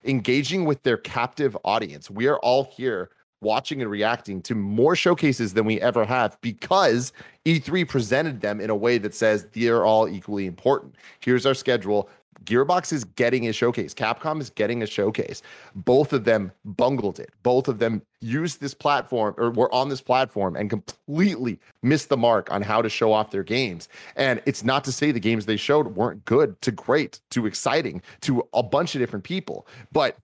engaging 0.03 0.65
with 0.65 0.81
their 0.83 0.97
captive 0.97 1.57
audience 1.63 2.09
we 2.09 2.27
are 2.27 2.39
all 2.39 2.65
here 2.65 3.09
watching 3.41 3.81
and 3.81 3.91
reacting 3.91 4.41
to 4.41 4.55
more 4.55 4.95
showcases 4.95 5.53
than 5.53 5.65
we 5.65 5.79
ever 5.81 6.03
have 6.03 6.39
because 6.41 7.13
E3 7.45 7.87
presented 7.87 8.41
them 8.41 8.59
in 8.59 8.69
a 8.69 8.75
way 8.75 8.97
that 8.97 9.13
says 9.13 9.47
they're 9.53 9.85
all 9.85 10.09
equally 10.09 10.45
important. 10.45 10.95
Here's 11.19 11.45
our 11.45 11.53
schedule. 11.53 12.09
Gearbox 12.45 12.93
is 12.93 13.03
getting 13.03 13.47
a 13.47 13.53
showcase. 13.53 13.93
Capcom 13.93 14.39
is 14.39 14.49
getting 14.49 14.83
a 14.83 14.87
showcase. 14.87 15.41
Both 15.75 16.13
of 16.13 16.23
them 16.23 16.51
bungled 16.65 17.19
it. 17.19 17.31
Both 17.43 17.67
of 17.67 17.79
them 17.79 18.01
used 18.21 18.61
this 18.61 18.73
platform 18.73 19.35
or 19.37 19.51
were 19.51 19.73
on 19.73 19.89
this 19.89 20.01
platform 20.01 20.55
and 20.55 20.69
completely 20.69 21.59
missed 21.83 22.09
the 22.09 22.17
mark 22.17 22.51
on 22.51 22.61
how 22.61 22.81
to 22.81 22.89
show 22.89 23.13
off 23.13 23.31
their 23.31 23.43
games. 23.43 23.89
And 24.15 24.41
it's 24.45 24.63
not 24.63 24.83
to 24.85 24.91
say 24.91 25.11
the 25.11 25.19
games 25.19 25.45
they 25.45 25.57
showed 25.57 25.95
weren't 25.95 26.25
good 26.25 26.59
to 26.61 26.71
great 26.71 27.19
to 27.31 27.45
exciting 27.45 28.01
to 28.21 28.47
a 28.53 28.63
bunch 28.63 28.95
of 28.95 28.99
different 28.99 29.23
people, 29.25 29.67
but 29.91 30.17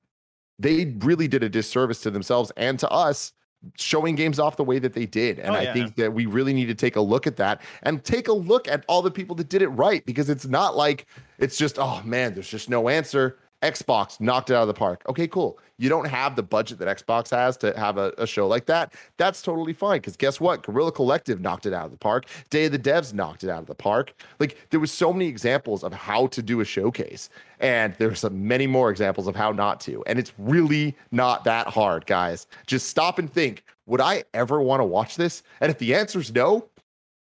they 0.60 0.96
really 1.00 1.28
did 1.28 1.44
a 1.44 1.50
disservice 1.50 2.02
to 2.02 2.12
themselves 2.12 2.52
and 2.58 2.80
to 2.80 2.90
us 2.90 3.34
showing 3.78 4.16
games 4.16 4.40
off 4.40 4.58
the 4.58 4.64
way 4.64 4.78
that 4.80 4.94
they 4.94 5.06
did. 5.06 5.40
And 5.40 5.56
Oh, 5.56 5.60
I 5.60 5.72
think 5.72 5.96
that 5.96 6.14
we 6.14 6.26
really 6.26 6.54
need 6.54 6.66
to 6.66 6.76
take 6.76 6.96
a 6.96 7.02
look 7.02 7.26
at 7.26 7.38
that 7.38 7.62
and 7.84 8.04
take 8.04 8.28
a 8.28 8.34
look 8.34 8.68
at 8.68 8.84
all 8.88 9.02
the 9.02 9.12
people 9.12 9.36
that 9.38 9.50
did 9.50 9.62
it 9.62 9.70
right 9.70 10.06
because 10.06 10.30
it's 10.30 10.46
not 10.46 10.76
like 10.76 11.06
it's 11.44 11.58
just, 11.58 11.78
oh 11.78 12.02
man, 12.06 12.34
there's 12.34 12.48
just 12.48 12.70
no 12.70 12.88
answer. 12.88 13.38
Xbox 13.62 14.20
knocked 14.20 14.50
it 14.50 14.56
out 14.56 14.64
of 14.64 14.68
the 14.68 14.74
park. 14.74 15.04
Okay, 15.08 15.28
cool. 15.28 15.58
You 15.78 15.90
don't 15.90 16.06
have 16.06 16.36
the 16.36 16.44
budget 16.44 16.80
that 16.80 16.98
Xbox 16.98 17.30
has 17.32 17.56
to 17.58 17.78
have 17.78 17.98
a, 17.98 18.14
a 18.18 18.28
show 18.28 18.46
like 18.48 18.66
that. 18.66 18.94
That's 19.18 19.42
totally 19.42 19.74
fine. 19.74 20.00
Because 20.00 20.18
guess 20.18 20.40
what? 20.40 20.64
Guerrilla 20.64 20.92
Collective 20.92 21.40
knocked 21.40 21.66
it 21.66 21.74
out 21.74 21.86
of 21.86 21.92
the 21.92 21.98
park. 21.98 22.26
Day 22.50 22.66
of 22.66 22.74
the 22.74 22.80
Devs 22.80 23.14
knocked 23.14 23.44
it 23.44 23.50
out 23.50 23.60
of 23.60 23.68
the 23.68 23.76
park. 23.76 24.14
Like 24.40 24.68
there 24.70 24.82
was 24.82 24.92
so 24.92 25.14
many 25.14 25.28
examples 25.28 25.84
of 25.84 25.94
how 25.94 26.28
to 26.28 26.42
do 26.42 26.60
a 26.60 26.66
showcase, 26.66 27.30
and 27.60 27.96
there's 27.98 28.30
many 28.30 28.68
more 28.68 28.90
examples 28.90 29.28
of 29.28 29.36
how 29.36 29.52
not 29.52 29.80
to. 29.82 30.04
And 30.08 30.20
it's 30.20 30.34
really 30.38 30.96
not 31.12 31.46
that 31.46 31.68
hard, 31.68 32.06
guys. 32.06 32.48
Just 32.68 32.88
stop 32.88 33.18
and 33.18 33.32
think: 33.32 33.64
Would 33.86 34.02
I 34.02 34.26
ever 34.34 34.62
want 34.62 34.82
to 34.82 34.86
watch 34.86 35.16
this? 35.16 35.42
And 35.62 35.72
if 35.72 35.78
the 35.78 35.96
answer 35.96 36.20
is 36.20 36.34
no, 36.34 36.68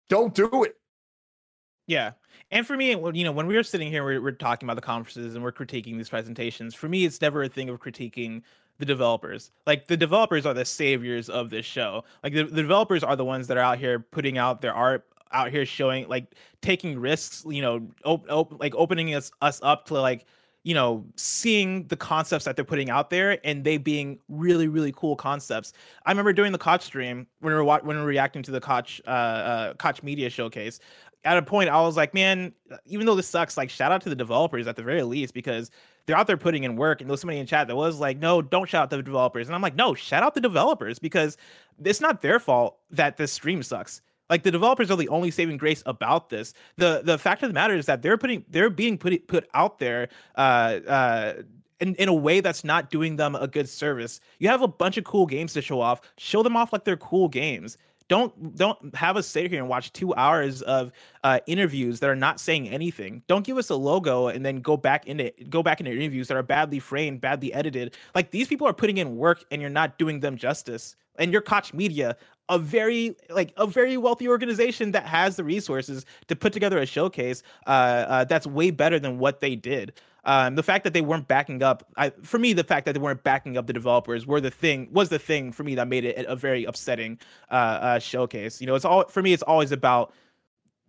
don't 0.09 0.33
do 0.33 0.63
it. 0.63 0.75
Yeah. 1.87 2.11
And 2.51 2.65
for 2.65 2.77
me, 2.77 2.91
you 2.91 3.23
know, 3.23 3.31
when 3.31 3.47
we 3.47 3.55
were 3.55 3.63
sitting 3.63 3.89
here, 3.89 4.03
we're, 4.03 4.21
we're 4.21 4.31
talking 4.31 4.67
about 4.67 4.75
the 4.75 4.81
conferences 4.81 5.35
and 5.35 5.43
we're 5.43 5.51
critiquing 5.51 5.97
these 5.97 6.09
presentations. 6.09 6.75
For 6.75 6.87
me, 6.87 7.05
it's 7.05 7.19
never 7.21 7.43
a 7.43 7.49
thing 7.49 7.69
of 7.69 7.79
critiquing 7.79 8.43
the 8.77 8.85
developers. 8.85 9.51
Like 9.65 9.87
the 9.87 9.97
developers 9.97 10.45
are 10.45 10.53
the 10.53 10.65
saviors 10.65 11.29
of 11.29 11.49
this 11.49 11.65
show. 11.65 12.03
Like 12.23 12.33
the, 12.33 12.43
the 12.43 12.61
developers 12.61 13.03
are 13.03 13.15
the 13.15 13.25
ones 13.25 13.47
that 13.47 13.57
are 13.57 13.63
out 13.63 13.79
here 13.79 13.99
putting 13.99 14.37
out 14.37 14.61
their 14.61 14.73
art, 14.73 15.07
out 15.31 15.49
here 15.49 15.65
showing, 15.65 16.07
like 16.07 16.35
taking 16.61 16.99
risks. 16.99 17.43
You 17.47 17.61
know, 17.61 17.87
op- 18.03 18.29
op- 18.29 18.59
like 18.59 18.75
opening 18.75 19.13
us 19.15 19.31
us 19.41 19.59
up 19.63 19.85
to 19.87 19.93
like 19.95 20.25
you 20.65 20.73
know 20.73 21.05
seeing 21.15 21.87
the 21.87 21.95
concepts 21.95 22.43
that 22.43 22.55
they're 22.55 22.65
putting 22.65 22.89
out 22.89 23.09
there 23.11 23.37
and 23.47 23.63
they 23.63 23.77
being 23.77 24.19
really 24.27 24.67
really 24.67 24.91
cool 24.91 25.15
concepts 25.15 25.73
i 26.05 26.11
remember 26.11 26.33
doing 26.33 26.51
the 26.51 26.57
koch 26.57 26.81
stream 26.81 27.27
when 27.39 27.53
we 27.53 27.57
were 27.57 27.63
when 27.63 27.95
we 27.95 28.01
were 28.01 28.07
reacting 28.07 28.41
to 28.41 28.51
the 28.51 28.59
koch 28.59 28.99
uh, 29.05 29.09
uh 29.09 29.73
koch 29.75 30.01
media 30.01 30.29
showcase 30.29 30.79
at 31.25 31.37
a 31.37 31.41
point 31.41 31.69
i 31.69 31.81
was 31.81 31.97
like 31.97 32.13
man 32.13 32.53
even 32.85 33.05
though 33.05 33.15
this 33.15 33.27
sucks 33.27 33.57
like 33.57 33.69
shout 33.69 33.91
out 33.91 34.01
to 34.01 34.09
the 34.09 34.15
developers 34.15 34.67
at 34.67 34.75
the 34.75 34.83
very 34.83 35.03
least 35.03 35.33
because 35.33 35.71
they're 36.05 36.17
out 36.17 36.27
there 36.27 36.37
putting 36.37 36.63
in 36.63 36.75
work 36.75 37.01
and 37.01 37.09
there 37.09 37.13
was 37.13 37.21
somebody 37.21 37.39
in 37.39 37.45
chat 37.47 37.67
that 37.67 37.75
was 37.75 37.99
like 37.99 38.17
no 38.17 38.41
don't 38.41 38.69
shout 38.69 38.83
out 38.83 38.89
the 38.89 39.01
developers 39.01 39.47
and 39.47 39.55
i'm 39.55 39.61
like 39.61 39.75
no 39.75 39.93
shout 39.93 40.23
out 40.23 40.33
the 40.35 40.41
developers 40.41 40.99
because 40.99 41.37
it's 41.83 42.01
not 42.01 42.21
their 42.21 42.39
fault 42.39 42.77
that 42.91 43.17
this 43.17 43.31
stream 43.31 43.63
sucks 43.63 44.01
Like 44.29 44.43
the 44.43 44.51
developers 44.51 44.89
are 44.91 44.95
the 44.97 45.09
only 45.09 45.31
saving 45.31 45.57
grace 45.57 45.83
about 45.85 46.29
this. 46.29 46.53
The 46.77 47.01
the 47.03 47.17
fact 47.17 47.43
of 47.43 47.49
the 47.49 47.53
matter 47.53 47.75
is 47.75 47.85
that 47.85 48.01
they're 48.01 48.17
putting 48.17 48.45
they're 48.49 48.69
being 48.69 48.97
put 48.97 49.27
put 49.27 49.47
out 49.53 49.79
there 49.79 50.09
uh 50.35 50.79
uh 50.87 51.33
in, 51.79 51.95
in 51.95 52.07
a 52.07 52.13
way 52.13 52.39
that's 52.39 52.63
not 52.63 52.89
doing 52.89 53.17
them 53.17 53.35
a 53.35 53.47
good 53.47 53.67
service. 53.69 54.19
You 54.39 54.47
have 54.49 54.61
a 54.61 54.67
bunch 54.67 54.97
of 54.97 55.03
cool 55.03 55.25
games 55.25 55.53
to 55.53 55.61
show 55.61 55.81
off. 55.81 56.01
Show 56.17 56.41
them 56.43 56.55
off 56.55 56.71
like 56.73 56.85
they're 56.85 56.97
cool 56.97 57.27
games. 57.27 57.77
Don't 58.07 58.55
don't 58.55 58.95
have 58.95 59.17
us 59.17 59.25
sit 59.25 59.49
here 59.49 59.59
and 59.59 59.67
watch 59.67 59.91
two 59.93 60.13
hours 60.15 60.61
of 60.63 60.91
uh, 61.23 61.39
interviews 61.47 61.99
that 62.01 62.09
are 62.09 62.15
not 62.15 62.39
saying 62.39 62.69
anything. 62.69 63.23
Don't 63.27 63.45
give 63.45 63.57
us 63.57 63.69
a 63.69 63.75
logo 63.75 64.27
and 64.27 64.45
then 64.45 64.61
go 64.61 64.77
back 64.77 65.07
into 65.07 65.31
go 65.49 65.63
back 65.63 65.79
into 65.79 65.91
interviews 65.91 66.27
that 66.27 66.37
are 66.37 66.43
badly 66.43 66.79
framed, 66.79 67.21
badly 67.21 67.53
edited. 67.53 67.95
Like 68.13 68.31
these 68.31 68.47
people 68.47 68.67
are 68.67 68.73
putting 68.73 68.97
in 68.97 69.17
work 69.17 69.43
and 69.51 69.61
you're 69.61 69.71
not 69.71 69.97
doing 69.97 70.19
them 70.19 70.37
justice. 70.37 70.95
And 71.17 71.31
you're 71.31 71.41
Koch 71.41 71.73
Media, 71.73 72.17
a 72.49 72.59
very 72.59 73.15
like 73.29 73.53
a 73.57 73.67
very 73.67 73.97
wealthy 73.97 74.27
organization 74.27 74.91
that 74.91 75.05
has 75.05 75.35
the 75.35 75.43
resources 75.43 76.05
to 76.27 76.35
put 76.35 76.53
together 76.53 76.77
a 76.77 76.85
showcase 76.85 77.43
uh, 77.67 77.69
uh, 77.69 78.23
that's 78.25 78.45
way 78.45 78.71
better 78.71 78.99
than 78.99 79.17
what 79.17 79.39
they 79.39 79.55
did. 79.55 79.93
Um, 80.25 80.55
the 80.55 80.63
fact 80.63 80.83
that 80.83 80.93
they 80.93 81.01
weren't 81.01 81.27
backing 81.27 81.61
up, 81.61 81.87
I, 81.97 82.09
for 82.23 82.39
me, 82.39 82.53
the 82.53 82.63
fact 82.63 82.85
that 82.85 82.93
they 82.93 82.99
weren't 82.99 83.23
backing 83.23 83.57
up 83.57 83.67
the 83.67 83.73
developers 83.73 84.25
were 84.25 84.41
the 84.41 84.49
thing 84.49 84.89
was 84.91 85.09
the 85.09 85.19
thing 85.19 85.51
for 85.51 85.63
me 85.63 85.75
that 85.75 85.87
made 85.87 86.03
it 86.03 86.25
a 86.27 86.35
very 86.35 86.65
upsetting 86.65 87.19
uh, 87.51 87.53
uh, 87.53 87.99
showcase. 87.99 88.59
You 88.59 88.67
know, 88.67 88.75
it's 88.75 88.85
all 88.85 89.05
for 89.07 89.21
me. 89.21 89.33
It's 89.33 89.43
always 89.43 89.71
about 89.71 90.13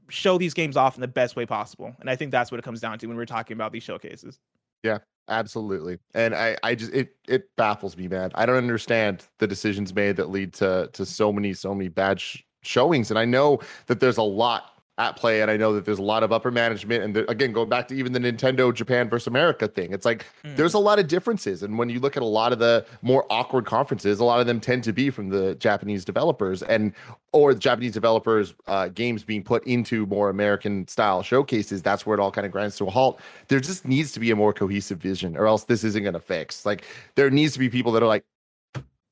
show 0.09 0.39
these 0.39 0.55
games 0.55 0.77
off 0.77 0.95
in 0.95 1.01
the 1.01 1.09
best 1.09 1.37
way 1.37 1.45
possible, 1.45 1.95
and 2.01 2.09
I 2.09 2.17
think 2.17 2.31
that's 2.31 2.51
what 2.51 2.59
it 2.59 2.63
comes 2.63 2.81
down 2.81 2.99
to 2.99 3.07
when 3.07 3.17
we're 3.17 3.27
talking 3.27 3.55
about 3.55 3.73
these 3.73 3.83
showcases. 3.83 4.39
Yeah, 4.83 4.99
absolutely. 5.29 5.99
And 6.15 6.35
I, 6.35 6.57
I 6.63 6.75
just 6.75 6.93
it 6.93 7.17
it 7.29 7.55
baffles 7.57 7.97
me, 7.97 8.09
man. 8.09 8.31
I 8.35 8.47
don't 8.47 8.57
understand 8.57 9.25
the 9.39 9.47
decisions 9.47 9.95
made 9.95 10.17
that 10.17 10.31
lead 10.31 10.55
to 10.55 10.91
to 10.93 11.07
so 11.07 11.33
many 11.33 11.53
so 11.55 11.75
many 11.75 11.89
bad 11.89 12.21
sh- 12.21 12.43
showings, 12.63 13.11
and 13.11 13.19
I 13.19 13.25
know 13.25 13.61
that 13.87 14.01
there's 14.01 14.19
a 14.19 14.23
lot 14.23 14.76
at 14.99 15.17
play. 15.17 15.43
And 15.43 15.51
I 15.51 15.57
know 15.57 15.75
that 15.75 15.85
there's 15.85 15.99
a 15.99 16.03
lot 16.03 16.23
of 16.23 16.33
upper 16.33 16.51
management. 16.51 17.05
And 17.05 17.15
the, 17.15 17.31
again, 17.31 17.53
going 17.53 17.69
back 17.69 17.89
to 17.89 17.95
even 17.95 18.13
the 18.13 18.19
Nintendo 18.19 18.73
Japan 18.73 19.09
versus 19.09 19.27
America 19.27 19.69
thing, 19.69 19.93
it's 19.93 20.07
like 20.07 20.25
mm. 20.43 20.57
there's 20.57 20.75
a 20.75 20.79
lot 20.79 20.99
of 20.99 21.07
differences. 21.07 21.63
And 21.63 21.79
when 21.79 21.91
you 21.91 22.01
look 22.01 22.17
at 22.17 22.23
a 22.23 22.27
lot 22.27 22.53
of 22.53 22.59
the 22.59 22.87
more 23.03 23.27
awkward 23.29 23.67
conferences, 23.67 24.21
a 24.21 24.25
lot 24.25 24.41
of 24.41 24.47
them 24.47 24.59
tend 24.59 24.85
to 24.85 24.93
be 24.93 25.11
from 25.11 25.29
the 25.29 25.55
Japanese 25.57 26.05
developers 26.05 26.63
and 26.63 26.93
or 27.33 27.53
the 27.53 27.61
Japanese 27.61 27.93
developers 27.93 28.55
uh, 28.67 28.89
games 28.89 29.23
being 29.23 29.43
put 29.43 29.67
into 29.67 30.07
more 30.07 30.31
American 30.31 30.89
style 30.89 31.23
showcases. 31.23 31.83
That's 31.83 32.07
where 32.07 32.17
it 32.17 32.21
all 32.21 32.33
kind 32.33 32.47
of 32.47 32.53
grinds 32.53 32.77
to 32.77 32.87
a 32.87 32.91
halt. 32.91 33.21
There 33.49 33.61
just 33.61 33.87
needs 33.87 34.13
to 34.13 34.21
be 34.21 34.31
a 34.31 34.37
more 34.37 34.55
cohesive 34.55 34.99
vision, 34.99 35.37
or 35.37 35.47
else 35.47 35.65
this 35.65 35.85
isn't 35.85 36.03
going 36.03 36.15
to 36.15 36.21
fix. 36.21 36.65
Like 36.65 36.85
there 37.15 37.29
needs 37.29 37.53
to 37.53 37.59
be 37.59 37.69
people 37.69 37.93
that 37.93 38.03
are 38.03 38.07
like, 38.07 38.25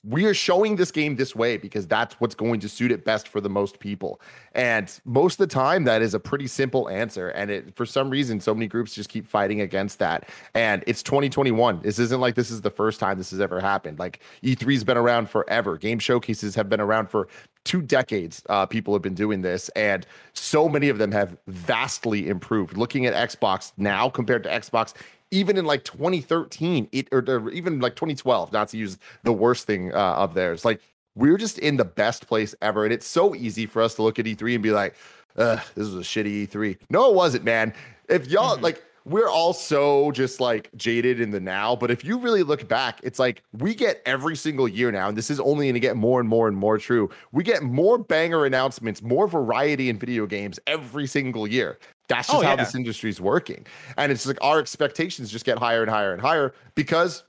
we 0.06 0.26
are 0.26 0.34
showing 0.34 0.76
this 0.76 0.90
game 0.90 1.16
this 1.16 1.34
way 1.34 1.56
because 1.56 1.86
that's 1.86 2.14
what's 2.20 2.34
going 2.34 2.60
to 2.60 2.68
suit 2.68 2.92
it 2.92 3.04
best 3.04 3.26
for 3.26 3.40
the 3.40 3.48
most 3.48 3.78
people. 3.78 4.20
And 4.54 4.92
most 5.04 5.40
of 5.40 5.48
the 5.48 5.54
time, 5.54 5.84
that 5.84 6.02
is 6.02 6.12
a 6.12 6.20
pretty 6.20 6.46
simple 6.46 6.90
answer. 6.90 7.28
And 7.28 7.50
it, 7.50 7.74
for 7.74 7.86
some 7.86 8.10
reason, 8.10 8.40
so 8.40 8.54
many 8.54 8.66
groups 8.66 8.94
just 8.94 9.08
keep 9.08 9.26
fighting 9.26 9.62
against 9.62 9.98
that. 10.00 10.28
And 10.54 10.84
it's 10.86 11.02
2021. 11.02 11.80
This 11.80 11.98
isn't 11.98 12.20
like 12.20 12.34
this 12.34 12.50
is 12.50 12.60
the 12.60 12.70
first 12.70 13.00
time 13.00 13.16
this 13.16 13.30
has 13.30 13.40
ever 13.40 13.60
happened. 13.60 13.98
Like 13.98 14.20
E3's 14.42 14.84
been 14.84 14.98
around 14.98 15.30
forever. 15.30 15.78
Game 15.78 15.98
showcases 15.98 16.54
have 16.54 16.68
been 16.68 16.80
around 16.80 17.08
for 17.08 17.28
two 17.64 17.80
decades. 17.80 18.42
Uh, 18.48 18.66
people 18.66 18.94
have 18.94 19.02
been 19.02 19.14
doing 19.14 19.40
this, 19.40 19.70
and 19.70 20.06
so 20.34 20.68
many 20.68 20.90
of 20.90 20.98
them 20.98 21.10
have 21.12 21.36
vastly 21.46 22.28
improved. 22.28 22.76
Looking 22.76 23.06
at 23.06 23.14
Xbox 23.14 23.72
now 23.78 24.08
compared 24.08 24.42
to 24.44 24.50
Xbox 24.50 24.92
even 25.34 25.56
in 25.56 25.64
like 25.64 25.84
2013, 25.84 26.88
it 26.92 27.08
or, 27.12 27.24
or 27.26 27.50
even 27.50 27.80
like 27.80 27.96
2012, 27.96 28.52
not 28.52 28.68
to 28.68 28.76
use 28.76 28.98
the 29.24 29.32
worst 29.32 29.66
thing 29.66 29.92
uh, 29.92 30.14
of 30.14 30.34
theirs. 30.34 30.64
Like 30.64 30.80
we're 31.16 31.36
just 31.36 31.58
in 31.58 31.76
the 31.76 31.84
best 31.84 32.26
place 32.26 32.54
ever, 32.62 32.84
and 32.84 32.92
it's 32.92 33.06
so 33.06 33.34
easy 33.34 33.66
for 33.66 33.82
us 33.82 33.94
to 33.96 34.02
look 34.02 34.18
at 34.18 34.24
E3 34.24 34.54
and 34.54 34.62
be 34.62 34.70
like, 34.70 34.94
"This 35.34 35.60
is 35.76 35.94
a 35.94 35.98
shitty 35.98 36.48
E3." 36.48 36.78
No, 36.88 37.10
it 37.10 37.14
wasn't, 37.14 37.44
man. 37.44 37.74
If 38.08 38.28
y'all 38.28 38.54
mm-hmm. 38.54 38.64
like 38.64 38.84
we're 39.06 39.28
all 39.28 39.52
so 39.52 40.10
just 40.12 40.40
like 40.40 40.70
jaded 40.76 41.20
in 41.20 41.30
the 41.30 41.40
now. 41.40 41.76
But 41.76 41.90
if 41.90 42.04
you 42.04 42.18
really 42.18 42.42
look 42.42 42.66
back, 42.68 43.00
it's 43.02 43.18
like 43.18 43.42
we 43.52 43.74
get 43.74 44.02
every 44.06 44.36
single 44.36 44.66
year 44.66 44.90
now, 44.90 45.08
and 45.08 45.16
this 45.16 45.30
is 45.30 45.38
only 45.40 45.66
going 45.66 45.74
to 45.74 45.80
get 45.80 45.96
more 45.96 46.20
and 46.20 46.28
more 46.28 46.48
and 46.48 46.56
more 46.56 46.78
true. 46.78 47.10
We 47.32 47.44
get 47.44 47.62
more 47.62 47.98
banger 47.98 48.46
announcements, 48.46 49.02
more 49.02 49.28
variety 49.28 49.90
in 49.90 49.98
video 49.98 50.26
games 50.26 50.58
every 50.66 51.06
single 51.06 51.46
year. 51.46 51.78
That's 52.08 52.28
just 52.28 52.42
oh, 52.42 52.46
how 52.46 52.56
this 52.56 52.74
industry 52.74 53.10
is 53.10 53.20
working. 53.20 53.66
And 53.96 54.12
it's 54.12 54.26
like 54.26 54.38
our 54.42 54.58
expectations 54.58 55.30
just 55.30 55.44
get 55.44 55.58
higher 55.58 55.82
and 55.82 55.90
higher 55.90 56.12
and 56.12 56.20
higher 56.20 56.54
because 56.74 57.24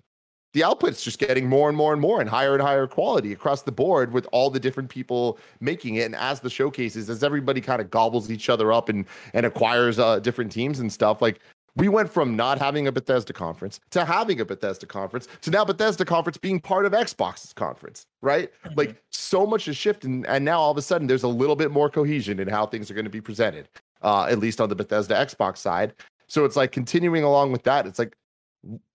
the 0.56 0.64
output's 0.64 1.04
just 1.04 1.20
getting 1.20 1.50
more 1.50 1.68
and 1.68 1.78
more 1.78 1.92
and 1.92 2.02
more 2.02 2.22
and 2.22 2.30
higher 2.30 2.54
and 2.54 2.62
higher 2.62 2.88
quality 2.88 3.34
across 3.34 3.64
the 3.64 3.74
board 3.74 4.14
with 4.14 4.26
all 4.32 4.50
the 4.50 4.60
different 4.60 4.90
people 4.90 5.38
making 5.60 5.96
it. 5.96 6.06
And 6.06 6.16
as 6.16 6.40
the 6.40 6.50
showcases, 6.50 7.10
as 7.10 7.26
everybody 7.26 7.60
kind 7.60 7.82
of 7.82 7.92
gobbles 7.92 8.32
each 8.32 8.48
other 8.48 8.72
up 8.72 8.88
and 8.88 9.06
and 9.34 9.46
acquires 9.46 10.00
uh, 10.00 10.20
different 10.20 10.54
teams 10.54 10.80
and 10.80 10.92
stuff, 10.92 11.22
like 11.22 11.42
we 11.76 11.90
went 11.90 12.12
from 12.12 12.36
not 12.36 12.58
having 12.58 12.88
a 12.88 12.92
Bethesda 12.92 13.34
conference 13.34 13.80
to 13.92 14.06
having 14.06 14.40
a 14.40 14.46
Bethesda 14.46 14.86
conference 14.86 15.28
to 15.42 15.52
now 15.52 15.66
Bethesda 15.66 16.06
conference 16.06 16.38
being 16.38 16.60
part 16.60 16.86
of 16.86 16.94
Xbox's 16.94 17.54
conference, 17.54 18.06
right? 18.22 18.52
Mm-hmm. 18.64 18.78
Like 18.78 19.04
so 19.12 19.46
much 19.46 19.66
has 19.66 19.76
shifted, 19.76 20.10
and, 20.10 20.26
and 20.28 20.46
now 20.46 20.60
all 20.60 20.72
of 20.72 20.78
a 20.78 20.82
sudden 20.82 21.08
there's 21.08 21.24
a 21.24 21.28
little 21.28 21.56
bit 21.56 21.72
more 21.72 21.90
cohesion 21.90 22.40
in 22.40 22.48
how 22.48 22.66
things 22.66 22.90
are 22.90 22.94
going 22.94 23.06
to 23.06 23.12
be 23.12 23.22
presented 23.22 23.68
uh, 24.02 24.28
at 24.30 24.40
least 24.40 24.62
on 24.62 24.70
the 24.70 24.76
Bethesda 24.76 25.16
Xbox 25.16 25.58
side. 25.58 25.94
So 26.28 26.46
it's 26.46 26.56
like 26.56 26.72
continuing 26.72 27.24
along 27.24 27.52
with 27.52 27.64
that. 27.64 27.86
It's 27.86 28.00
like 28.00 28.16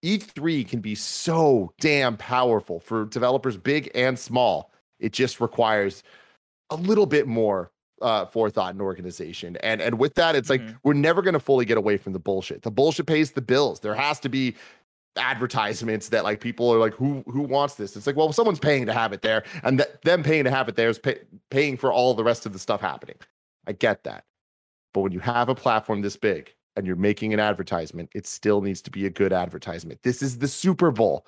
E3 0.04 0.66
can 0.68 0.80
be 0.80 0.94
so 0.94 1.72
damn 1.80 2.16
powerful 2.16 2.80
for 2.80 3.04
developers 3.06 3.56
big 3.56 3.90
and 3.94 4.18
small. 4.18 4.72
It 4.98 5.12
just 5.12 5.40
requires 5.40 6.02
a 6.70 6.76
little 6.76 7.06
bit 7.06 7.26
more 7.26 7.70
uh, 8.00 8.26
forethought 8.26 8.72
and 8.72 8.82
organization. 8.82 9.56
And 9.58 9.80
and 9.80 9.98
with 9.98 10.14
that, 10.14 10.34
it's 10.34 10.50
mm-hmm. 10.50 10.66
like 10.66 10.76
we're 10.82 10.94
never 10.94 11.22
going 11.22 11.34
to 11.34 11.40
fully 11.40 11.64
get 11.64 11.78
away 11.78 11.96
from 11.96 12.12
the 12.12 12.18
bullshit. 12.18 12.62
The 12.62 12.70
bullshit 12.70 13.06
pays 13.06 13.32
the 13.32 13.42
bills. 13.42 13.80
There 13.80 13.94
has 13.94 14.20
to 14.20 14.28
be 14.28 14.54
advertisements 15.16 16.08
that 16.10 16.22
like 16.22 16.40
people 16.40 16.72
are 16.72 16.78
like 16.78 16.94
who 16.94 17.24
who 17.26 17.40
wants 17.40 17.74
this 17.74 17.96
it's 17.96 18.06
like 18.06 18.14
well 18.14 18.32
someone's 18.32 18.60
paying 18.60 18.86
to 18.86 18.92
have 18.92 19.12
it 19.12 19.22
there 19.22 19.42
and 19.64 19.76
that 19.76 20.00
them 20.02 20.22
paying 20.22 20.44
to 20.44 20.50
have 20.52 20.68
it 20.68 20.76
there 20.76 20.88
is 20.88 21.00
pay, 21.00 21.18
paying 21.50 21.76
for 21.76 21.92
all 21.92 22.14
the 22.14 22.22
rest 22.22 22.46
of 22.46 22.52
the 22.52 22.60
stuff 22.60 22.80
happening 22.80 23.16
i 23.66 23.72
get 23.72 24.04
that 24.04 24.24
but 24.94 25.00
when 25.00 25.10
you 25.10 25.18
have 25.18 25.48
a 25.48 25.54
platform 25.54 26.00
this 26.00 26.16
big 26.16 26.54
and 26.76 26.86
you're 26.86 26.96
making 26.96 27.34
an 27.34 27.40
advertisement, 27.40 28.10
it 28.14 28.26
still 28.26 28.60
needs 28.60 28.80
to 28.82 28.90
be 28.90 29.06
a 29.06 29.10
good 29.10 29.32
advertisement. 29.32 30.02
This 30.02 30.22
is 30.22 30.38
the 30.38 30.48
Super 30.48 30.90
Bowl. 30.90 31.26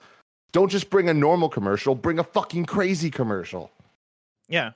Don't 0.53 0.71
just 0.71 0.91
bring 0.91 1.09
a 1.09 1.15
normal 1.15 1.49
commercial, 1.49 1.95
bring 1.95 2.19
a 2.19 2.25
fucking 2.25 2.67
crazy 2.67 3.11
commercial. 3.11 3.71
Yeah. 4.49 4.73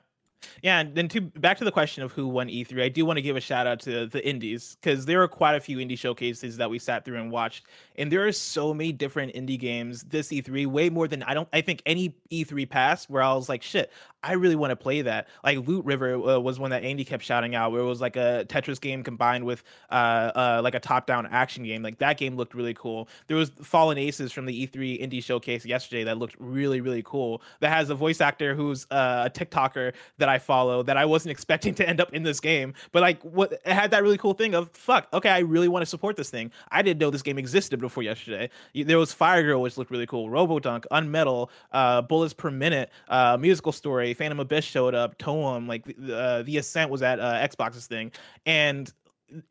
Yeah, 0.61 0.79
and 0.79 0.95
then 0.95 1.07
to 1.09 1.21
back 1.21 1.57
to 1.57 1.65
the 1.65 1.71
question 1.71 2.03
of 2.03 2.11
who 2.11 2.27
won 2.27 2.47
E3, 2.47 2.83
I 2.83 2.89
do 2.89 3.05
want 3.05 3.17
to 3.17 3.21
give 3.21 3.35
a 3.35 3.41
shout 3.41 3.67
out 3.67 3.79
to 3.81 4.05
the 4.07 4.27
indies 4.27 4.77
because 4.81 5.05
there 5.05 5.21
are 5.21 5.27
quite 5.27 5.55
a 5.55 5.59
few 5.59 5.77
indie 5.77 5.97
showcases 5.97 6.57
that 6.57 6.69
we 6.69 6.79
sat 6.79 7.05
through 7.05 7.19
and 7.19 7.31
watched, 7.31 7.65
and 7.95 8.11
there 8.11 8.25
are 8.25 8.31
so 8.31 8.73
many 8.73 8.91
different 8.91 9.33
indie 9.33 9.59
games 9.59 10.03
this 10.03 10.29
E3, 10.29 10.67
way 10.67 10.89
more 10.89 11.07
than 11.07 11.23
I 11.23 11.33
don't 11.33 11.47
I 11.53 11.61
think 11.61 11.81
any 11.85 12.15
E3 12.31 12.69
past 12.69 13.09
where 13.09 13.21
I 13.21 13.33
was 13.33 13.49
like, 13.49 13.63
shit, 13.63 13.91
I 14.23 14.33
really 14.33 14.55
want 14.55 14.71
to 14.71 14.75
play 14.75 15.01
that. 15.03 15.27
Like 15.43 15.67
Loot 15.67 15.85
River 15.85 16.15
uh, 16.15 16.39
was 16.39 16.59
one 16.59 16.71
that 16.71 16.83
Andy 16.83 17.05
kept 17.05 17.23
shouting 17.23 17.55
out, 17.55 17.71
where 17.71 17.81
it 17.81 17.85
was 17.85 18.01
like 18.01 18.15
a 18.15 18.45
Tetris 18.49 18.81
game 18.81 19.03
combined 19.03 19.45
with 19.45 19.63
uh, 19.89 20.31
uh 20.35 20.61
like 20.63 20.75
a 20.75 20.79
top-down 20.79 21.27
action 21.27 21.63
game. 21.63 21.81
Like 21.81 21.99
that 21.99 22.17
game 22.17 22.35
looked 22.35 22.53
really 22.53 22.73
cool. 22.73 23.07
There 23.27 23.37
was 23.37 23.51
Fallen 23.61 23.97
Aces 23.97 24.31
from 24.31 24.45
the 24.45 24.67
E3 24.67 25.01
indie 25.01 25.23
showcase 25.23 25.65
yesterday 25.65 26.03
that 26.03 26.17
looked 26.17 26.35
really 26.39 26.81
really 26.81 27.03
cool. 27.03 27.41
That 27.59 27.69
has 27.69 27.89
a 27.89 27.95
voice 27.95 28.21
actor 28.21 28.55
who's 28.55 28.85
uh, 28.91 29.23
a 29.27 29.29
TikToker 29.29 29.93
that 30.17 30.26
I 30.27 30.39
follow 30.39 30.83
that 30.83 30.97
I 30.97 31.05
wasn't 31.05 31.31
expecting 31.31 31.73
to 31.75 31.87
end 31.87 32.01
up 32.01 32.13
in 32.13 32.23
this 32.23 32.39
game, 32.39 32.73
but 32.91 33.01
like 33.01 33.21
what 33.23 33.53
it 33.53 33.61
had 33.65 33.91
that 33.91 34.03
really 34.03 34.17
cool 34.17 34.33
thing 34.33 34.53
of 34.53 34.69
fuck. 34.71 35.07
Okay, 35.13 35.29
I 35.29 35.39
really 35.39 35.67
want 35.67 35.81
to 35.81 35.85
support 35.85 36.15
this 36.15 36.29
thing. 36.29 36.51
I 36.71 36.81
didn't 36.81 36.99
know 36.99 37.09
this 37.09 37.21
game 37.21 37.37
existed 37.37 37.79
before 37.79 38.03
yesterday. 38.03 38.49
There 38.73 38.97
was 38.97 39.13
Fire 39.13 39.43
Girl, 39.43 39.61
which 39.61 39.77
looked 39.77 39.91
really 39.91 40.07
cool. 40.07 40.29
Robodunk, 40.29 40.85
Unmetal, 40.91 41.49
uh, 41.71 42.01
Bullets 42.01 42.33
per 42.33 42.51
Minute, 42.51 42.89
uh, 43.09 43.37
Musical 43.39 43.71
Story. 43.71 44.13
Phantom 44.13 44.39
Abyss 44.39 44.65
showed 44.65 44.95
up, 44.95 45.17
Toem, 45.17 45.67
like 45.67 45.83
uh, 46.11 46.43
the 46.43 46.57
Ascent 46.57 46.89
was 46.89 47.01
at 47.01 47.19
uh, 47.19 47.47
Xbox's 47.47 47.87
thing, 47.87 48.11
and 48.45 48.93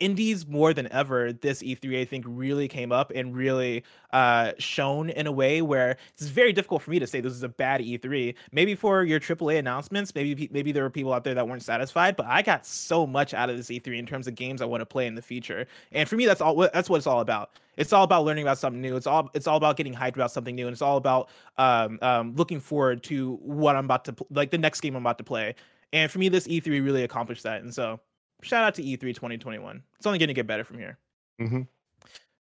indies 0.01 0.47
more 0.47 0.73
than 0.73 0.91
ever 0.91 1.33
this 1.33 1.63
e3 1.63 2.01
i 2.01 2.05
think 2.05 2.25
really 2.27 2.67
came 2.67 2.93
up 2.93 3.13
and 3.15 3.37
really 3.37 3.85
uh 4.13 4.53
shown 4.59 5.11
in 5.11 5.27
a 5.27 5.33
way 5.33 5.61
where 5.61 5.99
it's 6.15 6.29
very 6.29 6.53
difficult 6.53 6.81
for 6.81 6.91
me 6.91 6.99
to 6.99 7.07
say 7.07 7.21
this 7.21 7.33
is 7.33 7.43
a 7.43 7.49
bad 7.49 7.81
e3 7.83 8.35
maybe 8.53 8.75
for 8.75 9.05
your 9.05 9.21
aaa 9.21 9.59
announcements 9.59 10.15
maybe 10.15 10.49
maybe 10.51 10.73
there 10.73 10.83
were 10.83 10.91
people 10.91 11.13
out 11.13 11.25
there 11.25 11.35
that 11.35 11.47
weren't 11.47 11.63
satisfied 11.63 12.17
but 12.17 12.25
i 12.27 12.41
got 12.41 12.65
so 12.65 13.07
much 13.07 13.35
out 13.35 13.51
of 13.51 13.57
this 13.57 13.67
e3 13.67 13.99
in 13.99 14.07
terms 14.07 14.27
of 14.27 14.35
games 14.35 14.63
i 14.63 14.65
want 14.65 14.81
to 14.81 14.87
play 14.87 15.07
in 15.07 15.15
the 15.15 15.23
future. 15.23 15.67
And 15.93 16.09
for 16.09 16.17
me 16.17 16.27
that's 16.27 16.41
all 16.41 16.57
that's 16.57 16.89
what 16.89 16.97
it's 16.97 17.07
all 17.07 17.21
about. 17.21 17.51
It's 17.77 17.93
all 17.93 18.05
about 18.05 18.25
learning 18.25 18.45
about 18.45 18.59
something 18.59 18.81
new. 18.81 18.97
It's 18.97 19.07
all 19.07 19.31
it's 19.35 19.47
all 19.47 19.57
about 19.57 19.77
getting 19.77 19.95
hyped 19.95 20.15
about 20.15 20.31
something 20.31 20.55
new 20.55 20.67
and 20.67 20.73
it's 20.73 20.83
all 20.83 20.97
about 20.97 21.29
um, 21.59 21.99
um 22.03 22.35
looking 22.37 22.61
forward 22.61 23.03
to 23.05 23.35
what 23.43 23.77
i'm 23.77 23.85
about 23.85 24.05
to 24.07 24.15
like 24.31 24.51
the 24.51 24.59
next 24.59 24.81
game 24.81 24.97
i'm 24.97 25.03
about 25.03 25.19
to 25.19 25.25
play. 25.25 25.55
And 25.93 26.11
for 26.11 26.19
me 26.19 26.29
this 26.29 26.47
e3 26.47 26.67
really 26.85 27.03
accomplished 27.03 27.43
that 27.43 27.63
and 27.63 27.75
so 27.75 28.01
shout 28.47 28.65
out 28.65 28.75
to 28.77 28.83
E3 28.83 29.01
2021. 29.15 29.83
It's 29.97 30.07
only 30.07 30.19
going 30.19 30.29
to 30.29 30.35
get 30.35 30.47
better 30.47 30.65
from 30.65 30.79
here. 30.79 30.99
Mm-hmm. 31.41 31.63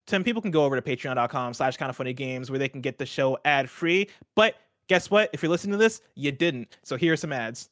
Tim, 0.07 0.25
people 0.25 0.43
can 0.43 0.51
go 0.51 0.65
over 0.65 0.81
to 0.81 0.83
patreon.com 0.83 1.55
slash 1.55 1.77
Kinda 1.77 1.93
Funny 1.93 2.13
Games 2.13 2.51
where 2.51 2.59
they 2.59 2.69
can 2.69 2.81
get 2.81 2.99
the 2.99 3.07
show 3.07 3.39
ad 3.45 3.69
free. 3.69 4.09
But 4.35 4.57
guess 4.89 5.11
what? 5.11 5.31
If 5.33 5.43
you're 5.43 5.51
listening 5.51 5.73
to 5.73 5.79
this, 5.79 6.01
you 6.15 6.33
didn't. 6.33 6.79
So 6.83 6.97
here 6.97 7.13
are 7.13 7.17
some 7.17 7.33
ads. 7.33 7.71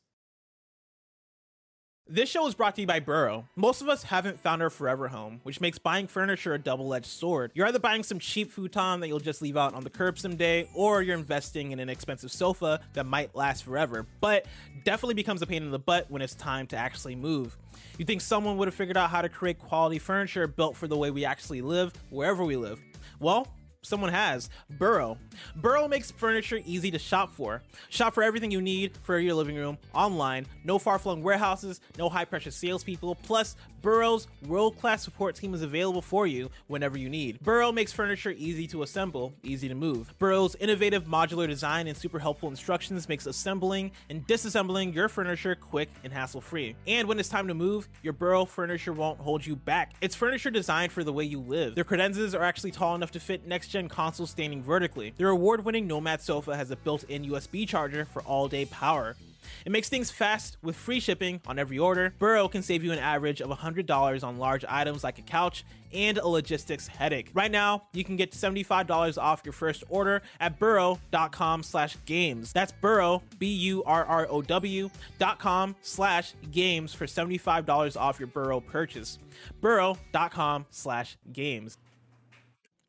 This 2.10 2.30
show 2.30 2.46
is 2.46 2.54
brought 2.54 2.74
to 2.76 2.80
you 2.80 2.86
by 2.86 3.00
Burrow. 3.00 3.44
Most 3.54 3.82
of 3.82 3.88
us 3.90 4.02
haven't 4.02 4.40
found 4.40 4.62
our 4.62 4.70
forever 4.70 5.08
home, 5.08 5.40
which 5.42 5.60
makes 5.60 5.76
buying 5.76 6.06
furniture 6.06 6.54
a 6.54 6.58
double 6.58 6.94
edged 6.94 7.04
sword. 7.04 7.50
You're 7.52 7.66
either 7.66 7.78
buying 7.78 8.02
some 8.02 8.18
cheap 8.18 8.50
futon 8.50 9.00
that 9.00 9.08
you'll 9.08 9.20
just 9.20 9.42
leave 9.42 9.58
out 9.58 9.74
on 9.74 9.84
the 9.84 9.90
curb 9.90 10.18
someday, 10.18 10.66
or 10.72 11.02
you're 11.02 11.18
investing 11.18 11.70
in 11.72 11.80
an 11.80 11.90
expensive 11.90 12.32
sofa 12.32 12.80
that 12.94 13.04
might 13.04 13.36
last 13.36 13.62
forever, 13.62 14.06
but 14.22 14.46
definitely 14.84 15.16
becomes 15.16 15.42
a 15.42 15.46
pain 15.46 15.62
in 15.62 15.70
the 15.70 15.78
butt 15.78 16.10
when 16.10 16.22
it's 16.22 16.34
time 16.34 16.66
to 16.68 16.78
actually 16.78 17.14
move. 17.14 17.58
You 17.98 18.06
think 18.06 18.22
someone 18.22 18.56
would 18.56 18.68
have 18.68 18.74
figured 18.74 18.96
out 18.96 19.10
how 19.10 19.20
to 19.20 19.28
create 19.28 19.58
quality 19.58 19.98
furniture 19.98 20.46
built 20.46 20.76
for 20.76 20.88
the 20.88 20.96
way 20.96 21.10
we 21.10 21.26
actually 21.26 21.60
live, 21.60 21.92
wherever 22.08 22.42
we 22.42 22.56
live? 22.56 22.80
Well, 23.20 23.46
someone 23.88 24.12
has 24.12 24.50
burrow. 24.70 25.18
Burrow 25.56 25.88
makes 25.88 26.10
furniture 26.10 26.60
easy 26.64 26.90
to 26.90 26.98
shop 26.98 27.32
for. 27.32 27.62
Shop 27.88 28.14
for 28.14 28.22
everything 28.22 28.50
you 28.50 28.60
need 28.60 28.96
for 29.02 29.18
your 29.18 29.34
living 29.34 29.56
room 29.56 29.78
online 29.94 30.46
no 30.64 30.78
far-flung 30.78 31.22
warehouses 31.22 31.80
no 31.96 32.08
high-pressure 32.08 32.50
salespeople 32.50 33.14
plus 33.16 33.56
burrow's 33.82 34.28
world-class 34.46 35.02
support 35.02 35.34
team 35.34 35.54
is 35.54 35.62
available 35.62 36.02
for 36.02 36.26
you 36.26 36.50
whenever 36.66 36.98
you 36.98 37.08
need. 37.08 37.40
Burrow 37.40 37.72
makes 37.72 37.92
furniture 37.92 38.34
easy 38.36 38.66
to 38.68 38.82
assemble 38.82 39.34
easy 39.42 39.68
to 39.68 39.74
move. 39.74 40.14
Burrow's 40.18 40.54
innovative 40.56 41.04
modular 41.04 41.46
design 41.46 41.86
and 41.86 41.96
super 41.96 42.18
helpful 42.18 42.48
instructions 42.48 43.08
makes 43.08 43.26
assembling 43.26 43.90
and 44.10 44.26
disassembling 44.26 44.94
your 44.94 45.08
furniture 45.08 45.54
quick 45.54 45.88
and 46.04 46.12
hassle-free. 46.12 46.76
And 46.86 47.08
when 47.08 47.18
it's 47.18 47.28
time 47.28 47.48
to 47.48 47.54
move 47.54 47.88
your 48.02 48.12
burrow 48.12 48.44
furniture 48.44 48.92
won't 48.92 49.20
hold 49.20 49.44
you 49.44 49.56
back. 49.56 49.92
It's 50.00 50.14
furniture 50.14 50.50
designed 50.50 50.92
for 50.92 51.04
the 51.04 51.12
way 51.12 51.24
you 51.24 51.40
live. 51.40 51.74
Their 51.74 51.84
credenzas 51.84 52.38
are 52.38 52.42
actually 52.42 52.70
tall 52.70 52.94
enough 52.94 53.10
to 53.12 53.20
fit 53.20 53.46
next 53.46 53.68
gen 53.68 53.88
consoles 53.88 54.30
standing 54.30 54.62
vertically. 54.62 55.14
Their 55.16 55.30
award 55.30 55.64
winning 55.64 55.86
Nomad 55.86 56.20
sofa 56.20 56.56
has 56.56 56.70
a 56.70 56.76
built 56.76 57.04
in 57.04 57.24
USB 57.24 57.66
charger 57.66 58.04
for 58.04 58.22
all 58.22 58.48
day 58.48 58.64
power. 58.66 59.16
It 59.64 59.72
makes 59.72 59.88
things 59.88 60.10
fast 60.10 60.56
with 60.62 60.76
free 60.76 61.00
shipping 61.00 61.40
on 61.46 61.58
every 61.58 61.78
order. 61.78 62.14
Burrow 62.18 62.48
can 62.48 62.62
save 62.62 62.84
you 62.84 62.92
an 62.92 62.98
average 62.98 63.40
of 63.40 63.50
$100 63.50 64.24
on 64.24 64.38
large 64.38 64.64
items 64.68 65.04
like 65.04 65.18
a 65.18 65.22
couch 65.22 65.64
and 65.92 66.18
a 66.18 66.26
logistics 66.26 66.86
headache. 66.86 67.30
Right 67.32 67.50
now, 67.50 67.84
you 67.92 68.04
can 68.04 68.16
get 68.16 68.32
$75 68.32 69.16
off 69.18 69.42
your 69.44 69.52
first 69.52 69.84
order 69.88 70.22
at 70.40 70.58
burrow.com 70.58 71.62
slash 71.62 71.96
games. 72.04 72.52
That's 72.52 72.72
burrow, 72.72 73.22
B-U-R-R-O-W 73.38 74.90
dot 75.18 75.38
com 75.38 75.76
slash 75.82 76.34
games 76.50 76.92
for 76.94 77.06
$75 77.06 77.96
off 77.98 78.18
your 78.20 78.26
Burrow 78.26 78.60
purchase. 78.60 79.18
burrow.com 79.60 80.66
slash 80.70 81.16
games. 81.32 81.78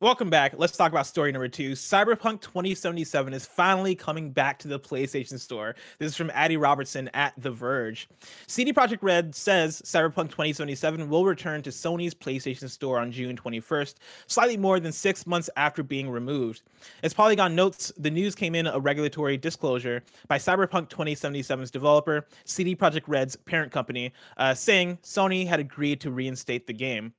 Welcome 0.02 0.30
back. 0.30 0.54
Let's 0.56 0.78
talk 0.78 0.92
about 0.92 1.06
story 1.06 1.30
number 1.30 1.46
two. 1.46 1.72
Cyberpunk 1.72 2.40
2077 2.40 3.34
is 3.34 3.44
finally 3.44 3.94
coming 3.94 4.30
back 4.30 4.58
to 4.60 4.68
the 4.68 4.80
PlayStation 4.80 5.38
Store. 5.38 5.74
This 5.98 6.12
is 6.12 6.16
from 6.16 6.32
Adi 6.34 6.56
Robertson 6.56 7.10
at 7.12 7.34
The 7.36 7.50
Verge. 7.50 8.08
CD 8.46 8.72
Projekt 8.72 9.02
Red 9.02 9.34
says 9.34 9.82
Cyberpunk 9.84 10.30
2077 10.30 11.06
will 11.06 11.26
return 11.26 11.60
to 11.60 11.68
Sony's 11.68 12.14
PlayStation 12.14 12.70
Store 12.70 12.98
on 12.98 13.12
June 13.12 13.36
21st, 13.36 13.96
slightly 14.26 14.56
more 14.56 14.80
than 14.80 14.90
six 14.90 15.26
months 15.26 15.50
after 15.58 15.82
being 15.82 16.08
removed. 16.08 16.62
As 17.02 17.12
Polygon 17.12 17.54
notes, 17.54 17.92
the 17.98 18.10
news 18.10 18.34
came 18.34 18.54
in 18.54 18.68
a 18.68 18.80
regulatory 18.80 19.36
disclosure 19.36 20.02
by 20.28 20.38
Cyberpunk 20.38 20.88
2077's 20.88 21.70
developer, 21.70 22.26
CD 22.46 22.74
Projekt 22.74 23.04
Red's 23.06 23.36
parent 23.36 23.70
company, 23.70 24.14
uh, 24.38 24.54
saying 24.54 24.96
Sony 25.02 25.46
had 25.46 25.60
agreed 25.60 26.00
to 26.00 26.10
reinstate 26.10 26.66
the 26.66 26.72
game. 26.72 27.12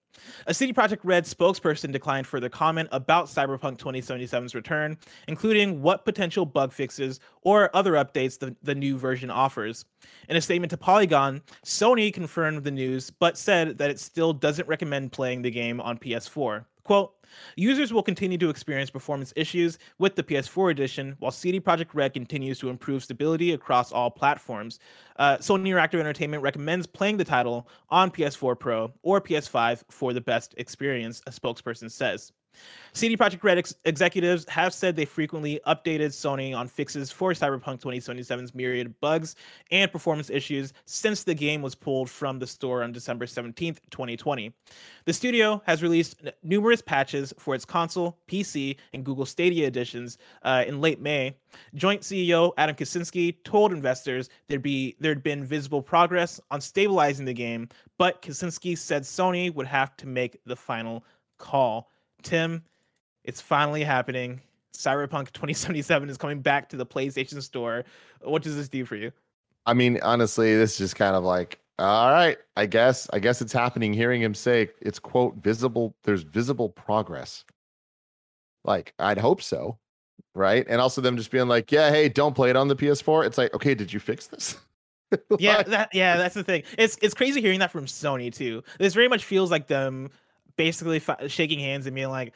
A 0.47 0.53
CD 0.53 0.73
Projekt 0.73 0.99
Red 1.03 1.25
spokesperson 1.25 1.91
declined 1.91 2.27
further 2.27 2.49
comment 2.49 2.89
about 2.91 3.27
Cyberpunk 3.27 3.77
2077's 3.77 4.55
return, 4.55 4.97
including 5.27 5.81
what 5.81 6.05
potential 6.05 6.45
bug 6.45 6.71
fixes 6.73 7.19
or 7.41 7.75
other 7.75 7.93
updates 7.93 8.39
the, 8.39 8.55
the 8.63 8.75
new 8.75 8.97
version 8.97 9.29
offers. 9.29 9.85
In 10.29 10.35
a 10.35 10.41
statement 10.41 10.71
to 10.71 10.77
Polygon, 10.77 11.41
Sony 11.65 12.13
confirmed 12.13 12.63
the 12.63 12.71
news 12.71 13.09
but 13.09 13.37
said 13.37 13.77
that 13.77 13.89
it 13.89 13.99
still 13.99 14.33
doesn't 14.33 14.67
recommend 14.67 15.11
playing 15.11 15.41
the 15.41 15.51
game 15.51 15.79
on 15.81 15.97
PS4. 15.97 16.65
Quote, 16.83 17.13
users 17.55 17.93
will 17.93 18.03
continue 18.03 18.37
to 18.37 18.49
experience 18.49 18.89
performance 18.89 19.33
issues 19.35 19.77
with 19.99 20.15
the 20.15 20.23
PS4 20.23 20.71
edition, 20.71 21.15
while 21.19 21.31
CD 21.31 21.59
Projekt 21.59 21.89
Red 21.93 22.13
continues 22.13 22.59
to 22.59 22.69
improve 22.69 23.03
stability 23.03 23.53
across 23.53 23.91
all 23.91 24.09
platforms. 24.09 24.79
Uh, 25.17 25.37
Sony 25.37 25.67
Interactive 25.67 25.99
Entertainment 25.99 26.43
recommends 26.43 26.87
playing 26.87 27.17
the 27.17 27.25
title 27.25 27.67
on 27.89 28.11
PS4 28.11 28.59
Pro 28.59 28.91
or 29.03 29.21
PS5 29.21 29.83
for 29.89 30.13
the 30.13 30.21
best 30.21 30.53
experience, 30.57 31.21
a 31.27 31.31
spokesperson 31.31 31.89
says. 31.91 32.31
CD 32.93 33.15
Projekt 33.15 33.43
Red 33.43 33.57
ex- 33.57 33.75
executives 33.85 34.45
have 34.49 34.73
said 34.73 34.95
they 34.95 35.05
frequently 35.05 35.61
updated 35.65 36.09
Sony 36.09 36.55
on 36.55 36.67
fixes 36.67 37.09
for 37.09 37.31
Cyberpunk 37.31 37.79
2077's 37.79 38.53
myriad 38.53 38.93
bugs 38.99 39.35
and 39.71 39.89
performance 39.89 40.29
issues 40.29 40.73
since 40.85 41.23
the 41.23 41.33
game 41.33 41.61
was 41.61 41.73
pulled 41.73 42.09
from 42.09 42.37
the 42.37 42.47
store 42.47 42.83
on 42.83 42.91
December 42.91 43.25
17, 43.25 43.75
2020. 43.91 44.53
The 45.05 45.13
studio 45.13 45.61
has 45.65 45.81
released 45.81 46.17
n- 46.23 46.33
numerous 46.43 46.81
patches 46.81 47.33
for 47.39 47.55
its 47.55 47.63
console, 47.63 48.19
PC, 48.27 48.75
and 48.93 49.05
Google 49.05 49.25
Stadia 49.25 49.67
editions 49.67 50.17
uh, 50.43 50.65
in 50.67 50.81
late 50.81 50.99
May. 50.99 51.37
Joint 51.75 52.01
CEO 52.01 52.51
Adam 52.57 52.75
Kiciński 52.75 53.41
told 53.45 53.71
investors 53.71 54.29
there'd 54.47 54.61
be 54.61 54.95
there'd 54.99 55.23
been 55.23 55.45
visible 55.45 55.81
progress 55.81 56.41
on 56.51 56.59
stabilizing 56.59 57.25
the 57.25 57.33
game, 57.33 57.69
but 57.97 58.21
Kiciński 58.21 58.77
said 58.77 59.03
Sony 59.03 59.53
would 59.53 59.67
have 59.67 59.95
to 59.97 60.07
make 60.07 60.37
the 60.45 60.55
final 60.55 61.05
call. 61.37 61.89
Tim, 62.23 62.63
it's 63.23 63.41
finally 63.41 63.83
happening. 63.83 64.41
Cyberpunk 64.73 65.31
2077 65.31 66.09
is 66.09 66.17
coming 66.17 66.41
back 66.41 66.69
to 66.69 66.77
the 66.77 66.85
PlayStation 66.85 67.41
Store. 67.41 67.83
What 68.21 68.41
does 68.41 68.55
this 68.55 68.69
do 68.69 68.85
for 68.85 68.95
you? 68.95 69.11
I 69.65 69.73
mean, 69.73 69.99
honestly, 70.01 70.55
this 70.55 70.73
is 70.73 70.77
just 70.77 70.95
kind 70.95 71.15
of 71.15 71.23
like, 71.23 71.59
all 71.77 72.11
right, 72.11 72.37
I 72.57 72.65
guess, 72.65 73.07
I 73.13 73.19
guess 73.19 73.41
it's 73.41 73.53
happening. 73.53 73.93
Hearing 73.93 74.21
him 74.21 74.33
say 74.33 74.69
it's 74.81 74.99
quote 74.99 75.35
visible, 75.35 75.95
there's 76.03 76.23
visible 76.23 76.69
progress. 76.69 77.45
Like, 78.63 78.93
I'd 78.99 79.17
hope 79.17 79.41
so, 79.41 79.77
right? 80.35 80.65
And 80.69 80.79
also 80.79 81.01
them 81.01 81.17
just 81.17 81.31
being 81.31 81.47
like, 81.47 81.71
yeah, 81.71 81.89
hey, 81.89 82.09
don't 82.09 82.35
play 82.35 82.49
it 82.49 82.55
on 82.55 82.67
the 82.67 82.75
PS4. 82.75 83.25
It's 83.25 83.37
like, 83.37 83.53
okay, 83.53 83.75
did 83.75 83.91
you 83.91 83.99
fix 83.99 84.27
this? 84.27 84.57
yeah, 85.39 85.63
that 85.63 85.89
yeah, 85.93 86.17
that's 86.17 86.35
the 86.35 86.43
thing. 86.43 86.63
It's 86.77 86.97
it's 87.01 87.13
crazy 87.13 87.41
hearing 87.41 87.59
that 87.59 87.71
from 87.71 87.85
Sony 87.85 88.33
too. 88.33 88.63
This 88.79 88.93
very 88.93 89.09
much 89.09 89.25
feels 89.25 89.51
like 89.51 89.67
them 89.67 90.09
basically 90.65 90.99
fi- 90.99 91.27
shaking 91.27 91.57
hands 91.59 91.87
and 91.87 91.95
being 91.95 92.09
like, 92.09 92.33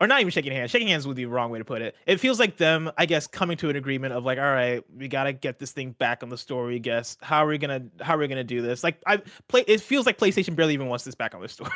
or 0.00 0.06
not 0.06 0.20
even 0.20 0.30
shaking 0.30 0.52
hands. 0.52 0.70
Shaking 0.70 0.86
hands 0.86 1.08
would 1.08 1.16
be 1.16 1.24
the 1.24 1.28
wrong 1.30 1.50
way 1.50 1.58
to 1.58 1.64
put 1.64 1.82
it. 1.82 1.96
It 2.06 2.20
feels 2.20 2.38
like 2.38 2.56
them, 2.56 2.88
I 2.96 3.04
guess, 3.04 3.26
coming 3.26 3.56
to 3.56 3.68
an 3.68 3.74
agreement 3.74 4.14
of 4.14 4.24
like, 4.24 4.38
all 4.38 4.44
right, 4.44 4.84
we 4.96 5.08
gotta 5.08 5.32
get 5.32 5.58
this 5.58 5.72
thing 5.72 5.90
back 5.98 6.22
on 6.22 6.28
the 6.28 6.38
store. 6.38 6.70
I 6.70 6.78
guess 6.78 7.16
how 7.20 7.44
are 7.44 7.48
we 7.48 7.58
gonna 7.58 7.82
how 8.00 8.14
are 8.14 8.18
we 8.18 8.28
gonna 8.28 8.44
do 8.44 8.62
this? 8.62 8.84
Like, 8.84 9.02
I 9.06 9.20
play. 9.48 9.64
It 9.66 9.80
feels 9.80 10.06
like 10.06 10.16
PlayStation 10.16 10.54
barely 10.54 10.74
even 10.74 10.86
wants 10.86 11.02
this 11.04 11.16
back 11.16 11.34
on 11.34 11.40
the 11.40 11.48
store. 11.48 11.70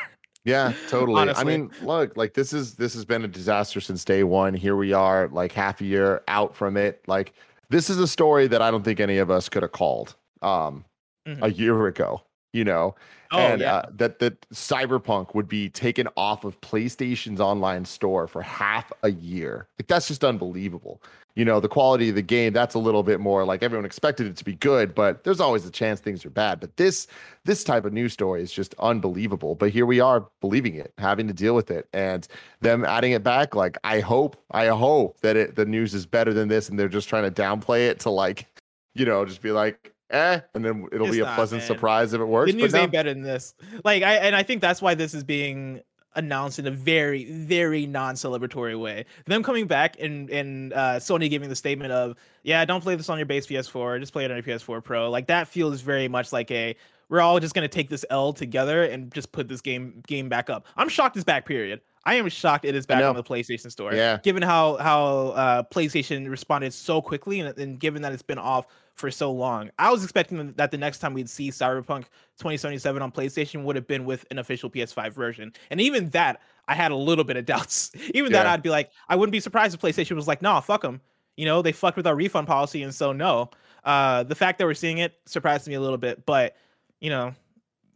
Yeah, 0.44 0.72
totally. 0.88 1.30
I 1.30 1.42
mean, 1.42 1.72
look, 1.82 2.16
like 2.16 2.34
this 2.34 2.52
is 2.52 2.74
this 2.74 2.94
has 2.94 3.04
been 3.04 3.24
a 3.24 3.28
disaster 3.28 3.80
since 3.80 4.04
day 4.04 4.22
one. 4.22 4.54
Here 4.54 4.76
we 4.76 4.92
are, 4.92 5.28
like 5.32 5.50
half 5.50 5.80
a 5.80 5.84
year 5.84 6.22
out 6.28 6.54
from 6.54 6.76
it. 6.76 7.02
Like 7.08 7.32
this 7.70 7.90
is 7.90 7.98
a 7.98 8.06
story 8.06 8.46
that 8.46 8.62
I 8.62 8.70
don't 8.70 8.84
think 8.84 9.00
any 9.00 9.18
of 9.18 9.32
us 9.32 9.48
could 9.48 9.62
have 9.64 9.72
called 9.72 10.14
um 10.42 10.84
Mhm. 11.26 11.42
a 11.42 11.52
year 11.52 11.86
ago. 11.88 12.22
You 12.52 12.64
know, 12.64 12.94
Oh 13.32 13.38
and 13.38 13.62
yeah, 13.62 13.76
uh, 13.76 13.86
that 13.94 14.18
that 14.18 14.40
Cyberpunk 14.50 15.34
would 15.34 15.48
be 15.48 15.70
taken 15.70 16.06
off 16.18 16.44
of 16.44 16.60
PlayStation's 16.60 17.40
online 17.40 17.86
store 17.86 18.26
for 18.26 18.42
half 18.42 18.92
a 19.02 19.10
year. 19.10 19.68
Like 19.78 19.86
that's 19.86 20.06
just 20.06 20.22
unbelievable. 20.22 21.02
You 21.34 21.46
know, 21.46 21.58
the 21.58 21.68
quality 21.68 22.10
of 22.10 22.14
the 22.14 22.20
game 22.20 22.52
that's 22.52 22.74
a 22.74 22.78
little 22.78 23.02
bit 23.02 23.18
more 23.18 23.46
like 23.46 23.62
everyone 23.62 23.86
expected 23.86 24.26
it 24.26 24.36
to 24.36 24.44
be 24.44 24.54
good, 24.54 24.94
but 24.94 25.24
there's 25.24 25.40
always 25.40 25.64
a 25.64 25.70
chance 25.70 25.98
things 25.98 26.26
are 26.26 26.30
bad. 26.30 26.60
But 26.60 26.76
this 26.76 27.06
this 27.44 27.64
type 27.64 27.86
of 27.86 27.94
news 27.94 28.12
story 28.12 28.42
is 28.42 28.52
just 28.52 28.74
unbelievable. 28.78 29.54
But 29.54 29.70
here 29.70 29.86
we 29.86 29.98
are 29.98 30.26
believing 30.42 30.74
it, 30.74 30.92
having 30.98 31.26
to 31.28 31.32
deal 31.32 31.54
with 31.54 31.70
it, 31.70 31.88
and 31.94 32.28
them 32.60 32.84
adding 32.84 33.12
it 33.12 33.22
back. 33.22 33.54
Like 33.54 33.78
I 33.82 34.00
hope, 34.00 34.36
I 34.50 34.66
hope 34.66 35.20
that 35.20 35.36
it 35.36 35.56
the 35.56 35.64
news 35.64 35.94
is 35.94 36.04
better 36.04 36.34
than 36.34 36.48
this, 36.48 36.68
and 36.68 36.78
they're 36.78 36.88
just 36.88 37.08
trying 37.08 37.24
to 37.24 37.42
downplay 37.42 37.88
it 37.88 37.98
to 38.00 38.10
like, 38.10 38.46
you 38.94 39.06
know, 39.06 39.24
just 39.24 39.40
be 39.40 39.52
like, 39.52 39.91
eh, 40.12 40.40
and 40.54 40.64
then 40.64 40.86
it'll 40.92 41.06
It's 41.08 41.16
be 41.16 41.20
a 41.20 41.24
not, 41.24 41.34
pleasant 41.34 41.60
man. 41.60 41.66
surprise 41.66 42.12
if 42.12 42.20
it 42.20 42.24
works. 42.24 42.52
the 42.52 42.58
but 42.58 42.62
news 42.62 42.72
no. 42.72 42.80
ain't 42.80 42.92
better 42.92 43.12
than 43.12 43.22
this. 43.22 43.54
Like, 43.84 44.02
I 44.02 44.14
and 44.16 44.36
I 44.36 44.42
think 44.42 44.60
that's 44.60 44.80
why 44.80 44.94
this 44.94 45.14
is 45.14 45.24
being 45.24 45.80
announced 46.14 46.58
in 46.58 46.66
a 46.66 46.70
very, 46.70 47.24
very 47.24 47.86
non-celebratory 47.86 48.78
way. 48.78 49.06
Them 49.26 49.42
coming 49.42 49.66
back 49.66 49.96
and 49.98 50.28
and 50.30 50.72
uh, 50.72 50.96
Sony 50.98 51.30
giving 51.30 51.48
the 51.48 51.56
statement 51.56 51.92
of, 51.92 52.16
yeah, 52.42 52.64
don't 52.64 52.82
play 52.82 52.94
this 52.94 53.08
on 53.08 53.18
your 53.18 53.26
base 53.26 53.46
PS4, 53.46 53.98
just 54.00 54.12
play 54.12 54.24
it 54.24 54.30
on 54.30 54.36
your 54.36 54.44
PS4 54.44 54.84
Pro. 54.84 55.10
Like 55.10 55.26
that 55.28 55.48
feels 55.48 55.80
very 55.80 56.08
much 56.08 56.32
like 56.32 56.50
a 56.50 56.76
we're 57.08 57.20
all 57.20 57.38
just 57.40 57.54
gonna 57.54 57.68
take 57.68 57.88
this 57.90 58.04
L 58.10 58.32
together 58.32 58.84
and 58.84 59.12
just 59.12 59.32
put 59.32 59.48
this 59.48 59.60
game 59.60 60.02
game 60.06 60.28
back 60.28 60.50
up. 60.50 60.66
I'm 60.76 60.88
shocked 60.88 61.16
it's 61.16 61.24
back. 61.24 61.46
Period. 61.46 61.80
I 62.04 62.14
am 62.14 62.28
shocked 62.28 62.64
it 62.64 62.74
is 62.74 62.84
back 62.84 63.02
on 63.04 63.14
the 63.14 63.22
PlayStation 63.22 63.70
Store. 63.70 63.94
Yeah. 63.94 64.18
Given 64.22 64.42
how 64.42 64.76
how 64.76 65.28
uh, 65.28 65.62
PlayStation 65.62 66.28
responded 66.28 66.72
so 66.72 67.00
quickly 67.00 67.40
and, 67.40 67.56
and 67.58 67.78
given 67.78 68.02
that 68.02 68.12
it's 68.12 68.22
been 68.22 68.38
off 68.38 68.66
for 68.94 69.10
so 69.10 69.30
long, 69.30 69.70
I 69.78 69.90
was 69.90 70.02
expecting 70.02 70.52
that 70.52 70.70
the 70.70 70.78
next 70.78 70.98
time 70.98 71.14
we'd 71.14 71.30
see 71.30 71.50
Cyberpunk 71.50 72.04
2077 72.38 73.00
on 73.00 73.12
PlayStation 73.12 73.62
would 73.64 73.76
have 73.76 73.86
been 73.86 74.04
with 74.04 74.26
an 74.30 74.38
official 74.38 74.68
PS5 74.68 75.12
version. 75.12 75.52
And 75.70 75.80
even 75.80 76.10
that, 76.10 76.40
I 76.66 76.74
had 76.74 76.90
a 76.90 76.96
little 76.96 77.24
bit 77.24 77.36
of 77.36 77.44
doubts. 77.46 77.92
even 78.14 78.32
that, 78.32 78.46
I'd 78.46 78.62
be 78.62 78.70
like, 78.70 78.90
I 79.08 79.16
wouldn't 79.16 79.32
be 79.32 79.40
surprised 79.40 79.74
if 79.74 79.80
PlayStation 79.80 80.16
was 80.16 80.26
like, 80.26 80.42
"No, 80.42 80.60
fuck 80.60 80.82
them." 80.82 81.00
You 81.36 81.46
know, 81.46 81.62
they 81.62 81.72
fucked 81.72 81.96
with 81.96 82.06
our 82.06 82.16
refund 82.16 82.46
policy, 82.46 82.82
and 82.82 82.94
so 82.94 83.12
no. 83.12 83.50
Uh, 83.84 84.22
the 84.22 84.34
fact 84.34 84.58
that 84.58 84.64
we're 84.64 84.74
seeing 84.74 84.98
it 84.98 85.14
surprised 85.26 85.66
me 85.66 85.74
a 85.74 85.80
little 85.80 85.98
bit, 85.98 86.24
but 86.26 86.56
you 87.00 87.10
know, 87.10 87.34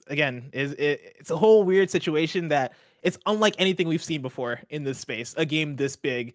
again, 0.09 0.51
is 0.53 0.73
it, 0.73 1.15
it's 1.19 1.31
a 1.31 1.37
whole 1.37 1.63
weird 1.63 1.91
situation 1.91 2.49
that 2.49 2.73
it's 3.03 3.19
unlike 3.27 3.55
anything 3.59 3.89
we've 3.89 4.03
seen 4.03 4.23
before 4.23 4.61
in 4.71 4.85
this 4.85 4.99
space. 4.99 5.35
A 5.37 5.45
game 5.45 5.77
this 5.77 5.97
big 5.97 6.35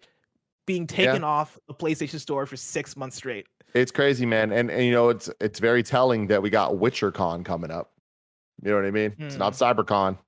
being 0.66 0.86
taken 0.86 1.22
yeah. 1.22 1.28
off 1.28 1.58
the 1.66 1.74
PlayStation 1.74 2.20
Store 2.20 2.46
for 2.46 2.56
six 2.56 2.96
months 2.96 3.16
straight. 3.16 3.46
It's 3.74 3.90
crazy, 3.90 4.26
man, 4.26 4.52
and 4.52 4.70
and 4.70 4.84
you 4.84 4.92
know 4.92 5.08
it's 5.08 5.30
it's 5.40 5.58
very 5.58 5.82
telling 5.82 6.26
that 6.26 6.42
we 6.42 6.50
got 6.50 6.72
WitcherCon 6.72 7.44
coming 7.44 7.70
up. 7.70 7.92
You 8.62 8.70
know 8.70 8.76
what 8.76 8.84
I 8.84 8.90
mean? 8.90 9.14
It's 9.18 9.36
not 9.36 9.56
hmm. 9.56 9.64
CyberCon, 9.64 10.18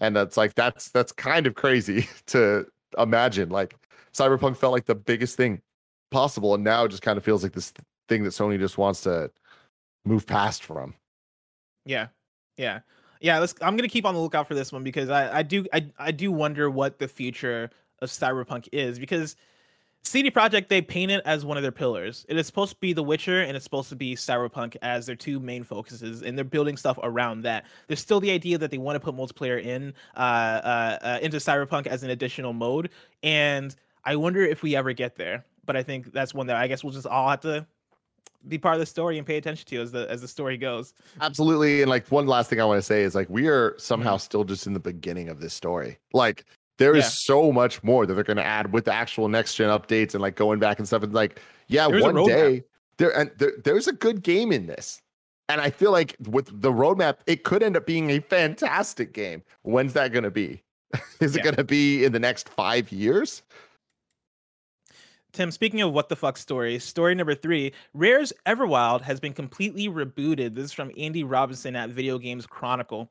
and 0.00 0.16
that's 0.16 0.36
like 0.36 0.54
that's 0.54 0.88
that's 0.90 1.12
kind 1.12 1.46
of 1.46 1.54
crazy 1.54 2.08
to 2.28 2.66
imagine. 2.98 3.50
Like 3.50 3.76
Cyberpunk 4.14 4.56
felt 4.56 4.72
like 4.72 4.86
the 4.86 4.94
biggest 4.94 5.36
thing 5.36 5.60
possible, 6.10 6.54
and 6.54 6.64
now 6.64 6.84
it 6.84 6.90
just 6.90 7.02
kind 7.02 7.18
of 7.18 7.24
feels 7.24 7.42
like 7.42 7.52
this 7.52 7.72
thing 8.08 8.24
that 8.24 8.30
Sony 8.30 8.58
just 8.58 8.78
wants 8.78 9.02
to 9.02 9.30
move 10.04 10.26
past 10.26 10.64
from. 10.64 10.94
Yeah, 11.84 12.08
yeah, 12.56 12.80
yeah. 13.20 13.38
Let's. 13.38 13.54
I'm 13.60 13.76
gonna 13.76 13.88
keep 13.88 14.04
on 14.04 14.14
the 14.14 14.20
lookout 14.20 14.46
for 14.46 14.54
this 14.54 14.72
one 14.72 14.82
because 14.82 15.08
I 15.10 15.38
I 15.38 15.42
do 15.42 15.66
I 15.72 15.86
I 15.98 16.10
do 16.12 16.32
wonder 16.32 16.70
what 16.70 16.98
the 16.98 17.08
future 17.08 17.70
of 18.00 18.10
Cyberpunk 18.10 18.68
is 18.72 18.98
because 18.98 19.36
CD 20.06 20.30
Projekt 20.30 20.68
they 20.68 20.80
paint 20.80 21.10
it 21.10 21.20
as 21.24 21.44
one 21.44 21.56
of 21.56 21.62
their 21.62 21.72
pillars. 21.72 22.24
It 22.28 22.38
is 22.38 22.46
supposed 22.46 22.72
to 22.72 22.78
be 22.78 22.92
The 22.92 23.02
Witcher 23.02 23.42
and 23.42 23.56
it's 23.56 23.64
supposed 23.64 23.88
to 23.88 23.96
be 23.96 24.14
Cyberpunk 24.14 24.76
as 24.82 25.06
their 25.06 25.16
two 25.16 25.40
main 25.40 25.64
focuses, 25.64 26.22
and 26.22 26.38
they're 26.38 26.44
building 26.44 26.76
stuff 26.76 26.98
around 27.02 27.42
that. 27.42 27.64
There's 27.88 28.00
still 28.00 28.20
the 28.20 28.30
idea 28.30 28.56
that 28.58 28.70
they 28.70 28.78
want 28.78 28.94
to 28.96 29.00
put 29.00 29.16
multiplayer 29.16 29.62
in 29.62 29.92
uh, 30.16 30.20
uh, 30.20 30.98
uh, 31.02 31.18
into 31.22 31.38
Cyberpunk 31.38 31.88
as 31.88 32.04
an 32.04 32.10
additional 32.10 32.52
mode, 32.52 32.90
and 33.24 33.74
I 34.04 34.14
wonder 34.14 34.44
if 34.44 34.62
we 34.62 34.76
ever 34.76 34.92
get 34.92 35.16
there. 35.16 35.44
But 35.64 35.76
I 35.76 35.82
think 35.82 36.12
that's 36.12 36.32
one 36.32 36.46
that 36.46 36.56
I 36.56 36.68
guess 36.68 36.84
we'll 36.84 36.92
just 36.92 37.08
all 37.08 37.28
have 37.28 37.40
to 37.40 37.66
be 38.48 38.58
part 38.58 38.74
of 38.74 38.80
the 38.80 38.86
story 38.86 39.18
and 39.18 39.26
pay 39.26 39.36
attention 39.36 39.66
to 39.68 39.80
as 39.80 39.92
the 39.92 40.10
as 40.10 40.20
the 40.20 40.28
story 40.28 40.56
goes. 40.56 40.94
Absolutely, 41.20 41.82
and 41.82 41.90
like 41.90 42.06
one 42.08 42.26
last 42.26 42.50
thing 42.50 42.60
I 42.60 42.64
want 42.64 42.78
to 42.78 42.82
say 42.82 43.02
is 43.02 43.14
like 43.14 43.28
we 43.28 43.48
are 43.48 43.74
somehow 43.78 44.14
mm-hmm. 44.14 44.20
still 44.20 44.44
just 44.44 44.66
in 44.66 44.72
the 44.72 44.80
beginning 44.80 45.28
of 45.28 45.40
this 45.40 45.54
story. 45.54 45.98
Like 46.12 46.44
there 46.78 46.94
is 46.94 47.04
yeah. 47.04 47.08
so 47.08 47.52
much 47.52 47.82
more 47.82 48.06
that 48.06 48.14
they're 48.14 48.24
going 48.24 48.36
to 48.36 48.44
add 48.44 48.72
with 48.72 48.84
the 48.84 48.92
actual 48.92 49.28
next 49.28 49.54
gen 49.54 49.70
updates 49.70 50.12
and 50.12 50.20
like 50.20 50.36
going 50.36 50.58
back 50.58 50.78
and 50.78 50.86
stuff. 50.86 51.02
And 51.02 51.14
like, 51.14 51.40
yeah, 51.68 51.88
there's 51.88 52.02
one 52.02 52.26
day 52.26 52.64
there 52.98 53.16
and 53.16 53.30
there, 53.38 53.52
there's 53.64 53.88
a 53.88 53.92
good 53.92 54.22
game 54.22 54.52
in 54.52 54.66
this. 54.66 55.00
And 55.48 55.60
I 55.60 55.70
feel 55.70 55.92
like 55.92 56.16
with 56.28 56.60
the 56.60 56.72
roadmap, 56.72 57.18
it 57.26 57.44
could 57.44 57.62
end 57.62 57.76
up 57.76 57.86
being 57.86 58.10
a 58.10 58.20
fantastic 58.20 59.12
game. 59.12 59.42
When's 59.62 59.92
that 59.92 60.12
going 60.12 60.24
to 60.24 60.30
be? 60.30 60.62
is 61.20 61.34
yeah. 61.34 61.40
it 61.40 61.44
going 61.44 61.56
to 61.56 61.64
be 61.64 62.04
in 62.04 62.12
the 62.12 62.18
next 62.18 62.48
five 62.48 62.90
years? 62.90 63.42
Tim, 65.36 65.50
speaking 65.50 65.82
of 65.82 65.92
what 65.92 66.08
the 66.08 66.16
fuck 66.16 66.38
stories, 66.38 66.82
story 66.82 67.14
number 67.14 67.34
three 67.34 67.74
Rare's 67.92 68.32
Everwild 68.46 69.02
has 69.02 69.20
been 69.20 69.34
completely 69.34 69.86
rebooted. 69.86 70.54
This 70.54 70.64
is 70.64 70.72
from 70.72 70.90
Andy 70.96 71.24
Robinson 71.24 71.76
at 71.76 71.90
Video 71.90 72.16
Games 72.16 72.46
Chronicle. 72.46 73.10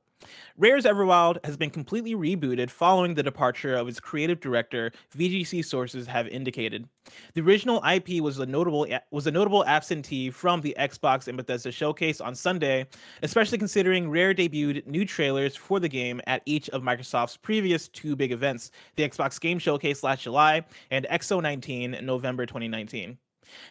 Rare's 0.58 0.86
Everwild 0.86 1.44
has 1.44 1.58
been 1.58 1.70
completely 1.70 2.16
rebooted 2.16 2.70
following 2.70 3.14
the 3.14 3.24
departure 3.24 3.76
of 3.76 3.88
its 3.90 4.00
creative 4.00 4.40
director, 4.40 4.92
VGC 5.18 5.66
sources 5.66 6.08
have 6.08 6.28
indicated. 6.30 6.88
The 7.34 7.42
original 7.42 7.84
IP 7.84 8.22
was 8.22 8.40
a 8.40 8.46
notable 8.46 8.88
was 9.12 9.28
a 9.28 9.32
notable 9.32 9.66
absentee 9.66 10.32
from 10.32 10.62
the 10.62 10.76
Xbox 10.80 11.28
and 11.28 11.36
Bethesda 11.36 11.72
showcase 11.72 12.22
on 12.22 12.34
Sunday, 12.36 12.88
especially 13.22 13.58
considering 13.58 14.10
Rare 14.10 14.34
debuted 14.34 14.88
new 14.88 15.06
trailers 15.06 15.56
for 15.56 15.80
the 15.80 15.90
game 15.90 16.22
at 16.26 16.42
each 16.46 16.70
of 16.70 16.82
Microsoft's 16.82 17.38
previous 17.38 17.90
two 17.90 18.16
big 18.16 18.32
events, 18.32 18.72
the 18.96 19.08
Xbox 19.08 19.40
Game 19.40 19.60
Showcase 19.60 20.04
last 20.04 20.24
July 20.24 20.66
and 20.90 21.06
X019 21.12 21.98
in 22.00 22.06
November 22.06 22.46
2019. 22.46 23.18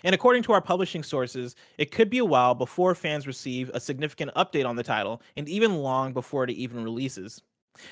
And 0.03 0.15
according 0.15 0.43
to 0.45 0.53
our 0.53 0.61
publishing 0.61 1.03
sources, 1.03 1.57
it 1.79 1.91
could 1.91 2.11
be 2.11 2.19
a 2.19 2.25
while 2.25 2.55
before 2.55 2.95
fans 2.95 3.27
receive 3.27 3.71
a 3.75 3.81
significant 3.81 4.33
update 4.35 4.67
on 4.67 4.77
the 4.77 4.83
title, 4.83 5.23
and 5.37 5.49
even 5.49 5.77
long 5.77 6.13
before 6.13 6.45
it 6.45 6.51
even 6.51 6.85
releases. 6.85 7.43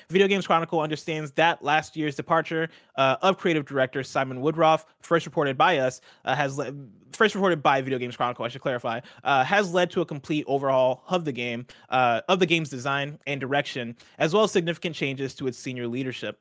Video 0.09 0.27
Games 0.27 0.47
Chronicle 0.47 0.79
understands 0.79 1.31
that 1.33 1.63
last 1.63 1.95
year's 1.95 2.15
departure 2.15 2.69
uh, 2.95 3.17
of 3.21 3.37
creative 3.37 3.65
director 3.65 4.03
Simon 4.03 4.41
Woodroffe, 4.41 4.85
first 5.01 5.25
reported 5.25 5.57
by 5.57 5.77
us, 5.79 6.01
uh, 6.25 6.35
has 6.35 6.57
le- 6.57 6.73
first 7.11 7.35
reported 7.35 7.61
by 7.61 7.81
Video 7.81 7.99
Games 7.99 8.15
Chronicle, 8.15 8.45
I 8.45 8.47
should 8.47 8.61
clarify, 8.61 9.01
uh, 9.23 9.43
has 9.43 9.73
led 9.73 9.91
to 9.91 10.01
a 10.01 10.05
complete 10.05 10.45
overhaul 10.47 11.03
of 11.09 11.25
the 11.25 11.31
game, 11.31 11.65
uh, 11.89 12.21
of 12.29 12.39
the 12.39 12.45
game's 12.45 12.69
design 12.69 13.19
and 13.27 13.39
direction, 13.41 13.95
as 14.19 14.33
well 14.33 14.43
as 14.43 14.51
significant 14.51 14.95
changes 14.95 15.35
to 15.35 15.47
its 15.47 15.57
senior 15.57 15.87
leadership. 15.87 16.39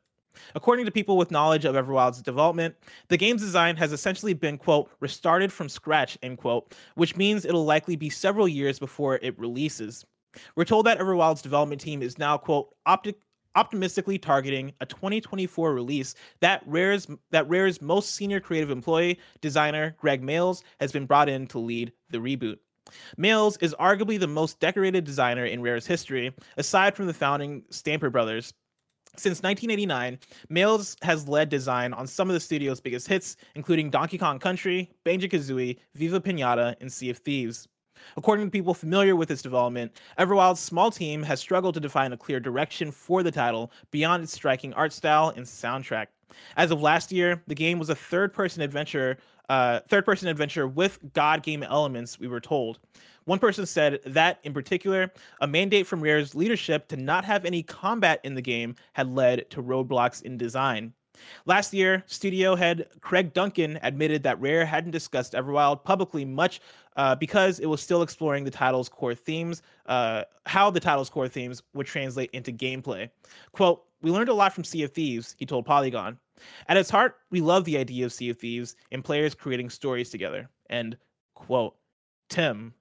According 0.55 0.85
to 0.87 0.91
people 0.91 1.17
with 1.17 1.31
knowledge 1.31 1.65
of 1.65 1.75
Everwild's 1.75 2.23
development, 2.23 2.75
the 3.09 3.17
game's 3.17 3.43
design 3.43 3.77
has 3.77 3.93
essentially 3.93 4.35
been, 4.35 4.59
quote, 4.59 4.91
restarted 5.01 5.53
from 5.53 5.69
scratch, 5.69 6.19
end 6.23 6.39
quote, 6.39 6.75
which 6.95 7.17
means 7.17 7.45
it'll 7.45 7.65
likely 7.65 7.97
be 7.97 8.11
several 8.11 8.49
years 8.49 8.79
before 8.79 9.17
it 9.23 9.39
releases. 9.39 10.05
We're 10.57 10.65
told 10.65 10.87
that 10.87 10.99
Everwild's 10.99 11.43
development 11.43 11.81
team 11.81 12.03
is 12.03 12.19
now, 12.19 12.37
quote, 12.39 12.75
optic 12.87 13.17
optimistically 13.55 14.19
targeting 14.19 14.73
a 14.81 14.87
2024 14.87 15.75
release 15.75 16.15
that 16.41 16.63
Rare's 16.67 17.07
that 17.31 17.49
Rare's 17.49 17.83
most 17.83 18.15
senior 18.15 18.41
creative 18.41 18.71
employee, 18.71 19.19
designer 19.41 19.95
Greg 19.99 20.23
Mayles, 20.23 20.63
has 20.81 20.91
been 20.93 21.07
brought 21.07 21.29
in 21.29 21.47
to 21.49 21.59
lead 21.59 21.93
the 22.11 22.19
reboot. 22.19 22.57
Mayles 23.19 23.63
is 23.63 23.75
arguably 23.79 24.19
the 24.19 24.27
most 24.27 24.59
decorated 24.59 25.05
designer 25.05 25.45
in 25.45 25.63
Rare's 25.63 25.87
history, 25.87 26.35
aside 26.57 26.97
from 26.97 27.07
the 27.07 27.15
founding 27.15 27.63
Stamper 27.71 28.11
brothers, 28.11 28.53
since 29.17 29.43
1989, 29.43 30.19
Mayles 30.51 30.97
has 31.03 31.29
led 31.29 31.51
design 31.51 31.93
on 31.93 32.07
some 32.07 32.31
of 32.31 32.35
the 32.35 32.41
studio's 32.41 32.81
biggest 32.81 33.07
hits, 33.07 33.37
including 33.55 33.91
Donkey 33.91 34.17
Kong 34.17 34.39
Country, 34.39 34.91
Banjo 35.05 35.29
Kazooie, 35.29 35.79
Viva 35.95 36.19
Pinata, 36.19 36.75
and 36.81 36.91
Sea 36.91 37.11
of 37.11 37.19
Thieves. 37.19 37.69
According 38.17 38.47
to 38.47 38.51
people 38.51 38.73
familiar 38.73 39.15
with 39.15 39.31
its 39.31 39.43
development, 39.43 40.01
Everwild's 40.19 40.61
small 40.61 40.91
team 40.91 41.23
has 41.23 41.41
struggled 41.41 41.75
to 41.75 41.81
define 41.81 42.13
a 42.13 42.17
clear 42.17 42.41
direction 42.41 42.91
for 42.91 43.23
the 43.23 43.31
title 43.31 43.71
beyond 43.91 44.23
its 44.23 44.33
striking 44.33 44.73
art 44.73 44.95
style 44.95 45.33
and 45.37 45.45
soundtrack. 45.45 46.07
As 46.57 46.71
of 46.71 46.81
last 46.81 47.13
year, 47.13 47.43
the 47.47 47.55
game 47.55 47.79
was 47.79 47.91
a 47.91 47.95
third-person 47.95 48.63
adventure, 48.63 49.19
uh, 49.51 49.81
third-person 49.89 50.29
adventure 50.29 50.67
with 50.67 50.99
God 51.13 51.43
game 51.43 51.63
elements. 51.63 52.19
We 52.19 52.29
were 52.29 52.41
told. 52.41 52.79
One 53.25 53.39
person 53.39 53.67
said 53.67 54.01
that, 54.07 54.41
in 54.43 54.53
particular, 54.53 55.13
a 55.41 55.47
mandate 55.47 55.87
from 55.87 56.01
Rare's 56.01 56.35
leadership 56.35 56.89
to 56.89 56.97
not 56.97 57.25
have 57.25 57.45
any 57.45 57.63
combat 57.63 58.21
in 58.25 58.35
the 58.35 58.43
game 58.43 58.75
had 58.95 59.09
led 59.09 59.49
to 59.51 59.63
roadblocks 59.63 60.23
in 60.23 60.37
design. 60.37 60.93
Last 61.47 61.73
year, 61.73 62.03
studio 62.07 62.55
head 62.55 62.89
Craig 63.01 63.33
Duncan 63.33 63.79
admitted 63.83 64.23
that 64.23 64.41
Rare 64.41 64.65
hadn't 64.65 64.91
discussed 64.91 65.35
Everwild 65.35 65.85
publicly 65.85 66.25
much 66.25 66.61
uh, 66.97 67.15
because 67.15 67.59
it 67.61 67.67
was 67.67 67.81
still 67.81 68.03
exploring 68.03 68.45
the 68.45 68.51
title's 68.51 68.89
core 68.89 69.15
themes, 69.15 69.63
uh, 69.87 70.25
how 70.47 70.71
the 70.71 70.81
title's 70.81 71.11
core 71.11 71.29
themes 71.29 71.63
would 71.75 71.87
translate 71.87 72.31
into 72.33 72.53
gameplay. 72.53 73.09
Quote, 73.53 73.85
We 74.03 74.11
learned 74.11 74.31
a 74.31 74.35
lot 74.35 74.53
from 74.53 74.65
Sea 74.65 74.83
of 74.83 74.93
Thieves, 74.93 75.35
he 75.39 75.47
told 75.47 75.65
Polygon. 75.65 76.19
At 76.69 76.77
its 76.77 76.91
heart, 76.91 77.17
we 77.31 77.41
love 77.41 77.65
the 77.65 77.79
idea 77.79 78.05
of 78.05 78.13
Sea 78.13 78.31
of 78.31 78.39
Thieves 78.39 78.75
and 78.91 79.05
players 79.05 79.35
creating 79.35 79.71
stories 79.71 80.11
together. 80.11 80.49
And 80.71 80.97
quote, 81.35 81.77
Tim, 82.29 82.75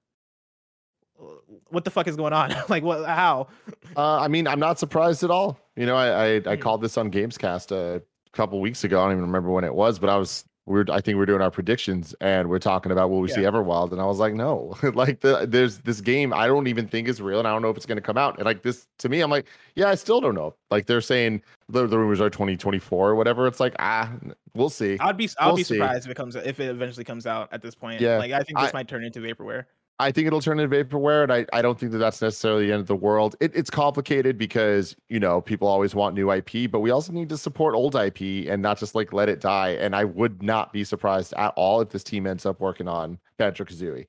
what 1.70 1.84
the 1.84 1.92
fuck 1.92 2.08
is 2.08 2.16
going 2.16 2.34
on? 2.34 2.54
like, 2.70 2.84
what? 2.84 3.08
How? 3.08 3.48
Uh, 3.96 4.20
I 4.20 4.28
mean, 4.28 4.48
I'm 4.48 4.60
not 4.60 4.80
surprised 4.80 5.24
at 5.24 5.32
all. 5.32 5.60
You 5.76 5.86
know, 5.86 5.96
I 5.96 6.08
I, 6.08 6.26
I 6.46 6.56
hmm. 6.56 6.62
called 6.62 6.82
this 6.82 6.98
on 6.98 7.12
Gamescast 7.12 7.72
a 7.72 8.02
couple 8.34 8.60
weeks 8.60 8.84
ago. 8.84 9.00
I 9.00 9.06
don't 9.06 9.14
even 9.14 9.26
remember 9.26 9.50
when 9.50 9.64
it 9.64 9.74
was, 9.74 10.00
but 10.00 10.10
I 10.10 10.18
was 10.18 10.46
we 10.66 10.80
are 10.80 10.86
I 10.92 11.02
think 11.02 11.18
we 11.18 11.24
are 11.24 11.26
doing 11.26 11.42
our 11.42 11.50
predictions 11.50 12.14
and 12.22 12.50
we're 12.50 12.60
talking 12.60 12.92
about 12.92 13.10
will 13.10 13.20
we 13.20 13.30
yeah. 13.30 13.36
see 13.36 13.42
Everwild, 13.42 13.92
and 13.92 14.00
I 14.00 14.06
was 14.06 14.20
like, 14.20 14.34
no, 14.34 14.76
like 14.94 15.22
the, 15.22 15.46
there's 15.48 15.80
this 15.80 16.02
game 16.02 16.34
I 16.34 16.48
don't 16.48 16.68
even 16.68 16.88
think 16.88 17.08
is 17.08 17.22
real, 17.22 17.40
and 17.40 17.48
I 17.48 17.52
don't 17.52 17.62
know 17.62 17.70
if 17.70 17.78
it's 17.78 17.86
going 17.86 17.98
to 17.98 18.02
come 18.02 18.18
out. 18.18 18.38
And 18.38 18.46
like 18.46 18.62
this 18.62 18.88
to 19.00 19.10
me, 19.10 19.22
I'm 19.22 19.32
like, 19.32 19.48
yeah, 19.76 19.90
I 19.90 19.96
still 19.96 20.22
don't 20.22 20.36
know. 20.36 20.56
Like 20.70 20.86
they're 20.86 21.02
saying 21.02 21.42
the, 21.70 21.88
the 21.88 21.98
rumors 21.98 22.22
are 22.22 22.30
2024 22.30 23.10
or 23.10 23.16
whatever. 23.16 23.48
It's 23.48 23.60
like 23.60 23.76
ah, 23.80 24.12
we'll 24.54 24.70
see. 24.70 24.98
I'd 25.00 25.18
be 25.18 25.30
I'll 25.40 25.50
we'll 25.50 25.58
be 25.58 25.64
surprised 25.64 26.04
see. 26.04 26.10
if 26.10 26.12
it 26.12 26.18
comes 26.18 26.36
if 26.36 26.60
it 26.60 26.70
eventually 26.70 27.06
comes 27.06 27.26
out 27.26 27.50
at 27.52 27.62
this 27.62 27.76
point. 27.76 28.00
Yeah, 28.00 28.18
like 28.18 28.32
I 28.32 28.44
think 28.44 28.60
this 28.60 28.70
I, 28.70 28.78
might 28.78 28.88
turn 28.88 29.04
into 29.04 29.20
vaporware. 29.20 29.66
I 30.00 30.12
think 30.12 30.26
it'll 30.26 30.42
turn 30.42 30.60
into 30.60 30.76
vaporware, 30.76 31.22
and 31.24 31.32
I, 31.32 31.46
I 31.54 31.62
don't 31.62 31.80
think 31.80 31.92
that 31.92 32.00
that's 32.00 32.22
necessarily 32.22 32.66
the 32.66 32.74
end 32.74 32.82
of 32.82 32.88
the 32.88 32.96
world. 32.96 33.36
It, 33.40 33.52
it's 33.56 33.70
complicated 33.70 34.38
because 34.38 34.96
you 35.10 35.20
know 35.20 35.42
people 35.42 35.68
always 35.68 35.94
want 35.94 36.16
new 36.16 36.32
IP, 36.32 36.72
but 36.72 36.80
we 36.80 36.90
also 36.90 37.14
need 37.14 37.30
to 37.30 37.38
support 37.38 37.76
old 37.76 37.96
IP 37.96 38.50
and 38.50 38.62
not 38.62 38.80
just 38.80 38.96
like 38.96 39.14
let 39.14 39.30
it 39.30 39.40
die. 39.40 39.70
And 39.72 39.96
I 39.96 40.06
would 40.06 40.42
not 40.42 40.74
be 40.74 40.84
surprised 40.84 41.34
at 41.34 41.54
all 41.56 41.82
if 41.82 41.90
this 41.90 42.04
team 42.04 42.26
ends 42.26 42.48
up 42.48 42.60
working 42.60 42.88
on 42.88 43.20
Banjo 43.38 43.64
Kazooie, 43.64 44.08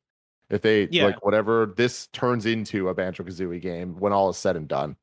if 0.48 0.62
they 0.62 0.88
yeah. 0.90 1.04
like 1.04 1.24
whatever 1.24 1.74
this 1.76 2.06
turns 2.08 2.46
into 2.46 2.88
a 2.88 2.94
Banjo 2.94 3.22
Kazooie 3.22 3.60
game 3.60 3.94
when 3.98 4.14
all 4.14 4.30
is 4.30 4.38
said 4.38 4.56
and 4.56 4.68
done. 4.68 4.96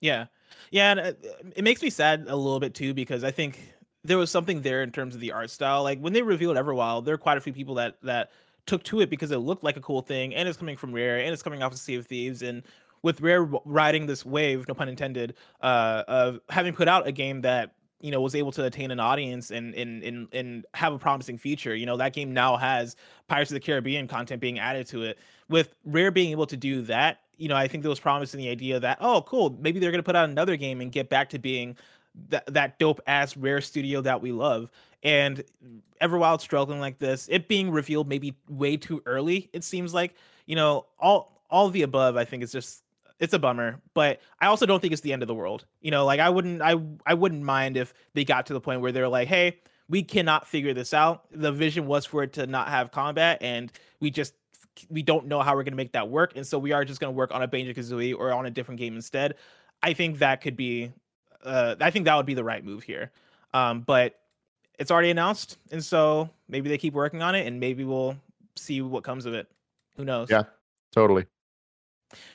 Yeah, 0.00 0.26
yeah, 0.72 0.90
and 0.90 1.00
uh, 1.00 1.12
it 1.54 1.62
makes 1.62 1.80
me 1.80 1.90
sad 1.90 2.24
a 2.26 2.34
little 2.34 2.58
bit 2.58 2.74
too 2.74 2.92
because 2.92 3.22
I 3.22 3.30
think 3.30 3.60
there 4.04 4.18
was 4.18 4.30
something 4.30 4.62
there 4.62 4.82
in 4.82 4.90
terms 4.90 5.14
of 5.14 5.20
the 5.20 5.32
art 5.32 5.50
style. 5.50 5.82
Like 5.82 6.00
when 6.00 6.12
they 6.12 6.22
revealed 6.22 6.56
Everwild, 6.56 7.04
there 7.04 7.14
are 7.14 7.18
quite 7.18 7.38
a 7.38 7.40
few 7.40 7.52
people 7.52 7.76
that 7.76 7.96
that 8.02 8.30
took 8.66 8.82
to 8.84 9.00
it 9.00 9.10
because 9.10 9.30
it 9.30 9.38
looked 9.38 9.64
like 9.64 9.76
a 9.76 9.80
cool 9.80 10.02
thing 10.02 10.34
and 10.34 10.48
it's 10.48 10.58
coming 10.58 10.76
from 10.76 10.92
Rare 10.92 11.18
and 11.18 11.32
it's 11.32 11.42
coming 11.42 11.62
off 11.62 11.72
of 11.72 11.78
Sea 11.78 11.96
of 11.96 12.06
Thieves 12.06 12.42
and 12.42 12.62
with 13.02 13.20
Rare 13.20 13.48
riding 13.64 14.06
this 14.06 14.24
wave, 14.24 14.66
no 14.68 14.74
pun 14.74 14.88
intended, 14.88 15.34
uh, 15.60 16.04
of 16.06 16.40
having 16.48 16.72
put 16.72 16.86
out 16.86 17.06
a 17.06 17.12
game 17.12 17.40
that 17.40 17.74
you 18.00 18.10
know 18.10 18.20
was 18.20 18.34
able 18.34 18.52
to 18.52 18.64
attain 18.64 18.90
an 18.90 19.00
audience 19.00 19.50
and 19.50 19.74
and 19.74 20.02
and 20.04 20.28
and 20.32 20.66
have 20.74 20.92
a 20.92 20.98
promising 20.98 21.36
future. 21.38 21.74
You 21.74 21.86
know 21.86 21.96
that 21.96 22.12
game 22.12 22.32
now 22.32 22.56
has 22.56 22.94
Pirates 23.26 23.50
of 23.50 23.54
the 23.54 23.60
Caribbean 23.60 24.06
content 24.06 24.40
being 24.40 24.58
added 24.58 24.86
to 24.88 25.02
it. 25.02 25.18
With 25.48 25.74
Rare 25.84 26.12
being 26.12 26.30
able 26.30 26.46
to 26.46 26.56
do 26.56 26.82
that 26.82 27.18
you 27.42 27.48
know, 27.48 27.56
I 27.56 27.66
think 27.66 27.82
there 27.82 27.90
was 27.90 27.98
promise 27.98 28.34
in 28.34 28.38
the 28.38 28.48
idea 28.48 28.78
that, 28.78 28.98
oh, 29.00 29.22
cool, 29.22 29.56
maybe 29.58 29.80
they're 29.80 29.90
gonna 29.90 30.04
put 30.04 30.14
out 30.14 30.28
another 30.28 30.56
game 30.56 30.80
and 30.80 30.92
get 30.92 31.08
back 31.08 31.28
to 31.30 31.40
being 31.40 31.76
that 32.28 32.46
that 32.52 32.78
dope 32.78 33.00
ass 33.06 33.36
rare 33.36 33.60
studio 33.60 34.00
that 34.02 34.20
we 34.20 34.30
love. 34.32 34.70
And 35.02 35.42
Everwild 36.00 36.40
struggling 36.40 36.80
like 36.80 36.98
this, 36.98 37.28
it 37.30 37.48
being 37.48 37.70
revealed 37.70 38.08
maybe 38.08 38.36
way 38.48 38.76
too 38.76 39.02
early, 39.06 39.50
it 39.52 39.64
seems 39.64 39.92
like, 39.92 40.14
you 40.46 40.56
know, 40.56 40.86
all 40.98 41.42
all 41.50 41.68
the 41.68 41.82
above, 41.82 42.16
I 42.16 42.24
think 42.24 42.42
is 42.42 42.52
just 42.52 42.82
it's 43.18 43.34
a 43.34 43.38
bummer, 43.38 43.80
but 43.94 44.20
I 44.40 44.46
also 44.46 44.66
don't 44.66 44.80
think 44.80 44.92
it's 44.92 45.02
the 45.02 45.12
end 45.12 45.22
of 45.22 45.28
the 45.28 45.34
world. 45.34 45.64
You 45.80 45.92
know, 45.92 46.04
like 46.04 46.18
I 46.18 46.28
wouldn't 46.28 46.62
I 46.62 46.74
I 47.06 47.14
wouldn't 47.14 47.42
mind 47.42 47.76
if 47.76 47.94
they 48.14 48.24
got 48.24 48.46
to 48.46 48.52
the 48.52 48.60
point 48.60 48.80
where 48.80 48.90
they're 48.90 49.08
like, 49.08 49.28
hey, 49.28 49.58
we 49.88 50.02
cannot 50.02 50.46
figure 50.48 50.74
this 50.74 50.94
out. 50.94 51.24
The 51.30 51.52
vision 51.52 51.86
was 51.86 52.06
for 52.06 52.22
it 52.22 52.32
to 52.34 52.46
not 52.46 52.68
have 52.68 52.90
combat, 52.90 53.38
and 53.40 53.70
we 54.00 54.10
just 54.10 54.34
we 54.88 55.02
don't 55.02 55.26
know 55.26 55.40
how 55.40 55.54
we're 55.54 55.62
going 55.64 55.72
to 55.72 55.76
make 55.76 55.92
that 55.92 56.08
work, 56.08 56.32
and 56.34 56.46
so 56.46 56.58
we 56.58 56.72
are 56.72 56.84
just 56.84 57.00
going 57.00 57.12
to 57.12 57.16
work 57.16 57.32
on 57.32 57.42
a 57.42 57.46
Banjo 57.46 57.72
Kazooie 57.72 58.16
or 58.16 58.32
on 58.32 58.46
a 58.46 58.50
different 58.50 58.80
game 58.80 58.96
instead. 58.96 59.34
I 59.82 59.92
think 59.92 60.18
that 60.18 60.40
could 60.40 60.56
be, 60.56 60.92
uh, 61.44 61.76
I 61.80 61.90
think 61.90 62.06
that 62.06 62.16
would 62.16 62.26
be 62.26 62.34
the 62.34 62.44
right 62.44 62.64
move 62.64 62.82
here. 62.82 63.10
Um, 63.52 63.82
but 63.82 64.18
it's 64.78 64.90
already 64.90 65.10
announced, 65.10 65.58
and 65.70 65.82
so 65.82 66.28
maybe 66.48 66.68
they 66.68 66.78
keep 66.78 66.94
working 66.94 67.22
on 67.22 67.34
it, 67.34 67.46
and 67.46 67.58
maybe 67.58 67.84
we'll 67.84 68.16
see 68.56 68.82
what 68.82 69.04
comes 69.04 69.26
of 69.26 69.34
it. 69.34 69.48
Who 69.96 70.04
knows? 70.04 70.30
Yeah, 70.30 70.44
totally. 70.94 71.26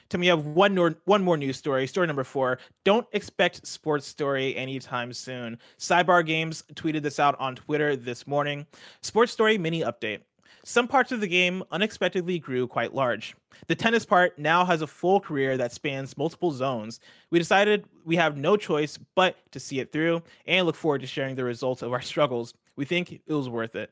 Tim, 0.09 0.21
we 0.21 0.27
have 0.27 0.45
one 0.45 0.73
more 0.73 0.95
one 1.05 1.23
more 1.23 1.37
news 1.37 1.57
story. 1.57 1.85
Story 1.87 2.07
number 2.07 2.23
four. 2.23 2.59
Don't 2.83 3.05
expect 3.11 3.65
sports 3.67 4.07
story 4.07 4.55
anytime 4.55 5.13
soon. 5.13 5.59
Sidebar 5.77 6.25
Games 6.25 6.63
tweeted 6.73 7.01
this 7.01 7.19
out 7.19 7.39
on 7.39 7.55
Twitter 7.55 7.95
this 7.95 8.25
morning. 8.25 8.65
Sports 9.01 9.31
story 9.31 9.57
mini 9.57 9.81
update. 9.81 10.21
Some 10.67 10.85
parts 10.85 11.13
of 11.13 11.21
the 11.21 11.29
game 11.29 11.63
unexpectedly 11.71 12.39
grew 12.39 12.67
quite 12.67 12.93
large. 12.93 13.37
The 13.67 13.75
tennis 13.75 14.05
part 14.05 14.37
now 14.37 14.65
has 14.65 14.81
a 14.81 14.87
full 14.87 15.21
career 15.21 15.55
that 15.55 15.71
spans 15.71 16.17
multiple 16.17 16.51
zones. 16.51 16.99
We 17.29 17.39
decided 17.39 17.85
we 18.03 18.17
have 18.17 18.35
no 18.35 18.57
choice 18.57 18.99
but 19.15 19.37
to 19.53 19.61
see 19.61 19.79
it 19.79 19.93
through 19.93 20.21
and 20.45 20.65
look 20.65 20.75
forward 20.75 20.99
to 20.99 21.07
sharing 21.07 21.35
the 21.35 21.45
results 21.45 21.83
of 21.83 21.93
our 21.93 22.01
struggles. 22.11 22.53
We 22.75 22.83
think 22.83 23.13
it 23.13 23.33
was 23.33 23.47
worth 23.47 23.77
it. 23.77 23.91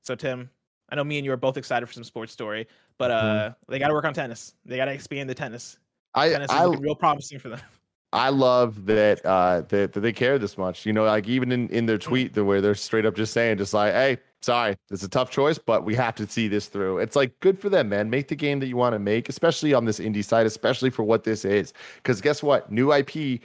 So, 0.00 0.14
Tim, 0.14 0.48
I 0.88 0.96
know 0.96 1.04
me 1.04 1.18
and 1.18 1.26
you 1.26 1.32
are 1.32 1.36
both 1.36 1.58
excited 1.58 1.84
for 1.84 1.92
some 1.92 2.04
sports 2.04 2.32
story, 2.32 2.68
but 2.96 3.10
mm-hmm. 3.10 3.26
uh, 3.26 3.40
mm-hmm. 3.40 3.70
they 3.70 3.78
got 3.78 3.88
to 3.88 3.94
work 3.94 4.06
on 4.06 4.14
tennis. 4.14 4.54
They 4.64 4.78
got 4.78 4.86
to 4.86 4.92
expand 4.92 5.28
the 5.28 5.34
tennis. 5.34 5.76
I, 6.14 6.30
tennis 6.30 6.50
I, 6.50 6.70
is 6.70 6.80
real 6.80 6.94
promising 6.94 7.38
for 7.38 7.50
them. 7.50 7.60
I 8.14 8.30
love 8.30 8.86
that 8.86 9.20
uh 9.26 9.60
that, 9.68 9.92
that 9.92 10.00
they 10.00 10.14
care 10.14 10.38
this 10.38 10.56
much. 10.56 10.86
You 10.86 10.94
know, 10.94 11.04
like 11.04 11.28
even 11.28 11.52
in, 11.52 11.68
in 11.68 11.84
their 11.84 11.98
mm-hmm. 11.98 12.08
tweet, 12.08 12.32
the 12.32 12.46
way 12.46 12.62
they're 12.62 12.74
straight 12.74 13.04
up 13.04 13.14
just 13.14 13.34
saying, 13.34 13.58
just 13.58 13.74
like, 13.74 13.92
hey, 13.92 14.16
sorry, 14.42 14.76
it's 14.90 15.02
a 15.02 15.08
tough 15.08 15.30
choice, 15.30 15.58
but 15.58 15.84
we 15.84 15.94
have 15.94 16.14
to 16.16 16.26
see 16.26 16.48
this 16.48 16.66
through. 16.66 16.98
It's 16.98 17.16
like 17.16 17.38
good 17.40 17.58
for 17.58 17.68
them, 17.68 17.88
man. 17.88 18.10
Make 18.10 18.28
the 18.28 18.36
game 18.36 18.60
that 18.60 18.66
you 18.66 18.76
want 18.76 18.94
to 18.94 18.98
make, 18.98 19.28
especially 19.28 19.74
on 19.74 19.84
this 19.84 19.98
indie 19.98 20.24
side, 20.24 20.46
especially 20.46 20.90
for 20.90 21.02
what 21.02 21.24
this 21.24 21.44
is. 21.44 21.72
Because 21.96 22.20
guess 22.20 22.42
what? 22.42 22.70
New 22.70 22.92
IP 22.92 23.40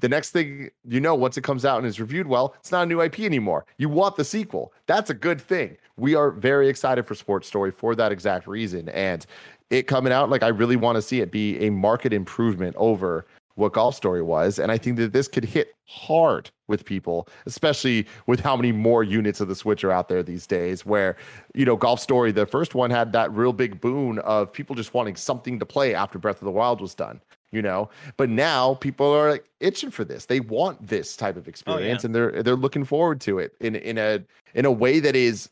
the 0.00 0.08
next 0.08 0.30
thing 0.30 0.70
you 0.86 1.00
know, 1.00 1.14
once 1.14 1.36
it 1.36 1.42
comes 1.42 1.64
out 1.64 1.78
and 1.78 1.86
is 1.86 2.00
reviewed 2.00 2.26
well, 2.26 2.54
it's 2.58 2.72
not 2.72 2.82
a 2.82 2.86
new 2.86 3.00
IP 3.00 3.20
anymore. 3.20 3.64
You 3.78 3.88
want 3.88 4.16
the 4.16 4.24
sequel. 4.24 4.72
That's 4.86 5.10
a 5.10 5.14
good 5.14 5.40
thing. 5.40 5.76
We 5.96 6.14
are 6.14 6.30
very 6.30 6.68
excited 6.68 7.06
for 7.06 7.14
Sports 7.14 7.48
Story 7.48 7.70
for 7.70 7.94
that 7.94 8.12
exact 8.12 8.46
reason. 8.46 8.88
And 8.90 9.24
it 9.70 9.86
coming 9.86 10.12
out, 10.12 10.30
like 10.30 10.42
I 10.42 10.48
really 10.48 10.76
want 10.76 10.96
to 10.96 11.02
see 11.02 11.20
it 11.20 11.30
be 11.30 11.58
a 11.60 11.70
market 11.70 12.12
improvement 12.12 12.76
over 12.76 13.26
what 13.60 13.72
Golf 13.72 13.94
Story 13.94 14.22
was. 14.22 14.58
And 14.58 14.72
I 14.72 14.78
think 14.78 14.96
that 14.96 15.12
this 15.12 15.28
could 15.28 15.44
hit 15.44 15.74
hard 15.86 16.50
with 16.66 16.84
people, 16.84 17.28
especially 17.46 18.06
with 18.26 18.40
how 18.40 18.56
many 18.56 18.72
more 18.72 19.04
units 19.04 19.40
of 19.40 19.48
the 19.48 19.54
Switch 19.54 19.84
are 19.84 19.92
out 19.92 20.08
there 20.08 20.22
these 20.22 20.46
days. 20.46 20.84
Where, 20.84 21.16
you 21.54 21.64
know, 21.64 21.76
Golf 21.76 22.00
Story, 22.00 22.32
the 22.32 22.46
first 22.46 22.74
one 22.74 22.90
had 22.90 23.12
that 23.12 23.32
real 23.32 23.52
big 23.52 23.80
boon 23.80 24.18
of 24.20 24.52
people 24.52 24.74
just 24.74 24.94
wanting 24.94 25.16
something 25.16 25.58
to 25.58 25.66
play 25.66 25.94
after 25.94 26.18
Breath 26.18 26.40
of 26.40 26.46
the 26.46 26.52
Wild 26.52 26.80
was 26.80 26.94
done 26.94 27.20
you 27.52 27.62
know 27.62 27.88
but 28.16 28.28
now 28.28 28.74
people 28.74 29.12
are 29.12 29.30
like 29.30 29.44
itching 29.60 29.90
for 29.90 30.04
this 30.04 30.26
they 30.26 30.40
want 30.40 30.84
this 30.86 31.16
type 31.16 31.36
of 31.36 31.48
experience 31.48 32.04
oh, 32.04 32.06
yeah. 32.06 32.06
and 32.06 32.14
they're 32.14 32.42
they're 32.42 32.56
looking 32.56 32.84
forward 32.84 33.20
to 33.20 33.38
it 33.38 33.54
in 33.60 33.74
in 33.76 33.98
a 33.98 34.22
in 34.54 34.64
a 34.64 34.72
way 34.72 35.00
that 35.00 35.16
is 35.16 35.50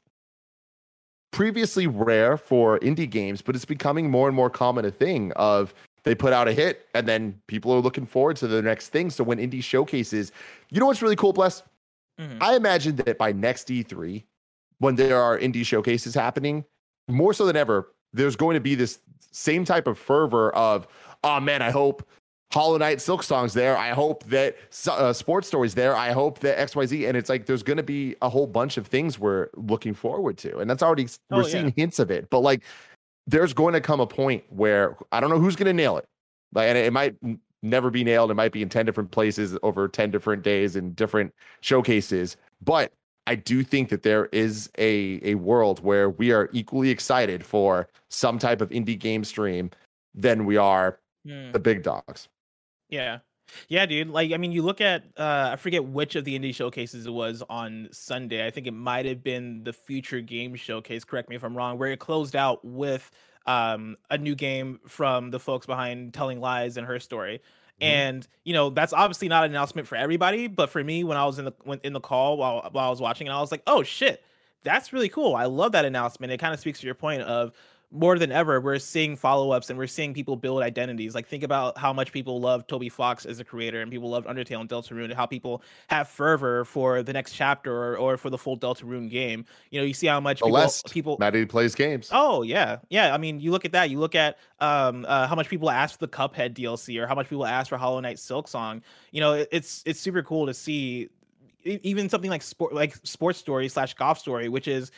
previously 1.31 1.87
rare 1.87 2.37
for 2.37 2.79
indie 2.81 3.09
games 3.09 3.43
but 3.43 3.55
it's 3.55 3.65
becoming 3.65 4.11
more 4.11 4.29
and 4.29 4.37
more 4.37 4.49
common 4.49 4.85
a 4.85 4.91
thing 4.91 5.33
of 5.37 5.75
they 6.09 6.15
put 6.15 6.33
out 6.33 6.49
a 6.49 6.53
hit 6.53 6.87
and 6.95 7.07
then 7.07 7.39
people 7.47 7.73
are 7.73 7.81
looking 7.81 8.07
forward 8.07 8.37
to 8.37 8.47
the 8.47 8.63
next 8.63 8.89
thing 8.89 9.11
so 9.11 9.23
when 9.23 9.39
indie 9.39 9.63
showcases 9.63 10.33
you 10.71 10.81
know 10.81 10.87
what's 10.87 11.03
really 11.03 11.17
cool 11.17 11.33
bless 11.33 11.63
mm-hmm. 12.19 12.39
i 12.41 12.55
imagine 12.55 12.97
that 12.97 13.19
by 13.19 13.33
next 13.33 13.69
e3 13.69 14.25
when 14.79 14.95
there 14.95 15.21
are 15.21 15.39
indie 15.39 15.65
showcases 15.65 16.15
happening 16.15 16.65
more 17.09 17.33
so 17.33 17.47
than 17.47 17.57
ever 17.57 17.93
there's 18.13 18.37
going 18.37 18.55
to 18.55 18.61
be 18.61 18.75
this 18.75 19.01
same 19.33 19.65
type 19.65 19.87
of 19.87 19.99
fervor 19.99 20.51
of 20.53 20.89
oh 21.25 21.41
man, 21.41 21.63
I 21.63 21.71
hope 21.71 22.07
Hollow 22.53 22.79
Knight 22.79 22.99
Silksong's 22.99 23.53
there. 23.53 23.77
I 23.77 23.91
hope 23.91 24.25
that 24.25 24.57
uh, 24.89 25.13
Sports 25.13 25.49
Story's 25.49 25.75
there. 25.75 25.95
I 25.95 26.13
hope 26.13 26.39
that 26.41 26.57
XYZ. 26.59 27.07
And 27.09 27.17
it's 27.17 27.29
like 27.29 27.47
there's 27.47 27.63
going 27.63 27.77
to 27.77 27.83
be 27.83 28.17
a 28.23 28.29
whole 28.29 28.47
bunch 28.47 28.79
of 28.79 28.87
things 28.87 29.19
we're 29.19 29.49
looking 29.55 29.93
forward 29.93 30.39
to. 30.39 30.59
And 30.59 30.71
that's 30.71 30.83
already, 30.83 31.07
oh, 31.31 31.39
we're 31.39 31.43
yeah. 31.43 31.49
seeing 31.49 31.75
hints 31.77 31.99
of 31.99 32.11
it. 32.11 32.31
But 32.31 32.41
like 32.41 32.63
there's 33.29 33.53
going 33.53 33.75
to 33.75 33.81
come 33.81 34.01
a 34.01 34.07
point 34.07 34.43
where 34.49 34.97
I 35.13 35.21
don't 35.21 35.29
know 35.29 35.39
who's 35.39 35.55
going 35.55 35.67
to 35.67 35.75
nail 35.75 35.99
it. 35.99 36.07
Like, 36.55 36.69
and 36.69 36.79
it 36.79 36.93
might 36.95 37.15
never 37.63 37.91
be 37.91 38.03
nailed. 38.03 38.31
It 38.31 38.35
might 38.35 38.53
be 38.53 38.63
in 38.63 38.71
10 38.71 38.87
different 38.87 39.11
places 39.11 39.57
over 39.63 39.87
10 39.87 40.11
different 40.11 40.43
days 40.43 40.77
in 40.77 40.95
different 40.95 41.35
showcases. 41.61 42.39
But 42.63 42.91
I 43.27 43.35
do 43.35 43.63
think 43.63 43.91
that 43.91 44.03
there 44.03 44.31
is 44.33 44.71
a, 44.79 45.21
a 45.23 45.35
world 45.35 45.85
where 45.85 46.09
we 46.09 46.33
are 46.33 46.49
equally 46.55 46.89
excited 46.89 47.45
for 47.45 47.87
some 48.09 48.39
type 48.39 48.63
of 48.63 48.71
indie 48.71 48.99
game 48.99 49.25
stream 49.25 49.71
than 50.15 50.47
we 50.47 50.57
are 50.57 50.99
mm. 51.27 51.53
the 51.53 51.59
big 51.59 51.83
dogs. 51.83 52.29
Yeah. 52.89 53.19
Yeah, 53.69 53.87
dude. 53.87 54.11
Like, 54.11 54.33
I 54.33 54.37
mean, 54.37 54.53
you 54.53 54.63
look 54.63 54.81
at 54.81 55.05
uh 55.17 55.51
I 55.53 55.57
forget 55.57 55.85
which 55.85 56.17
of 56.17 56.25
the 56.25 56.39
indie 56.39 56.55
showcases 56.55 57.07
it 57.07 57.13
was 57.13 57.43
on 57.49 57.89
Sunday. 57.93 58.47
I 58.47 58.51
think 58.51 58.67
it 58.67 58.73
might 58.73 59.07
have 59.07 59.23
been 59.23 59.65
the 59.65 59.73
Future 59.73 60.21
Game 60.21 60.55
Showcase, 60.55 61.05
correct 61.05 61.29
me 61.29 61.37
if 61.37 61.45
I'm 61.45 61.57
wrong, 61.57 61.79
where 61.79 61.91
it 61.91 61.99
closed 61.99 62.37
out 62.37 62.65
with 62.65 63.11
um 63.47 63.97
a 64.11 64.19
new 64.19 64.35
game 64.35 64.81
from 64.87 65.31
the 65.31 65.41
folks 65.41 65.67
behind 65.67 66.15
Telling 66.15 66.41
Lies 66.41 66.77
and 66.77 66.87
Her 66.87 66.99
Story. 66.99 67.41
Mm-hmm. 67.81 67.85
And 67.85 68.29
you 68.45 68.53
know 68.53 68.71
that's 68.71 68.93
obviously 68.93 69.29
not 69.29 69.45
an 69.45 69.51
announcement 69.51 69.87
for 69.87 69.97
everybody, 69.97 70.49
but 70.49 70.69
for 70.71 70.83
me, 70.83 71.05
when 71.05 71.17
I 71.17 71.25
was 71.25 71.39
in 71.39 71.45
the 71.45 71.53
when, 71.65 71.81
in 71.85 71.93
the 71.93 72.01
call 72.01 72.37
while 72.37 72.69
while 72.73 72.87
I 72.87 72.91
was 72.91 73.01
watching, 73.01 73.29
and 73.29 73.37
I 73.37 73.41
was 73.41 73.53
like, 73.53 73.63
"Oh 73.67 73.83
shit, 73.83 74.25
that's 74.65 74.93
really 74.93 75.09
cool! 75.09 75.37
I 75.37 75.45
love 75.45 75.73
that 75.73 75.85
announcement." 75.85 76.33
It 76.33 76.39
kind 76.39 76.53
of 76.53 76.61
speaks 76.61 76.81
to 76.81 76.87
your 76.87 76.97
point 76.97 77.23
of 77.23 77.53
more 77.91 78.19
than 78.19 78.31
ever, 78.31 78.61
we're 78.61 78.79
seeing 78.79 79.17
follow 79.17 79.51
ups 79.51 79.71
and 79.71 79.79
we're 79.79 79.87
seeing 79.87 80.13
people 80.13 80.37
build 80.37 80.63
identities. 80.63 81.15
Like, 81.15 81.27
think 81.27 81.43
about 81.43 81.79
how 81.79 81.93
much 81.93 82.13
people 82.13 82.39
love 82.39 82.67
Toby 82.67 82.91
Fox 82.91 83.25
as 83.25 83.41
a 83.41 83.45
creator 83.45 83.81
and 83.81 83.91
people 83.91 84.11
loved 84.11 84.27
Undertale 84.27 84.61
and 84.61 84.69
Deltarune, 84.69 85.05
and 85.05 85.15
how 85.15 85.25
people 85.25 85.63
have 85.89 86.09
fervor 86.09 86.67
for 86.67 87.03
the 87.03 87.13
next 87.13 87.33
chapter 87.33 87.73
or, 87.73 87.97
or 87.97 88.17
for 88.19 88.29
the 88.29 88.37
full 88.37 88.59
Deltarune 88.59 89.11
game. 89.11 89.47
You 89.71 89.81
know, 89.81 89.87
you 89.87 89.95
see 89.95 90.07
how 90.07 90.21
much 90.21 90.43
people, 90.43 90.69
people 90.91 91.17
Maddie 91.19 91.47
plays 91.47 91.75
games. 91.75 92.11
Oh, 92.13 92.43
yeah. 92.43 92.79
Yeah. 92.91 93.15
I 93.15 93.19
mean, 93.19 93.41
you 93.41 93.51
look 93.53 93.65
at 93.65 93.73
that, 93.73 93.89
you 93.89 93.99
look 93.99 94.15
at 94.15 94.37
um, 94.61 95.07
uh, 95.09 95.27
how 95.27 95.35
much 95.35 95.49
people 95.49 95.71
ask 95.71 95.99
for 95.99 96.07
the 96.07 96.13
Cuphead 96.13 96.55
DLC 96.55 97.03
or 97.03 97.07
how 97.07 97.15
much 97.15 97.29
people 97.29 97.47
ask 97.47 97.71
for 97.71 97.79
Hollow 97.79 98.01
Knight 98.01 98.19
Silksong. 98.19 98.83
You 99.13 99.21
know, 99.21 99.33
it, 99.33 99.49
it's 99.51 99.83
it's 99.87 100.01
super 100.01 100.23
cool 100.23 100.47
to 100.47 100.53
see 100.53 101.09
even 101.65 102.09
something 102.09 102.31
like 102.31 102.43
sport 102.43 102.73
like 102.73 102.97
sports 103.03 103.39
story 103.39 103.69
slash 103.69 103.93
golf 103.95 104.19
story 104.19 104.49
which 104.49 104.69
is 104.69 104.93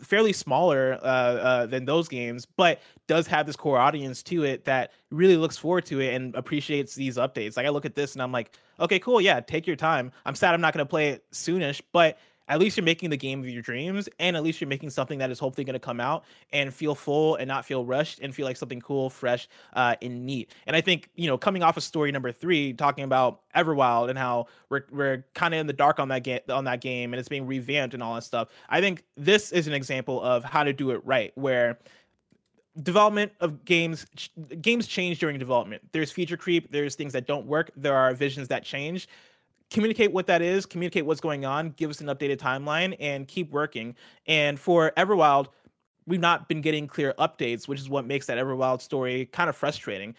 fairly 0.00 0.32
smaller 0.32 0.98
uh, 1.02 1.06
uh, 1.06 1.66
than 1.66 1.84
those 1.84 2.08
games, 2.08 2.46
but 2.46 2.80
does 3.06 3.26
have 3.26 3.46
this 3.46 3.56
core 3.56 3.78
audience 3.78 4.22
to 4.24 4.44
it 4.44 4.64
that 4.64 4.92
really 5.10 5.36
looks 5.36 5.56
forward 5.56 5.84
to 5.86 6.00
it 6.00 6.14
and 6.14 6.34
appreciates 6.34 6.94
these 6.94 7.16
updates. 7.16 7.56
Like 7.56 7.66
I 7.66 7.70
look 7.70 7.84
at 7.84 7.94
this 7.94 8.14
and 8.14 8.22
I'm 8.22 8.32
like, 8.32 8.56
okay, 8.80 8.98
cool, 8.98 9.20
yeah, 9.20 9.40
take 9.40 9.66
your 9.66 9.76
time. 9.76 10.12
I'm 10.24 10.34
sad 10.34 10.54
I'm 10.54 10.60
not 10.60 10.74
going 10.74 10.84
to 10.84 10.88
play 10.88 11.10
it 11.10 11.30
soonish, 11.32 11.80
but 11.92 12.18
at 12.52 12.60
least 12.60 12.76
you're 12.76 12.84
making 12.84 13.08
the 13.08 13.16
game 13.16 13.40
of 13.40 13.48
your 13.48 13.62
dreams 13.62 14.10
and 14.18 14.36
at 14.36 14.42
least 14.42 14.60
you're 14.60 14.68
making 14.68 14.90
something 14.90 15.18
that 15.18 15.30
is 15.30 15.38
hopefully 15.38 15.64
going 15.64 15.72
to 15.72 15.80
come 15.80 16.00
out 16.00 16.24
and 16.52 16.72
feel 16.72 16.94
full 16.94 17.36
and 17.36 17.48
not 17.48 17.64
feel 17.64 17.82
rushed 17.86 18.20
and 18.20 18.34
feel 18.34 18.44
like 18.44 18.58
something 18.58 18.78
cool 18.78 19.08
fresh 19.08 19.48
uh, 19.72 19.96
and 20.02 20.26
neat. 20.26 20.52
And 20.66 20.76
i 20.76 20.80
think 20.82 21.08
you 21.14 21.28
know 21.28 21.38
coming 21.38 21.62
off 21.62 21.78
of 21.78 21.82
story 21.82 22.12
number 22.12 22.30
three 22.30 22.74
talking 22.74 23.04
about 23.04 23.40
everwild 23.56 24.10
and 24.10 24.18
how 24.18 24.48
we're, 24.68 24.84
we're 24.90 25.24
kind 25.34 25.54
of 25.54 25.60
in 25.60 25.66
the 25.66 25.72
dark 25.72 25.98
on 25.98 26.08
that 26.08 26.24
game 26.24 26.40
on 26.50 26.64
that 26.64 26.82
game 26.82 27.14
and 27.14 27.20
it's 27.20 27.28
being 27.28 27.46
revamped 27.46 27.94
and 27.94 28.02
all 28.02 28.14
that 28.14 28.22
stuff 28.22 28.48
i 28.68 28.80
think 28.80 29.02
this 29.16 29.50
is 29.52 29.66
an 29.66 29.72
example 29.72 30.22
of 30.22 30.44
how 30.44 30.62
to 30.62 30.74
do 30.74 30.90
it 30.90 31.00
right 31.06 31.32
where 31.36 31.78
development 32.82 33.32
of 33.40 33.64
games 33.64 34.06
games 34.60 34.86
change 34.86 35.18
during 35.18 35.38
development. 35.38 35.82
There's 35.92 36.10
feature 36.10 36.36
creep 36.36 36.72
there's 36.72 36.94
things 36.94 37.12
that 37.12 37.26
don't 37.26 37.46
work 37.46 37.70
there 37.76 37.94
are 37.94 38.14
visions 38.14 38.48
that 38.48 38.64
change 38.64 39.08
communicate 39.72 40.12
what 40.12 40.26
that 40.26 40.42
is, 40.42 40.66
communicate 40.66 41.06
what's 41.06 41.20
going 41.20 41.44
on, 41.44 41.70
give 41.70 41.90
us 41.90 42.00
an 42.00 42.06
updated 42.08 42.36
timeline, 42.36 42.94
and 43.00 43.26
keep 43.26 43.50
working. 43.50 43.96
And 44.26 44.60
for 44.60 44.92
Everwild, 44.96 45.48
we've 46.06 46.20
not 46.20 46.48
been 46.48 46.60
getting 46.60 46.86
clear 46.86 47.14
updates, 47.18 47.66
which 47.66 47.80
is 47.80 47.88
what 47.88 48.06
makes 48.06 48.26
that 48.26 48.38
Everwild 48.38 48.80
story 48.80 49.26
kind 49.32 49.48
of 49.48 49.56
frustrating. 49.56 50.14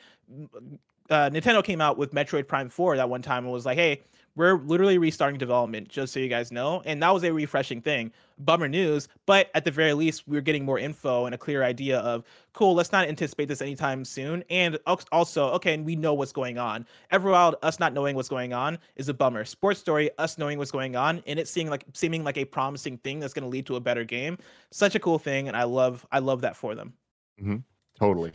Uh, 1.10 1.30
Nintendo 1.30 1.64
came 1.64 1.82
out 1.82 1.98
with 1.98 2.14
Metroid 2.14 2.48
Prime 2.48 2.70
4 2.70 2.98
that 2.98 3.10
one 3.10 3.22
time 3.22 3.44
and 3.44 3.54
was 3.54 3.66
like, 3.66 3.78
hey, 3.78 4.02
we're 4.36 4.58
literally 4.58 4.98
restarting 4.98 5.38
development, 5.38 5.90
just 5.90 6.14
so 6.14 6.20
you 6.20 6.28
guys 6.28 6.52
know. 6.52 6.82
And 6.86 7.02
that 7.04 7.14
was 7.14 7.24
a 7.24 7.32
refreshing 7.32 7.82
thing. 7.82 8.12
Bummer 8.40 8.68
news, 8.68 9.08
but 9.28 9.52
at 9.54 9.64
the 9.64 9.70
very 9.70 9.94
least, 9.94 10.24
we're 10.28 10.42
getting 10.42 10.66
more 10.66 10.80
info 10.80 11.26
and 11.26 11.36
a 11.36 11.38
clear 11.38 11.64
idea 11.64 12.00
of 12.00 12.24
cool, 12.54 12.74
let's 12.74 12.92
not 12.92 13.08
anticipate 13.08 13.48
this 13.48 13.62
anytime 13.62 14.04
soon. 14.04 14.44
And 14.50 14.80
also, 14.86 15.50
okay, 15.50 15.76
and 15.76 15.86
we 15.86 15.96
know 15.96 16.16
what's 16.16 16.32
going 16.32 16.58
on. 16.58 16.86
Everwild, 17.12 17.56
us 17.62 17.80
not 17.80 17.94
knowing 17.94 18.16
what's 18.16 18.30
going 18.30 18.52
on 18.52 18.80
is 18.96 19.08
a 19.08 19.14
bummer. 19.14 19.46
Sports 19.46 19.80
story, 19.80 20.10
us 20.18 20.38
knowing 20.40 20.58
what's 20.58 20.72
going 20.72 20.96
on 20.96 21.22
and 21.28 21.40
it 21.40 21.48
seeming 21.48 21.70
like 21.70 21.86
seeming 21.94 22.24
like 22.24 22.38
a 22.38 22.46
promising 22.46 22.98
thing 22.98 23.20
that's 23.20 23.34
going 23.34 23.44
to 23.44 23.50
lead 23.50 23.68
to 23.68 23.76
a 23.76 23.80
better 23.80 24.04
game. 24.04 24.38
Such 24.72 24.96
a 24.96 25.00
cool 25.00 25.20
thing, 25.20 25.48
and 25.48 25.56
I 25.56 25.64
love 25.64 26.06
I 26.12 26.20
love 26.20 26.42
that 26.42 26.56
for 26.56 26.74
them. 26.74 26.94
Mm-hmm. 27.40 27.58
Totally. 28.00 28.32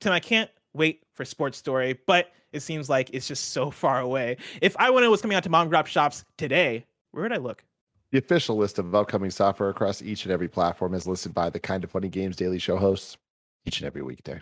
Tim, 0.00 0.12
I 0.12 0.20
can't 0.20 0.50
wait 0.74 1.02
for 1.14 1.24
Sports 1.24 1.56
Story, 1.58 1.98
but 2.06 2.32
it 2.52 2.60
seems 2.60 2.88
like 2.88 3.10
it's 3.12 3.26
just 3.26 3.50
so 3.50 3.70
far 3.70 4.00
away. 4.00 4.36
If 4.60 4.76
I 4.78 4.90
wanted 4.90 5.08
what's 5.08 5.22
coming 5.22 5.36
out 5.36 5.42
to 5.44 5.50
mom 5.50 5.68
drop 5.68 5.86
shops 5.86 6.24
today, 6.36 6.84
where 7.12 7.22
would 7.22 7.32
I 7.32 7.38
look? 7.38 7.64
The 8.12 8.18
official 8.18 8.56
list 8.56 8.78
of 8.78 8.94
upcoming 8.94 9.30
software 9.30 9.70
across 9.70 10.02
each 10.02 10.24
and 10.24 10.32
every 10.32 10.48
platform 10.48 10.94
is 10.94 11.06
listed 11.06 11.34
by 11.34 11.50
the 11.50 11.58
Kinda 11.58 11.88
Funny 11.88 12.08
Games 12.08 12.36
Daily 12.36 12.58
Show 12.58 12.76
hosts 12.76 13.16
each 13.64 13.78
and 13.78 13.86
every 13.86 14.02
weekday. 14.02 14.40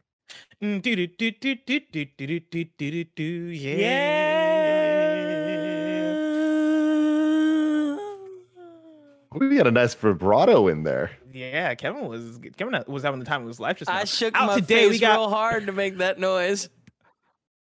We 9.34 9.56
got 9.56 9.66
a 9.66 9.70
nice 9.70 9.94
vibrato 9.94 10.68
in 10.68 10.82
there. 10.82 11.10
Yeah, 11.32 11.74
Kevin 11.74 12.08
was 12.08 12.38
Kevin 12.56 12.82
was 12.86 13.02
having 13.02 13.20
the 13.20 13.26
time 13.26 13.42
of 13.42 13.48
his 13.48 13.60
life 13.60 13.78
just 13.78 13.88
now. 13.88 13.96
I 13.96 14.04
shook 14.04 14.36
Out 14.36 14.46
my 14.46 14.60
today, 14.60 14.84
face 14.84 14.90
we 14.90 14.98
got, 14.98 15.18
real 15.18 15.30
hard 15.30 15.66
to 15.66 15.72
make 15.72 15.98
that 15.98 16.18
noise. 16.18 16.68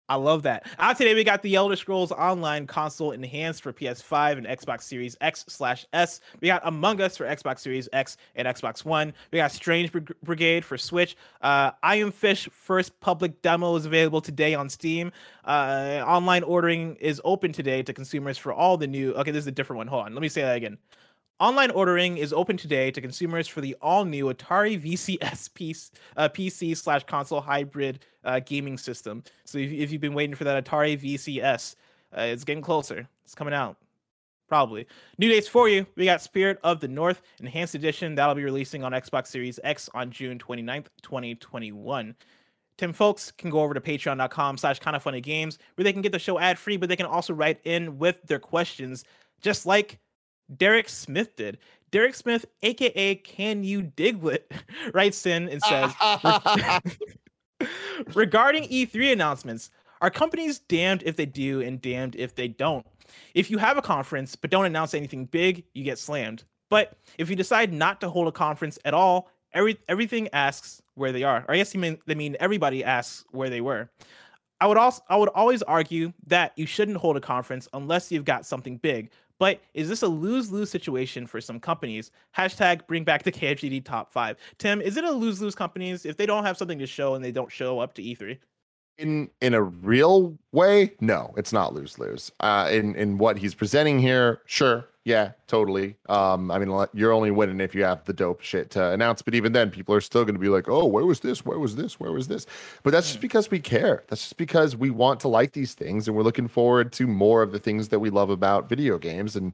I 0.09 0.17
love 0.17 0.43
that. 0.43 0.67
Out 0.79 0.99
today, 0.99 1.15
we 1.15 1.25
got 1.25 1.43
the 1.43 1.55
Elder 1.55 1.77
Scrolls 1.77 2.13
Online 2.13 2.67
console 2.67 3.13
enhanced 3.13 3.63
for 3.63 3.73
PS5 3.73 4.37
and 4.37 4.47
Xbox 4.47 4.83
Series 4.83 5.17
X 5.23 5.45
slash 5.49 5.87
S. 5.95 6.21
We 6.41 6.49
got 6.49 6.61
Among 6.67 7.01
Us 7.01 7.17
for 7.17 7.25
Xbox 7.25 7.61
Series 7.61 7.89
X 7.95 8.19
and 8.35 8.47
Xbox 8.47 8.85
One. 8.85 9.15
We 9.31 9.39
got 9.39 9.53
Strange 9.53 9.91
Brigade 10.23 10.67
for 10.67 10.77
Switch. 10.77 11.17
Uh, 11.41 11.71
Iron 11.83 12.11
Fish 12.11 12.47
first 12.53 12.99
public 13.01 13.41
demo 13.41 13.75
is 13.77 13.87
available 13.87 14.21
today 14.21 14.55
on 14.55 14.69
Steam. 14.69 15.13
Uh, 15.45 16.03
online 16.07 16.43
ordering 16.43 16.97
is 16.97 17.21
open 17.25 17.53
today 17.53 17.83
to 17.83 17.95
consumers 17.95 18.37
for 18.37 18.53
all 18.53 18.77
the 18.77 18.87
new. 18.87 19.13
Okay, 19.15 19.31
this 19.31 19.45
is 19.45 19.47
a 19.49 19.53
different 19.53 19.79
one. 19.79 19.87
Hold 19.87 20.07
on, 20.07 20.15
let 20.15 20.21
me 20.21 20.29
say 20.29 20.43
that 20.43 20.57
again. 20.57 20.77
Online 21.43 21.73
ordering 21.73 22.19
is 22.19 22.33
open 22.33 22.57
today 22.57 22.93
to 22.93 23.01
consumers 23.01 23.49
for 23.49 23.61
the 23.61 23.75
all-new 23.83 24.33
Atari 24.33 24.81
VCS 24.81 25.53
piece, 25.55 25.91
uh, 26.17 26.29
PC 26.29 26.77
slash 26.77 27.03
console 27.03 27.41
hybrid 27.41 27.99
uh, 28.23 28.39
gaming 28.39 28.79
system. 28.79 29.25
So 29.45 29.59
if, 29.59 29.73
if, 29.73 29.91
you've 29.91 30.01
been 30.01 30.15
waiting 30.15 30.37
for 30.37 30.45
that 30.45 30.65
Atari 30.65 30.97
VCS, 30.97 31.75
uh, 32.17 32.21
it's 32.21 32.45
getting 32.45 32.63
closer. 32.63 33.09
It's 33.25 33.35
coming 33.35 33.55
out. 33.55 33.77
Probably. 34.47 34.87
New 35.19 35.29
dates 35.29 35.49
for 35.49 35.69
you. 35.69 35.85
We 35.97 36.05
got 36.05 36.23
Spirit 36.23 36.61
of 36.63 36.79
the 36.79 36.87
North 36.87 37.23
Enhanced 37.41 37.75
Edition. 37.75 38.15
That'll 38.15 38.37
be 38.37 38.45
releasing 38.45 38.85
on 38.85 38.93
Xbox 38.93 39.27
Series 39.27 39.59
X 39.65 39.91
on 39.95 40.13
June 40.13 40.39
29th, 40.39 40.87
2021. 41.03 42.15
Tim 42.79 42.93
folks 42.93 43.33
can 43.33 43.51
go 43.51 43.63
over 43.63 43.75
to 43.75 43.81
patreon.com 43.81 44.59
slash 44.59 44.79
Kinda 44.79 45.01
Funny 45.01 45.21
Games 45.21 45.59
where 45.75 45.83
they 45.83 45.93
can 45.93 46.03
get 46.03 46.13
the 46.13 46.21
show 46.21 46.39
ad 46.39 46.57
free, 46.57 46.77
but 46.77 46.89
they 46.89 46.95
can 46.95 47.07
also 47.07 47.35
write 47.35 47.59
in 47.65 47.99
with 47.99 48.23
their 48.29 48.39
questions, 48.39 49.03
just 49.41 49.67
like 49.67 49.99
Derek 50.57 50.89
Smith 50.89 51.37
did. 51.37 51.59
Derek 51.91 52.15
Smith, 52.15 52.47
aka 52.63 53.17
Canyoudigglet, 53.17 54.41
writes 54.95 55.27
in 55.27 55.49
and 55.49 55.63
says 55.63 55.93
Regarding 58.15 58.65
E3 58.65 59.13
announcements, 59.13 59.71
are 60.01 60.11
companies 60.11 60.59
damned 60.59 61.03
if 61.05 61.17
they 61.17 61.27
do 61.27 61.61
and 61.61 61.81
damned 61.81 62.17
if 62.17 62.35
they 62.35 62.49
don't? 62.49 62.85
If 63.35 63.51
you 63.51 63.59
have 63.59 63.77
a 63.77 63.83
conference 63.83 64.35
but 64.35 64.51
don't 64.51 64.65
announce 64.65 64.95
anything 64.95 65.27
big, 65.27 65.65
you 65.75 65.85
get 65.85 65.99
slammed. 65.99 66.45
But 66.71 66.97
if 67.19 67.29
you 67.29 67.37
decide 67.37 67.73
not 67.73 68.01
to 68.01 68.09
hold 68.09 68.27
a 68.27 68.33
conference 68.33 68.79
at 68.85 68.95
all, 68.95 69.29
every 69.53 69.79
everything 69.89 70.29
asks 70.33 70.83
where 70.95 71.13
they 71.13 71.23
are. 71.23 71.45
Or 71.47 71.55
I 71.55 71.59
guess 71.59 71.75
you 71.75 71.81
mean 71.81 71.99
they 72.07 72.15
mean 72.15 72.37
everybody 72.41 72.83
asks 72.83 73.25
where 73.31 73.51
they 73.51 73.61
were. 73.61 73.91
I 74.61 74.67
would 74.67 74.79
also 74.79 75.03
I 75.09 75.17
would 75.17 75.29
always 75.31 75.63
argue 75.63 76.13
that 76.27 76.53
you 76.57 76.67
shouldn't 76.67 76.97
hold 76.97 77.17
a 77.17 77.21
conference 77.21 77.69
unless 77.75 78.11
you've 78.11 78.25
got 78.25 78.47
something 78.47 78.79
big. 78.79 79.11
But 79.39 79.61
is 79.75 79.89
this 79.89 80.03
a 80.03 80.09
lose 80.09 80.53
lose 80.53 80.71
situation 80.71 81.27
for 81.27 81.41
some 81.41 81.59
companies? 81.59 82.11
Hashtag 82.37 82.87
bring 82.87 83.05
back 83.05 83.23
the 83.23 83.33
KFGD 83.33 83.85
top 83.85 84.13
five. 84.13 84.37
Tim, 84.59 84.81
is 84.81 84.97
it 84.97 85.05
a 85.05 85.11
lose 85.11 85.41
lose 85.41 85.55
companies 85.55 86.05
if 86.07 86.17
they 86.17 86.27
don't 86.27 86.45
have 86.45 86.57
something 86.57 86.79
to 86.79 86.87
show 86.87 87.15
and 87.15 87.25
they 87.25 87.33
don't 87.33 87.51
show 87.51 87.79
up 87.81 87.95
to 87.95 88.03
E3? 88.03 88.39
In 88.99 89.31
in 89.41 89.55
a 89.55 89.63
real 89.63 90.39
way, 90.53 90.95
no, 91.01 91.33
it's 91.37 91.53
not 91.53 91.75
lose 91.75 91.99
lose. 91.99 92.31
Uh, 92.41 92.69
in 92.71 92.95
in 92.95 93.19
what 93.19 93.39
he's 93.39 93.55
presenting 93.55 93.99
here, 93.99 94.43
sure, 94.45 94.87
yeah, 95.05 95.33
totally. 95.49 95.97
Um, 96.09 96.51
I 96.51 96.59
mean, 96.61 96.87
you're 96.95 97.13
only 97.13 97.33
winning 97.33 97.61
if 97.61 97.75
you 97.75 97.83
have 97.83 98.05
the 98.05 98.13
dope 98.13 98.41
shit 98.41 98.71
to 98.71 98.91
announce. 98.91 99.21
But 99.21 99.35
even 99.35 99.53
then, 99.53 99.71
people 99.71 99.95
are 99.97 100.01
still 100.01 100.25
going 100.25 100.37
to 100.37 100.41
be 100.41 100.49
like, 100.49 100.69
"Oh, 100.69 100.87
where 100.87 101.05
was 101.05 101.21
this? 101.21 101.45
Where 101.45 101.59
was 101.59 101.75
this? 101.75 101.99
Where 101.99 102.13
was 102.13 102.29
this?" 102.29 102.47
But 102.85 102.93
that's 102.93 103.09
just 103.09 103.19
hmm. 103.19 103.23
because 103.23 103.51
we 103.51 103.59
care. 103.59 104.05
That's 104.09 104.23
just 104.23 104.37
because 104.37 104.77
we 104.77 104.91
want 104.91 105.19
to 105.21 105.29
like 105.29 105.53
these 105.53 105.75
things, 105.75 106.07
and 106.07 106.17
we're 106.17 106.23
looking 106.23 106.47
forward 106.47 106.93
to 106.93 107.09
more 107.09 107.43
of 107.43 107.51
the 107.51 107.59
things 107.59 107.89
that 107.89 107.99
we 107.99 108.11
love 108.11 108.31
about 108.31 108.69
video 108.69 108.97
games, 108.97 109.35
and 109.35 109.53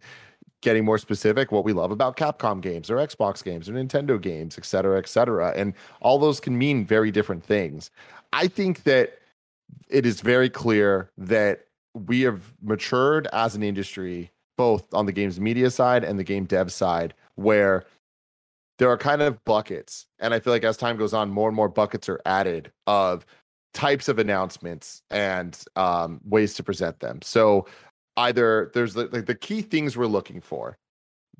getting 0.61 0.85
more 0.85 0.99
specific, 0.99 1.51
what 1.51 1.65
we 1.65 1.73
love 1.73 1.93
about 1.93 2.17
Capcom 2.17 2.61
games 2.61 2.91
or 2.91 2.97
Xbox 2.97 3.43
games 3.43 3.69
or 3.69 3.73
Nintendo 3.73 4.21
games, 4.21 4.59
et 4.59 4.65
cetera, 4.65 4.99
et 4.99 5.09
cetera. 5.09 5.53
And 5.57 5.73
all 6.01 6.19
those 6.19 6.41
can 6.41 6.59
mean 6.59 6.85
very 6.85 7.11
different 7.11 7.45
things. 7.45 7.91
I 8.33 8.49
think 8.49 8.83
that 8.83 9.19
it 9.89 10.05
is 10.05 10.21
very 10.21 10.51
clear 10.51 11.11
that 11.17 11.67
we 11.95 12.23
have 12.23 12.55
matured 12.61 13.29
as 13.33 13.55
an 13.55 13.63
industry 13.63 14.31
both 14.59 14.93
on 14.93 15.07
the 15.07 15.13
game's 15.13 15.41
media 15.41 15.71
side 15.71 16.05
and 16.05 16.19
the 16.19 16.25
game 16.25 16.45
dev 16.45 16.71
side, 16.71 17.15
where 17.37 17.87
there 18.79 18.91
are 18.91 18.99
kind 18.99 19.23
of 19.23 19.43
buckets. 19.45 20.07
And 20.19 20.35
I 20.35 20.41
feel 20.41 20.53
like 20.53 20.65
as 20.65 20.77
time 20.77 20.99
goes 20.99 21.15
on, 21.15 21.31
more 21.31 21.49
and 21.49 21.57
more 21.57 21.69
buckets 21.71 22.09
are 22.11 22.21
added 22.27 22.71
of 22.87 23.25
types 23.73 24.09
of 24.09 24.19
announcements 24.19 25.03
and 25.11 25.59
um, 25.77 26.21
ways 26.25 26.55
to 26.55 26.63
present 26.63 27.01
them. 27.01 27.21
So 27.23 27.67
either 28.17 28.71
there's 28.75 28.97
like 28.97 29.13
the, 29.13 29.23
the 29.23 29.35
key 29.35 29.63
things 29.63 29.97
we're 29.97 30.07
looking 30.07 30.41
for. 30.41 30.77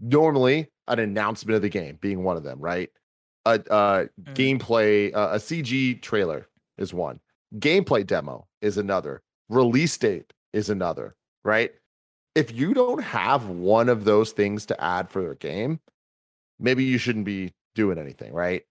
Normally, 0.01 0.69
an 0.87 1.01
announcement 1.01 1.57
of 1.57 1.63
the 1.63 1.69
game 1.69 1.99
being 2.01 2.23
one 2.23 2.37
of 2.37 2.45
them, 2.45 2.61
right? 2.61 2.89
A, 3.47 3.55
a 3.55 3.59
mm-hmm. 3.59 4.33
gameplay, 4.35 5.15
uh, 5.15 5.31
a 5.33 5.37
CG 5.37 6.01
trailer 6.03 6.49
is 6.79 6.95
one. 6.95 7.19
Gameplay 7.57 8.07
demo 8.07 8.47
is 8.63 8.79
another. 8.79 9.23
Release 9.49 9.97
date 9.97 10.33
is 10.53 10.71
another, 10.71 11.17
right? 11.45 11.73
If 12.39 12.53
you 12.53 12.73
don't 12.73 13.03
have 13.03 13.49
one 13.49 13.89
of 13.89 14.05
those 14.05 14.31
things 14.31 14.65
to 14.67 14.81
add 14.81 15.11
for 15.11 15.21
their 15.21 15.35
game, 15.35 15.81
maybe 16.61 16.85
you 16.85 16.97
shouldn't 16.97 17.25
be 17.25 17.53
doing 17.75 17.99
anything, 17.99 18.33
right? 18.33 18.63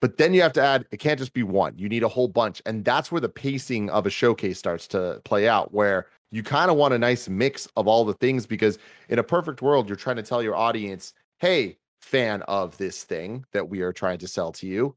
But 0.00 0.16
then 0.16 0.34
you 0.34 0.42
have 0.42 0.52
to 0.54 0.60
add, 0.60 0.84
it 0.90 0.96
can't 0.96 1.20
just 1.20 1.32
be 1.32 1.44
one. 1.44 1.74
You 1.76 1.88
need 1.88 2.02
a 2.02 2.08
whole 2.08 2.26
bunch. 2.26 2.60
And 2.66 2.84
that's 2.84 3.12
where 3.12 3.20
the 3.20 3.28
pacing 3.28 3.88
of 3.90 4.04
a 4.04 4.10
showcase 4.10 4.58
starts 4.58 4.88
to 4.88 5.22
play 5.24 5.46
out, 5.48 5.72
where 5.72 6.08
you 6.32 6.42
kind 6.42 6.72
of 6.72 6.76
want 6.76 6.92
a 6.92 6.98
nice 6.98 7.28
mix 7.28 7.68
of 7.76 7.86
all 7.86 8.04
the 8.04 8.14
things 8.14 8.46
because 8.46 8.78
in 9.08 9.20
a 9.20 9.22
perfect 9.22 9.62
world, 9.62 9.88
you're 9.88 9.94
trying 9.94 10.16
to 10.16 10.22
tell 10.24 10.42
your 10.42 10.56
audience, 10.56 11.14
hey, 11.38 11.78
fan 12.02 12.42
of 12.42 12.76
this 12.78 13.04
thing 13.04 13.44
that 13.52 13.68
we 13.68 13.80
are 13.82 13.92
trying 13.92 14.18
to 14.18 14.26
sell 14.26 14.50
to 14.50 14.66
you. 14.66 14.96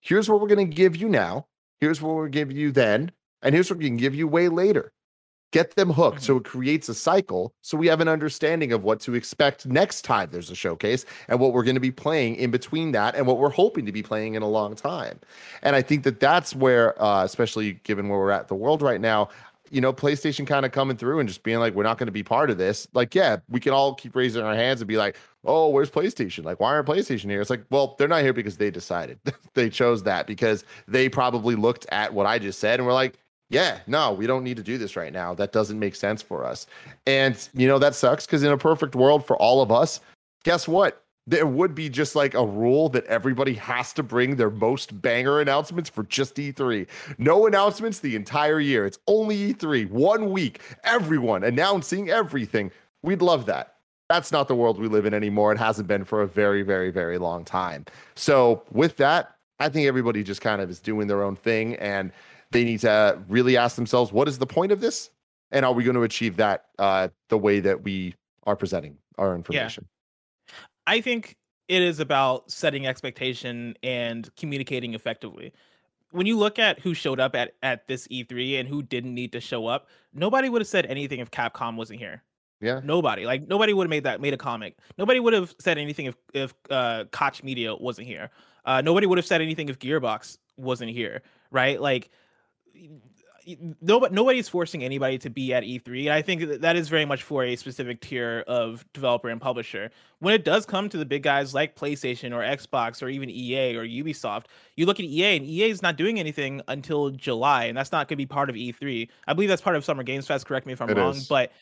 Here's 0.00 0.30
what 0.30 0.40
we're 0.40 0.48
going 0.48 0.66
to 0.70 0.74
give 0.74 0.96
you 0.96 1.10
now. 1.10 1.46
Here's 1.78 2.00
what 2.00 2.14
we're 2.14 2.30
going 2.30 2.32
to 2.32 2.38
give 2.38 2.52
you 2.52 2.72
then. 2.72 3.12
And 3.42 3.54
here's 3.54 3.68
what 3.68 3.78
we 3.78 3.84
can 3.84 3.98
give 3.98 4.14
you 4.14 4.26
way 4.26 4.48
later 4.48 4.94
get 5.52 5.76
them 5.76 5.90
hooked. 5.90 6.18
Mm-hmm. 6.18 6.24
so 6.26 6.36
it 6.38 6.44
creates 6.44 6.88
a 6.88 6.94
cycle. 6.94 7.52
So 7.62 7.76
we 7.76 7.86
have 7.86 8.00
an 8.00 8.08
understanding 8.08 8.72
of 8.72 8.82
what 8.82 9.00
to 9.00 9.14
expect 9.14 9.66
next 9.66 10.02
time 10.02 10.28
there's 10.30 10.50
a 10.50 10.54
showcase 10.54 11.04
and 11.28 11.40
what 11.40 11.52
we're 11.52 11.64
going 11.64 11.76
to 11.76 11.80
be 11.80 11.90
playing 11.90 12.36
in 12.36 12.50
between 12.50 12.92
that 12.92 13.14
and 13.14 13.26
what 13.26 13.38
we're 13.38 13.48
hoping 13.50 13.86
to 13.86 13.92
be 13.92 14.02
playing 14.02 14.34
in 14.34 14.42
a 14.42 14.48
long 14.48 14.74
time. 14.74 15.18
And 15.62 15.74
i 15.76 15.82
think 15.82 16.04
that 16.04 16.20
that's 16.20 16.54
where 16.54 17.00
uh, 17.02 17.24
especially 17.24 17.74
given 17.84 18.08
where 18.08 18.18
we're 18.18 18.30
at 18.30 18.48
the 18.48 18.54
world 18.54 18.82
right 18.82 19.00
now 19.00 19.28
you 19.70 19.80
know 19.80 19.92
playstation 19.92 20.46
kind 20.46 20.64
of 20.64 20.72
coming 20.72 20.96
through 20.96 21.20
and 21.20 21.28
just 21.28 21.42
being 21.42 21.58
like 21.58 21.74
we're 21.74 21.82
not 21.82 21.98
going 21.98 22.06
to 22.06 22.12
be 22.12 22.22
part 22.22 22.50
of 22.50 22.58
this. 22.58 22.88
Like 22.92 23.14
yeah 23.14 23.38
we 23.48 23.60
can 23.60 23.72
all 23.72 23.94
keep 23.94 24.14
raising 24.14 24.42
our 24.42 24.54
hands 24.54 24.80
and 24.80 24.88
be 24.88 24.96
like 24.96 25.16
oh 25.44 25.68
where's 25.68 25.90
playstation? 25.90 26.44
Like 26.44 26.60
why 26.60 26.70
aren't 26.70 26.88
playstation 26.88 27.30
here? 27.30 27.40
It's 27.40 27.50
like 27.50 27.64
well 27.70 27.94
they're 27.98 28.08
not 28.08 28.22
here 28.22 28.32
because 28.32 28.56
they 28.56 28.70
decided. 28.70 29.18
They 29.54 29.70
chose 29.70 30.04
that 30.04 30.28
because 30.28 30.64
they 30.86 31.08
probably 31.08 31.56
looked 31.56 31.84
at 31.90 32.14
what 32.14 32.26
i 32.26 32.38
just 32.38 32.60
said 32.60 32.78
and 32.78 32.86
were 32.86 32.92
like 32.92 33.18
yeah, 33.50 33.78
no, 33.86 34.12
we 34.12 34.26
don't 34.26 34.44
need 34.44 34.58
to 34.58 34.62
do 34.62 34.76
this 34.76 34.96
right 34.96 35.12
now. 35.12 35.34
That 35.34 35.52
doesn't 35.52 35.78
make 35.78 35.94
sense 35.94 36.20
for 36.20 36.44
us. 36.44 36.66
And, 37.06 37.48
you 37.54 37.66
know, 37.66 37.78
that 37.78 37.94
sucks 37.94 38.26
because 38.26 38.42
in 38.42 38.52
a 38.52 38.58
perfect 38.58 38.94
world 38.94 39.26
for 39.26 39.36
all 39.36 39.62
of 39.62 39.72
us, 39.72 40.00
guess 40.44 40.68
what? 40.68 41.02
There 41.26 41.46
would 41.46 41.74
be 41.74 41.90
just 41.90 42.16
like 42.16 42.34
a 42.34 42.44
rule 42.44 42.88
that 42.90 43.04
everybody 43.04 43.54
has 43.54 43.92
to 43.94 44.02
bring 44.02 44.36
their 44.36 44.50
most 44.50 45.00
banger 45.00 45.40
announcements 45.40 45.90
for 45.90 46.04
just 46.04 46.36
E3. 46.36 46.86
No 47.18 47.46
announcements 47.46 48.00
the 48.00 48.16
entire 48.16 48.60
year. 48.60 48.86
It's 48.86 48.98
only 49.06 49.52
E3, 49.52 49.90
one 49.90 50.30
week, 50.30 50.60
everyone 50.84 51.44
announcing 51.44 52.08
everything. 52.08 52.70
We'd 53.02 53.22
love 53.22 53.46
that. 53.46 53.74
That's 54.08 54.32
not 54.32 54.48
the 54.48 54.54
world 54.54 54.78
we 54.78 54.88
live 54.88 55.04
in 55.04 55.12
anymore. 55.12 55.52
It 55.52 55.58
hasn't 55.58 55.86
been 55.86 56.04
for 56.04 56.22
a 56.22 56.26
very, 56.26 56.62
very, 56.62 56.90
very 56.90 57.18
long 57.18 57.44
time. 57.44 57.84
So, 58.14 58.62
with 58.70 58.96
that, 58.96 59.36
I 59.60 59.68
think 59.68 59.86
everybody 59.86 60.22
just 60.22 60.40
kind 60.40 60.62
of 60.62 60.70
is 60.70 60.80
doing 60.80 61.08
their 61.08 61.22
own 61.22 61.36
thing. 61.36 61.76
And 61.76 62.10
they 62.50 62.64
need 62.64 62.80
to 62.80 63.20
really 63.28 63.56
ask 63.56 63.76
themselves, 63.76 64.12
what 64.12 64.28
is 64.28 64.38
the 64.38 64.46
point 64.46 64.72
of 64.72 64.80
this? 64.80 65.10
And 65.50 65.64
are 65.64 65.72
we 65.72 65.84
going 65.84 65.96
to 65.96 66.02
achieve 66.02 66.36
that 66.36 66.66
uh, 66.78 67.08
the 67.28 67.38
way 67.38 67.60
that 67.60 67.82
we 67.82 68.14
are 68.44 68.56
presenting 68.56 68.98
our 69.16 69.34
information? 69.34 69.86
Yeah. 70.48 70.54
I 70.86 71.00
think 71.00 71.36
it 71.68 71.82
is 71.82 72.00
about 72.00 72.50
setting 72.50 72.86
expectation 72.86 73.74
and 73.82 74.28
communicating 74.36 74.94
effectively. 74.94 75.52
When 76.10 76.26
you 76.26 76.38
look 76.38 76.58
at 76.58 76.78
who 76.78 76.94
showed 76.94 77.20
up 77.20 77.34
at, 77.34 77.52
at 77.62 77.86
this 77.86 78.08
E3 78.08 78.60
and 78.60 78.68
who 78.68 78.82
didn't 78.82 79.14
need 79.14 79.32
to 79.32 79.40
show 79.40 79.66
up, 79.66 79.88
nobody 80.14 80.48
would 80.48 80.62
have 80.62 80.68
said 80.68 80.86
anything 80.86 81.20
if 81.20 81.30
Capcom 81.30 81.76
wasn't 81.76 81.98
here. 81.98 82.22
Yeah. 82.60 82.80
Nobody. 82.82 83.24
Like 83.26 83.46
nobody 83.46 83.72
would 83.72 83.84
have 83.84 83.90
made 83.90 84.04
that 84.04 84.20
made 84.20 84.34
a 84.34 84.38
comic. 84.38 84.78
Nobody 84.96 85.20
would 85.20 85.32
have 85.32 85.54
said 85.60 85.78
anything 85.78 86.06
if 86.06 86.16
if 86.34 86.54
uh 86.70 87.04
Koch 87.12 87.44
Media 87.44 87.74
wasn't 87.74 88.08
here. 88.08 88.30
Uh 88.64 88.80
nobody 88.80 89.06
would 89.06 89.18
have 89.18 89.26
said 89.26 89.40
anything 89.40 89.68
if 89.68 89.78
Gearbox 89.78 90.38
wasn't 90.56 90.90
here, 90.90 91.22
right? 91.52 91.80
Like 91.80 92.10
nobody 93.80 94.14
nobody's 94.14 94.48
forcing 94.48 94.84
anybody 94.84 95.18
to 95.18 95.30
be 95.30 95.54
at 95.54 95.62
E3. 95.62 96.04
And 96.04 96.12
I 96.12 96.22
think 96.22 96.60
that 96.60 96.76
is 96.76 96.88
very 96.88 97.04
much 97.04 97.22
for 97.22 97.44
a 97.44 97.56
specific 97.56 98.00
tier 98.00 98.44
of 98.46 98.84
developer 98.92 99.28
and 99.28 99.40
publisher. 99.40 99.90
When 100.18 100.34
it 100.34 100.44
does 100.44 100.66
come 100.66 100.88
to 100.88 100.96
the 100.96 101.06
big 101.06 101.22
guys 101.22 101.54
like 101.54 101.76
PlayStation 101.76 102.32
or 102.32 102.40
Xbox 102.40 103.02
or 103.02 103.08
even 103.08 103.30
EA 103.30 103.76
or 103.76 103.84
Ubisoft, 103.84 104.46
you 104.76 104.86
look 104.86 104.98
at 104.98 105.06
EA 105.06 105.36
and 105.36 105.46
EA 105.46 105.70
is 105.70 105.82
not 105.82 105.96
doing 105.96 106.18
anything 106.18 106.60
until 106.68 107.10
July, 107.10 107.64
and 107.64 107.76
that's 107.76 107.92
not 107.92 108.08
going 108.08 108.16
to 108.16 108.16
be 108.16 108.26
part 108.26 108.50
of 108.50 108.56
E3. 108.56 109.08
I 109.26 109.32
believe 109.32 109.48
that's 109.48 109.62
part 109.62 109.76
of 109.76 109.84
Summer 109.84 110.02
Games 110.02 110.26
Fest. 110.26 110.46
Correct 110.46 110.66
me 110.66 110.72
if 110.72 110.82
I'm 110.82 110.90
it 110.90 110.96
wrong, 110.96 111.16
is. 111.16 111.28
but 111.28 111.52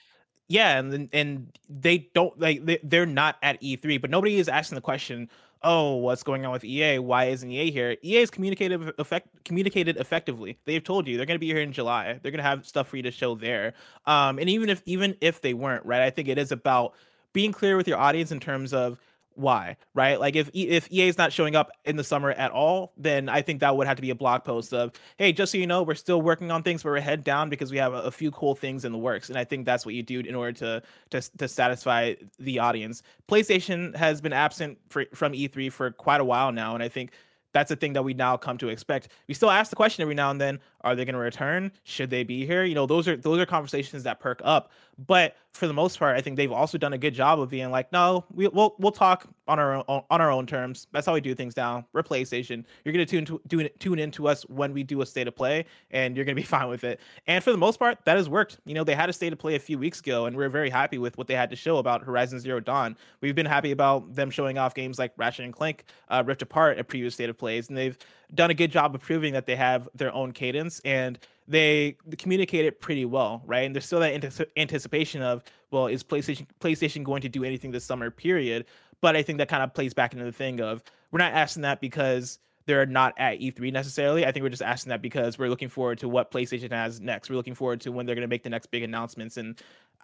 yeah, 0.49 0.79
and 0.79 1.09
and 1.13 1.59
they 1.69 2.09
don't 2.15 2.39
like 2.41 2.65
they, 2.65 2.79
they're 2.83 3.07
not 3.07 3.37
at 3.43 3.61
E3, 3.61 4.01
but 4.01 4.11
nobody 4.11 4.39
is 4.39 4.49
asking 4.49 4.77
the 4.77 4.83
question 4.83 5.29
oh, 5.63 5.97
what's 5.97 6.23
going 6.23 6.45
on 6.47 6.53
with 6.53 6.65
EA? 6.65 6.99
Why 6.99 7.27
isn't 7.27 7.51
EA 7.51 7.71
here? 7.71 7.97
EA 8.03 8.21
has 8.21 8.31
communicated 8.31 8.93
effect 8.99 9.29
communicated 9.45 9.97
effectively. 9.97 10.59
They've 10.65 10.83
told 10.83 11.07
you 11.07 11.17
they're 11.17 11.27
going 11.27 11.37
to 11.37 11.41
be 11.41 11.47
here 11.47 11.61
in 11.61 11.73
July. 11.73 12.19
They're 12.23 12.33
going 12.33 12.39
to 12.39 12.43
have 12.43 12.67
stuff 12.67 12.89
for 12.89 12.97
you 12.97 13.03
to 13.05 13.11
show 13.11 13.35
there. 13.35 13.75
Um, 14.07 14.39
and 14.39 14.49
even 14.49 14.69
if 14.69 14.83
even 14.87 15.17
if 15.21 15.41
they 15.41 15.55
weren't, 15.55 15.85
right? 15.85 16.03
I 16.03 16.11
think 16.11 16.29
it 16.29 16.39
is 16.39 16.53
about 16.53 16.95
being 17.33 17.53
clear 17.53 17.77
with 17.77 17.89
your 17.89 17.99
audience 17.99 18.33
in 18.33 18.41
terms 18.41 18.73
of 18.73 18.99
why, 19.37 19.77
right? 19.95 20.19
Like 20.19 20.35
if 20.35 20.51
if 20.55 20.91
EA 20.91 21.09
is 21.09 21.19
not 21.19 21.33
showing 21.33 21.55
up 21.55 21.71
in 21.85 21.97
the 21.97 22.05
summer 22.05 22.31
at 22.33 22.51
all, 22.51 22.93
then 22.97 23.29
I 23.29 23.43
think 23.43 23.61
that 23.61 23.77
would 23.77 23.87
have 23.87 23.97
to 23.97 24.03
be 24.03 24.11
a 24.11 24.15
blog 24.15 24.45
post 24.45 24.73
of, 24.73 24.93
hey, 25.19 25.33
just 25.33 25.53
so 25.53 25.59
you 25.59 25.67
know, 25.67 25.83
we're 25.83 25.95
still 25.95 26.23
working 26.23 26.51
on 26.51 26.63
things, 26.63 26.83
but 26.83 26.91
we're 26.91 27.01
head 27.01 27.23
down 27.23 27.51
because 27.51 27.71
we 27.71 27.77
have 27.77 27.93
a, 27.93 28.03
a 28.03 28.11
few 28.11 28.31
cool 28.31 28.55
things 28.55 28.85
in 28.85 28.93
the 28.93 28.99
works. 28.99 29.29
And 29.29 29.39
I 29.39 29.45
think 29.45 29.67
that's 29.67 29.85
what 29.85 29.95
you 29.95 30.03
do 30.03 30.21
in 30.21 30.35
order 30.35 30.53
to 30.53 30.83
to 31.11 31.37
to 31.39 31.49
satisfy 31.49 32.15
the 32.39 32.59
audience. 32.59 33.03
PlayStation 33.29 33.95
has 33.95 34.21
been 34.21 34.33
absent 34.33 34.79
for, 34.89 35.05
from 35.15 35.33
E3 35.33 35.71
for 35.71 35.91
quite 35.91 36.21
a 36.21 36.25
while 36.25 36.51
now, 36.51 36.75
and 36.75 36.83
I 36.83 36.89
think 36.89 37.13
that's 37.53 37.71
a 37.71 37.77
thing 37.77 37.95
that 37.95 38.03
we 38.03 38.13
now 38.13 38.37
come 38.37 38.59
to 38.59 38.69
expect. 38.69 39.09
We 39.29 39.35
still 39.35 39.51
ask 39.51 39.71
the 39.71 39.77
question 39.77 40.03
every 40.03 40.15
now 40.15 40.31
and 40.31 40.41
then: 40.41 40.61
Are 40.87 40.95
they 40.95 41.05
going 41.05 41.15
to 41.15 41.19
return? 41.19 41.73
Should 41.83 42.11
they 42.11 42.23
be 42.23 42.47
here? 42.47 42.63
You 42.63 42.77
know, 42.77 42.87
those 42.87 43.09
are 43.09 43.17
those 43.17 43.41
are 43.41 43.47
conversations 43.47 44.05
that 44.05 44.21
perk 44.21 44.41
up. 44.45 44.71
But 45.05 45.37
for 45.53 45.67
the 45.67 45.75
most 45.75 45.99
part, 45.99 46.17
I 46.17 46.21
think 46.21 46.37
they've 46.37 46.53
also 46.53 46.79
done 46.79 46.93
a 46.93 46.99
good 46.99 47.13
job 47.13 47.41
of 47.41 47.51
being 47.51 47.71
like, 47.71 47.91
no, 47.93 48.25
we, 48.33 48.49
will 48.49 48.77
we'll 48.79 48.93
talk 48.93 49.27
on 49.49 49.59
our 49.59 49.75
own, 49.75 49.85
on 49.89 50.21
our 50.21 50.31
own 50.31 50.47
terms. 50.47 50.87
That's 50.93 51.07
how 51.07 51.13
we 51.13 51.21
do 51.21 51.35
things 51.35 51.57
now. 51.57 51.87
We're 51.93 52.03
PlayStation. 52.03 52.65
You're 52.85 52.93
gonna 52.93 53.05
tune 53.05 53.25
to 53.27 53.41
do, 53.49 53.69
tune 53.81 53.99
into 53.99 54.29
us 54.29 54.43
when 54.45 54.73
we 54.73 54.85
do 54.85 55.03
a 55.03 55.07
state 55.07 55.29
of 55.29 55.35
play, 55.35 55.65
and 55.91 56.17
you're 56.17 56.25
gonna 56.25 56.37
be 56.37 56.43
fine 56.57 56.69
with 56.69 56.85
it. 56.85 57.01
And 57.27 57.43
for 57.43 57.51
the 57.51 57.59
most 57.59 57.79
part, 57.79 57.99
that 58.05 58.17
has 58.17 58.29
worked. 58.29 58.59
You 58.65 58.75
know, 58.75 58.85
they 58.85 58.95
had 58.95 59.11
a 59.11 59.13
state 59.13 59.33
of 59.33 59.39
play 59.39 59.57
a 59.57 59.61
few 59.61 59.79
weeks 59.79 60.01
ago, 60.01 60.27
and 60.27 60.37
we 60.37 60.45
are 60.45 60.49
very 60.49 60.71
happy 60.71 60.99
with 60.99 61.19
what 61.19 61.27
they 61.27 61.35
had 61.35 61.51
to 61.51 61.57
show 61.57 61.79
about 61.79 62.05
Horizon 62.05 62.39
Zero 62.39 62.61
Dawn. 62.61 62.97
We've 63.21 63.35
been 63.35 63.47
happy 63.47 63.73
about 63.73 64.15
them 64.15 64.31
showing 64.31 64.59
off 64.59 64.73
games 64.73 64.99
like 64.99 65.13
Ratchet 65.17 65.45
and 65.45 65.53
Clank, 65.53 65.85
uh, 66.09 66.23
Rift 66.25 66.43
Apart, 66.43 66.79
a 66.79 66.85
previous 66.85 67.15
state 67.15 67.29
of 67.29 67.37
plays, 67.37 67.69
and 67.69 67.77
they've 67.77 67.99
done 68.35 68.51
a 68.51 68.55
good 68.55 68.71
job 68.71 68.95
of 68.95 69.01
proving 69.01 69.33
that 69.33 69.47
they 69.47 69.57
have 69.57 69.89
their 69.95 70.13
own 70.13 70.33
cadence 70.33 70.76
and 70.85 71.19
they 71.49 71.97
communicate 72.19 72.65
it 72.65 72.81
pretty 72.81 73.05
well, 73.05 73.43
right? 73.47 73.61
And 73.61 73.75
there's 73.75 73.87
still 73.87 74.01
that 74.01 74.47
anticipation 74.57 75.23
of, 75.23 75.45
well, 75.71 75.87
is 75.87 76.03
PlayStation 76.03 76.47
PlayStation 76.61 77.05
going 77.05 77.23
to 77.23 77.29
do 77.29 77.45
anything 77.45 77.71
this 77.71 77.85
summer? 77.85 78.11
Period. 78.11 78.67
But 79.01 79.17
I 79.17 79.23
think 79.23 79.39
that 79.39 79.49
kind 79.49 79.63
of 79.63 79.75
plays 79.75 79.95
back 79.95 80.13
into 80.13 80.25
the 80.25 80.33
thing 80.33 80.61
of 80.61 80.83
we're 81.11 81.19
not 81.19 81.33
asking 81.33 81.63
that 81.63 81.81
because 81.81 82.39
they're 82.67 82.87
not 82.87 83.15
at 83.17 83.39
E3 83.39 83.73
necessarily. 83.73 84.27
I 84.27 84.33
think 84.33 84.43
we're 84.43 84.49
just 84.49 84.63
asking 84.63 84.91
that 84.91 85.01
because 85.01 85.39
we're 85.39 85.49
looking 85.49 85.69
forward 85.69 85.99
to 85.99 86.09
what 86.09 86.31
PlayStation 86.31 86.73
has 86.73 87.01
next. 87.01 87.31
We're 87.31 87.37
looking 87.37 87.55
forward 87.55 87.81
to 87.83 87.93
when 87.93 88.07
they're 88.07 88.17
going 88.17 88.23
to 88.23 88.29
make 88.29 88.43
the 88.43 88.51
next 88.51 88.67
big 88.73 88.83
announcements, 88.83 89.37
and 89.37 89.61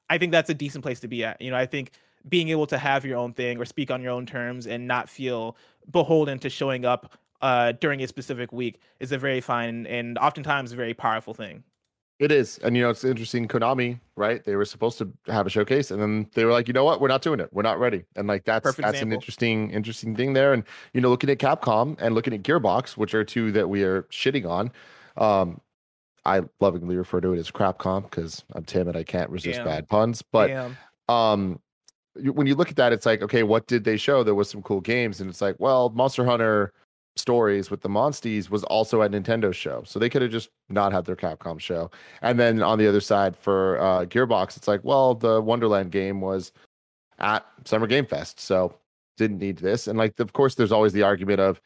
I 0.08 0.18
think 0.18 0.32
that's 0.32 0.50
a 0.50 0.54
decent 0.54 0.84
place 0.84 1.00
to 1.00 1.08
be 1.08 1.24
at. 1.24 1.40
You 1.40 1.50
know, 1.50 1.56
I 1.56 1.66
think 1.66 1.92
being 2.28 2.50
able 2.50 2.66
to 2.68 2.78
have 2.78 3.04
your 3.04 3.18
own 3.18 3.32
thing 3.32 3.58
or 3.58 3.64
speak 3.64 3.90
on 3.90 4.00
your 4.00 4.12
own 4.12 4.26
terms 4.26 4.66
and 4.66 4.86
not 4.86 5.08
feel 5.08 5.56
beholden 5.90 6.38
to 6.40 6.48
showing 6.48 6.84
up 6.84 7.18
uh, 7.42 7.72
during 7.72 8.02
a 8.02 8.08
specific 8.08 8.52
week 8.52 8.80
is 9.00 9.12
a 9.12 9.18
very 9.18 9.40
fine 9.40 9.86
and 9.86 10.16
oftentimes 10.18 10.72
a 10.72 10.76
very 10.76 10.94
powerful 10.94 11.34
thing. 11.34 11.64
It 12.18 12.30
is. 12.30 12.58
And, 12.58 12.76
you 12.76 12.84
know, 12.84 12.90
it's 12.90 13.02
interesting. 13.02 13.48
Konami, 13.48 13.98
right? 14.14 14.44
They 14.44 14.54
were 14.54 14.64
supposed 14.64 14.96
to 14.98 15.12
have 15.26 15.44
a 15.44 15.50
showcase 15.50 15.90
and 15.90 16.00
then 16.00 16.30
they 16.34 16.44
were 16.44 16.52
like, 16.52 16.68
you 16.68 16.74
know 16.74 16.84
what? 16.84 17.00
We're 17.00 17.08
not 17.08 17.20
doing 17.20 17.40
it. 17.40 17.48
We're 17.52 17.62
not 17.62 17.80
ready. 17.80 18.04
And 18.14 18.28
like, 18.28 18.44
that's, 18.44 18.62
Perfect 18.62 18.86
that's 18.86 18.94
example. 18.94 19.08
an 19.08 19.14
interesting, 19.14 19.70
interesting 19.70 20.14
thing 20.14 20.32
there. 20.32 20.52
And, 20.52 20.62
you 20.92 21.00
know, 21.00 21.08
looking 21.08 21.30
at 21.30 21.38
Capcom 21.38 21.96
and 22.00 22.14
looking 22.14 22.32
at 22.32 22.42
Gearbox, 22.42 22.96
which 22.96 23.12
are 23.12 23.24
two 23.24 23.50
that 23.52 23.68
we 23.68 23.82
are 23.82 24.02
shitting 24.04 24.48
on. 24.48 24.70
Um, 25.16 25.60
I 26.24 26.42
lovingly 26.60 26.96
refer 26.96 27.20
to 27.20 27.32
it 27.32 27.40
as 27.40 27.50
Crapcom 27.50 28.04
because 28.04 28.44
I'm 28.52 28.62
timid. 28.62 28.94
I 28.94 29.02
can't 29.02 29.28
resist 29.30 29.56
Damn. 29.56 29.66
bad 29.66 29.88
puns. 29.88 30.22
But, 30.22 30.46
Damn. 30.46 30.76
um, 31.08 31.58
when 32.14 32.46
you 32.46 32.54
look 32.54 32.68
at 32.68 32.76
that, 32.76 32.92
it's 32.92 33.06
like, 33.06 33.22
okay, 33.22 33.42
what 33.42 33.66
did 33.66 33.82
they 33.82 33.96
show? 33.96 34.22
There 34.22 34.34
was 34.34 34.48
some 34.48 34.62
cool 34.62 34.80
games, 34.80 35.20
and 35.20 35.28
it's 35.28 35.40
like, 35.40 35.56
well, 35.58 35.88
Monster 35.90 36.24
Hunter 36.24 36.72
stories 37.16 37.70
with 37.70 37.82
the 37.82 37.88
Monsties 37.88 38.50
was 38.50 38.64
also 38.64 39.02
at 39.02 39.10
Nintendo 39.10 39.52
show. 39.52 39.82
So 39.84 39.98
they 39.98 40.08
could 40.08 40.22
have 40.22 40.30
just 40.30 40.50
not 40.68 40.92
had 40.92 41.04
their 41.04 41.16
Capcom 41.16 41.60
show. 41.60 41.90
And 42.22 42.38
then 42.38 42.62
on 42.62 42.78
the 42.78 42.88
other 42.88 43.00
side 43.00 43.36
for 43.36 43.80
uh, 43.80 44.04
Gearbox, 44.06 44.56
it's 44.56 44.68
like, 44.68 44.80
well, 44.82 45.14
the 45.14 45.40
Wonderland 45.40 45.90
game 45.90 46.20
was 46.20 46.52
at 47.18 47.44
Summer 47.64 47.86
Game 47.86 48.06
Fest. 48.06 48.40
So 48.40 48.74
didn't 49.16 49.38
need 49.38 49.58
this. 49.58 49.88
And 49.88 49.98
like, 49.98 50.18
of 50.20 50.32
course, 50.32 50.54
there's 50.54 50.72
always 50.72 50.92
the 50.92 51.02
argument 51.02 51.40
of, 51.40 51.60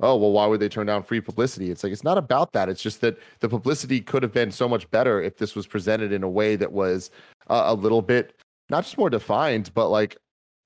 oh, 0.00 0.16
well, 0.16 0.32
why 0.32 0.46
would 0.46 0.60
they 0.60 0.68
turn 0.68 0.86
down 0.86 1.02
free 1.02 1.20
publicity? 1.20 1.70
It's 1.70 1.82
like, 1.82 1.92
it's 1.92 2.04
not 2.04 2.18
about 2.18 2.52
that. 2.52 2.68
It's 2.68 2.82
just 2.82 3.00
that 3.00 3.18
the 3.40 3.48
publicity 3.48 4.00
could 4.00 4.22
have 4.22 4.32
been 4.32 4.50
so 4.50 4.68
much 4.68 4.90
better 4.90 5.20
if 5.20 5.38
this 5.38 5.54
was 5.54 5.66
presented 5.66 6.12
in 6.12 6.22
a 6.22 6.28
way 6.28 6.56
that 6.56 6.72
was 6.72 7.10
uh, 7.48 7.64
a 7.66 7.74
little 7.74 8.02
bit, 8.02 8.34
not 8.70 8.84
just 8.84 8.98
more 8.98 9.10
defined, 9.10 9.72
but 9.74 9.88
like 9.88 10.16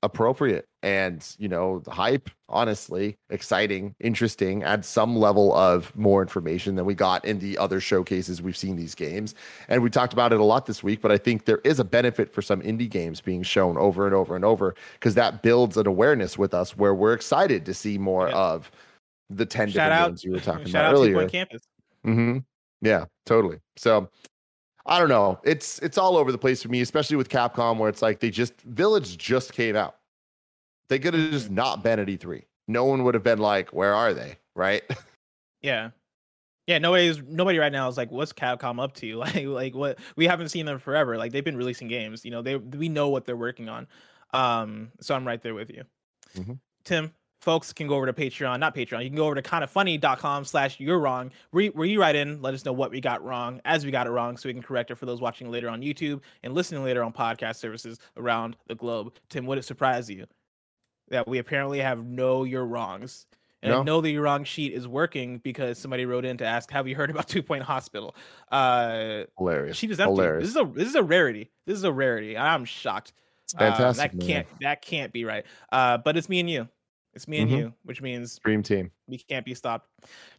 appropriate 0.03 0.69
and 0.85 1.35
you 1.39 1.49
know 1.49 1.81
the 1.81 1.91
hype 1.91 2.31
honestly 2.49 3.17
exciting 3.31 3.93
interesting 3.99 4.63
add 4.63 4.85
some 4.85 5.17
level 5.17 5.53
of 5.55 5.95
more 5.97 6.23
information 6.23 6.77
than 6.77 6.85
we 6.85 6.95
got 6.95 7.25
in 7.25 7.41
the 7.41 7.59
other 7.59 7.81
showcases 7.81 8.41
we've 8.41 8.57
seen 8.57 8.77
these 8.77 8.95
games 8.95 9.35
and 9.67 9.83
we 9.83 9.91
talked 9.91 10.13
about 10.13 10.33
it 10.33 10.39
a 10.39 10.45
lot 10.45 10.67
this 10.67 10.85
week 10.85 11.01
but 11.03 11.11
i 11.11 11.19
think 11.19 11.47
there 11.47 11.59
is 11.65 11.81
a 11.81 11.85
benefit 11.85 12.33
for 12.33 12.43
some 12.43 12.63
indie 12.63 12.89
games 12.89 13.21
being 13.21 13.43
shown 13.43 13.77
over 13.77 14.07
and 14.07 14.15
over 14.15 14.37
and 14.37 14.45
over 14.45 14.77
because 14.95 15.17
that 15.17 15.43
builds 15.43 15.77
an 15.77 15.89
awareness 15.89 16.39
with 16.39 16.55
us 16.55 16.77
where 16.77 16.95
we're 16.95 17.13
excited 17.13 17.67
to 17.67 17.75
see 17.75 17.99
more 17.99 18.29
yeah. 18.29 18.37
of 18.37 18.71
the 19.31 19.45
10 19.45 19.71
shout 19.71 19.73
different 19.73 19.93
out, 19.93 20.09
games 20.11 20.25
you 20.25 20.31
were 20.31 20.41
talking 20.41 20.69
about 20.71 20.95
earlier 20.95 21.29
campus 21.29 21.63
mm-hmm. 22.07 22.39
yeah 22.83 23.05
totally 23.27 23.59
so 23.77 24.09
I 24.89 24.99
don't 24.99 25.09
know. 25.09 25.39
It's 25.45 25.79
it's 25.81 25.99
all 25.99 26.17
over 26.17 26.33
the 26.33 26.39
place 26.39 26.63
for 26.63 26.69
me, 26.69 26.81
especially 26.81 27.17
with 27.17 27.29
Capcom, 27.29 27.79
where 27.79 27.89
it's 27.89 28.03
like 28.03 28.21
they 28.21 28.31
just 28.31 28.61
Village 28.63 29.19
just 29.19 29.53
came 29.53 29.77
out. 29.77 29.97
They 30.89 30.99
could 30.99 31.15
have 31.15 31.31
just 31.31 31.47
mm-hmm. 31.47 31.55
not 31.55 31.83
been 31.83 31.99
at 31.99 32.09
E3. 32.09 32.43
No 32.67 32.85
one 32.87 33.05
would 33.05 33.15
have 33.15 33.23
been 33.23 33.39
like, 33.39 33.71
"Where 33.71 33.95
are 33.95 34.15
they?" 34.15 34.37
Right? 34.55 34.83
Yeah, 35.61 35.91
yeah. 36.69 36.79
Nobody's 36.79 37.21
nobody 37.21 37.59
right 37.59 37.73
now 37.73 37.89
is 37.89 37.97
like, 37.97 38.13
"What's 38.13 38.33
Capcom 38.33 38.81
up 38.81 38.95
to?" 38.95 39.17
Like, 39.17 39.45
like 39.45 39.75
what? 39.75 39.99
We 40.15 40.25
haven't 40.25 40.51
seen 40.51 40.67
them 40.67 40.79
forever. 40.79 41.19
Like 41.19 41.33
they've 41.33 41.45
been 41.45 41.57
releasing 41.57 41.89
games. 41.89 42.25
You 42.25 42.31
know, 42.31 42.43
they 42.43 42.55
we 42.55 42.89
know 42.89 43.09
what 43.09 43.25
they're 43.25 43.37
working 43.37 43.69
on. 43.69 43.89
Um, 44.33 44.93
so 45.01 45.17
I'm 45.17 45.27
right 45.27 45.43
there 45.43 45.55
with 45.55 45.69
you, 45.71 45.83
mm-hmm. 46.37 46.53
Tim 46.85 47.13
folks 47.41 47.73
can 47.73 47.87
go 47.87 47.95
over 47.95 48.07
to 48.07 48.13
Patreon, 48.13 48.59
not 48.59 48.75
Patreon. 48.75 49.03
You 49.03 49.11
can 49.11 49.17
go 49.17 49.27
over 49.27 49.35
to 49.35 49.43
kindafunny.com 49.43 50.45
slash 50.45 50.79
you're 50.81 50.99
wrong, 50.99 51.31
where, 51.51 51.67
where 51.69 51.87
you 51.87 52.01
write 52.01 52.17
in, 52.17 52.43
let 52.43 52.55
us 52.55 52.65
know 52.65 52.73
what 52.73 52.91
we 52.91 53.01
got 53.01 53.25
wrong 53.25 53.61
as 53.65 53.85
we 53.85 53.91
got 53.91 54.07
it 54.07 54.11
wrong 54.11 54.37
so 54.37 54.49
we 54.49 54.53
can 54.53 54.63
correct 54.63 54.91
it 54.91 54.97
for 54.97 55.07
those 55.07 55.21
watching 55.21 55.51
later 55.51 55.69
on 55.69 55.81
YouTube 55.81 56.21
and 56.43 56.55
listening 56.55 56.85
later 56.85 57.03
on 57.03 57.13
podcast 57.13 57.57
services 57.57 57.99
around 58.17 58.57
the 58.67 58.75
globe. 58.75 59.15
Tim, 59.29 59.47
would 59.47 59.59
it 59.59 59.65
surprise 59.65 60.11
you 60.11 60.27
that 61.09 61.27
we 61.27 61.39
apparently 61.39 61.79
have 61.79 62.05
no 62.05 62.45
you're 62.45 62.67
wrongs? 62.67 63.27
And 63.63 63.73
no. 63.73 63.81
I 63.81 63.83
know 63.83 64.01
the 64.01 64.11
you're 64.11 64.23
wrong 64.23 64.45
sheet 64.45 64.73
is 64.73 64.87
working 64.87 65.39
because 65.39 65.79
somebody 65.79 66.07
wrote 66.07 66.25
in 66.25 66.37
to 66.39 66.45
ask, 66.45 66.71
have 66.71 66.87
you 66.87 66.95
heard 66.95 67.11
about 67.11 67.29
Two 67.29 67.43
Point 67.43 67.65
Hospital? 67.65 68.15
Uh, 68.53 69.25
Hilarious. 69.37 69.77
Sheet 69.77 69.91
is 69.91 69.99
empty. 69.99 70.15
Hilarious. 70.15 70.43
This 70.43 70.51
is 70.51 70.57
a 70.57 70.73
this 70.73 70.89
is 70.89 70.95
a 70.95 71.03
rarity. 71.03 71.51
This 71.67 71.77
is 71.77 71.85
a 71.85 71.93
rarity. 71.93 72.39
I'm 72.39 72.65
shocked. 72.65 73.15
It's 73.43 73.55
fantastic. 73.55 74.13
Um, 74.13 74.19
that 74.19 74.27
can't 74.27 74.47
that 74.61 74.83
can't 74.83 75.13
be 75.13 75.25
right. 75.25 75.45
Uh, 75.73 75.99
but 75.99 76.17
it's 76.17 76.29
me 76.29 76.39
and 76.39 76.49
you. 76.49 76.69
It's 77.19 77.27
me 77.27 77.39
and 77.39 77.51
mm-hmm. 77.51 77.59
you, 77.59 77.75
which 77.83 78.01
means 78.01 78.39
dream 78.45 78.63
team. 78.63 78.93
We 79.09 79.19
can't 79.19 79.45
be 79.45 79.53
stopped. 79.53 79.89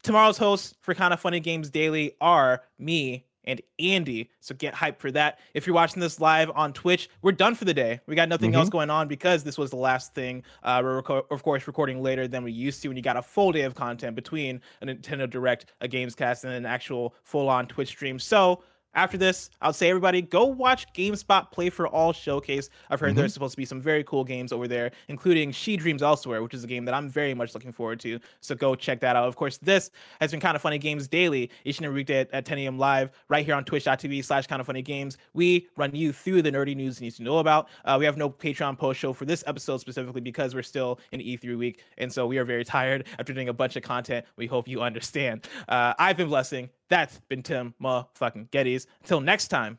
Tomorrow's 0.01 0.37
hosts 0.37 0.75
for 0.79 0.93
Kinda 0.93 1.17
Funny 1.17 1.41
Games 1.41 1.69
Daily 1.69 2.13
are 2.21 2.61
me 2.77 3.25
and 3.43 3.61
Andy. 3.79 4.29
So 4.39 4.55
get 4.55 4.73
hyped 4.73 4.99
for 4.99 5.11
that. 5.11 5.39
If 5.53 5.67
you're 5.67 5.73
watching 5.73 5.99
this 5.99 6.21
live 6.21 6.49
on 6.55 6.71
Twitch, 6.71 7.09
we're 7.21 7.33
done 7.33 7.53
for 7.53 7.65
the 7.65 7.73
day. 7.73 7.99
We 8.05 8.15
got 8.15 8.29
nothing 8.29 8.51
mm-hmm. 8.51 8.59
else 8.59 8.69
going 8.69 8.89
on 8.89 9.09
because 9.09 9.43
this 9.43 9.57
was 9.57 9.71
the 9.71 9.75
last 9.75 10.13
thing. 10.13 10.41
Uh, 10.63 10.79
we're 10.81 11.01
reco- 11.01 11.25
of 11.31 11.43
course 11.43 11.67
recording 11.67 12.01
later 12.01 12.29
than 12.29 12.45
we 12.45 12.53
used 12.53 12.81
to, 12.83 12.87
when 12.87 12.95
you 12.95 13.03
got 13.03 13.17
a 13.17 13.21
full 13.21 13.51
day 13.51 13.63
of 13.63 13.75
content 13.75 14.15
between 14.15 14.61
a 14.81 14.85
Nintendo 14.85 15.29
Direct, 15.29 15.65
a 15.81 15.87
Gamescast, 15.89 16.45
and 16.45 16.53
an 16.53 16.65
actual 16.65 17.13
full-on 17.23 17.67
Twitch 17.67 17.89
stream. 17.89 18.19
So 18.19 18.63
after 18.95 19.17
this, 19.17 19.49
I'll 19.61 19.73
say 19.73 19.89
everybody 19.89 20.21
go 20.21 20.45
watch 20.45 20.91
GameSpot 20.93 21.51
Play 21.51 21.69
for 21.69 21.87
All 21.87 22.11
Showcase. 22.11 22.69
I've 22.89 22.99
heard 22.99 23.09
mm-hmm. 23.09 23.19
there's 23.19 23.33
supposed 23.33 23.53
to 23.53 23.57
be 23.57 23.65
some 23.65 23.79
very 23.79 24.03
cool 24.03 24.23
games 24.23 24.51
over 24.51 24.67
there, 24.67 24.91
including 25.07 25.51
She 25.51 25.77
Dreams 25.77 26.01
Elsewhere, 26.01 26.41
which 26.41 26.53
is 26.53 26.63
a 26.63 26.67
game 26.67 26.85
that 26.85 26.93
I'm 26.93 27.07
very 27.07 27.33
much 27.33 27.53
looking 27.53 27.71
forward 27.71 27.99
to. 28.01 28.19
So 28.41 28.55
go 28.55 28.75
check 28.75 28.99
that 29.01 29.15
out. 29.15 29.27
Of 29.27 29.35
course, 29.35 29.57
this 29.57 29.91
has 30.19 30.31
been 30.31 30.39
Kinda 30.39 30.59
Funny 30.59 30.79
Games 30.79 31.07
Daily, 31.07 31.51
each 31.65 31.77
and 31.77 31.85
every 31.85 31.97
weekday 31.97 32.21
at, 32.21 32.31
at 32.33 32.45
10 32.45 32.57
a.m. 32.59 32.77
live, 32.77 33.11
right 33.27 33.45
here 33.45 33.55
on 33.55 33.63
twitch.tv 33.63 34.25
slash 34.25 34.47
Kinda 34.47 34.63
Funny 34.63 34.81
Games. 34.81 35.17
We 35.33 35.67
run 35.77 35.93
you 35.95 36.11
through 36.11 36.41
the 36.41 36.51
nerdy 36.51 36.75
news 36.75 36.99
you 36.99 37.05
need 37.05 37.15
to 37.15 37.23
know 37.23 37.37
about. 37.37 37.69
Uh, 37.85 37.97
we 37.99 38.05
have 38.05 38.17
no 38.17 38.29
Patreon 38.29 38.77
post 38.77 38.99
show 38.99 39.13
for 39.13 39.25
this 39.25 39.43
episode 39.45 39.79
specifically 39.81 40.21
because 40.21 40.55
we're 40.55 40.63
still 40.63 40.99
in 41.11 41.19
E3 41.19 41.57
week. 41.57 41.83
And 41.97 42.11
so 42.11 42.25
we 42.25 42.37
are 42.37 42.45
very 42.45 42.63
tired 42.63 43.07
after 43.19 43.33
doing 43.33 43.49
a 43.49 43.53
bunch 43.53 43.75
of 43.75 43.83
content. 43.83 44.25
We 44.35 44.47
hope 44.47 44.67
you 44.67 44.81
understand. 44.81 45.47
Uh, 45.67 45.93
I've 45.99 46.17
been 46.17 46.29
blessing. 46.29 46.69
That's 46.89 47.19
been 47.29 47.43
Tim 47.43 47.73
motherfucking 47.81 48.49
Gettys. 48.49 48.87
Until 49.01 49.21
next 49.21 49.47
time, 49.47 49.77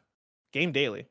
game 0.53 0.73
daily. 0.73 1.07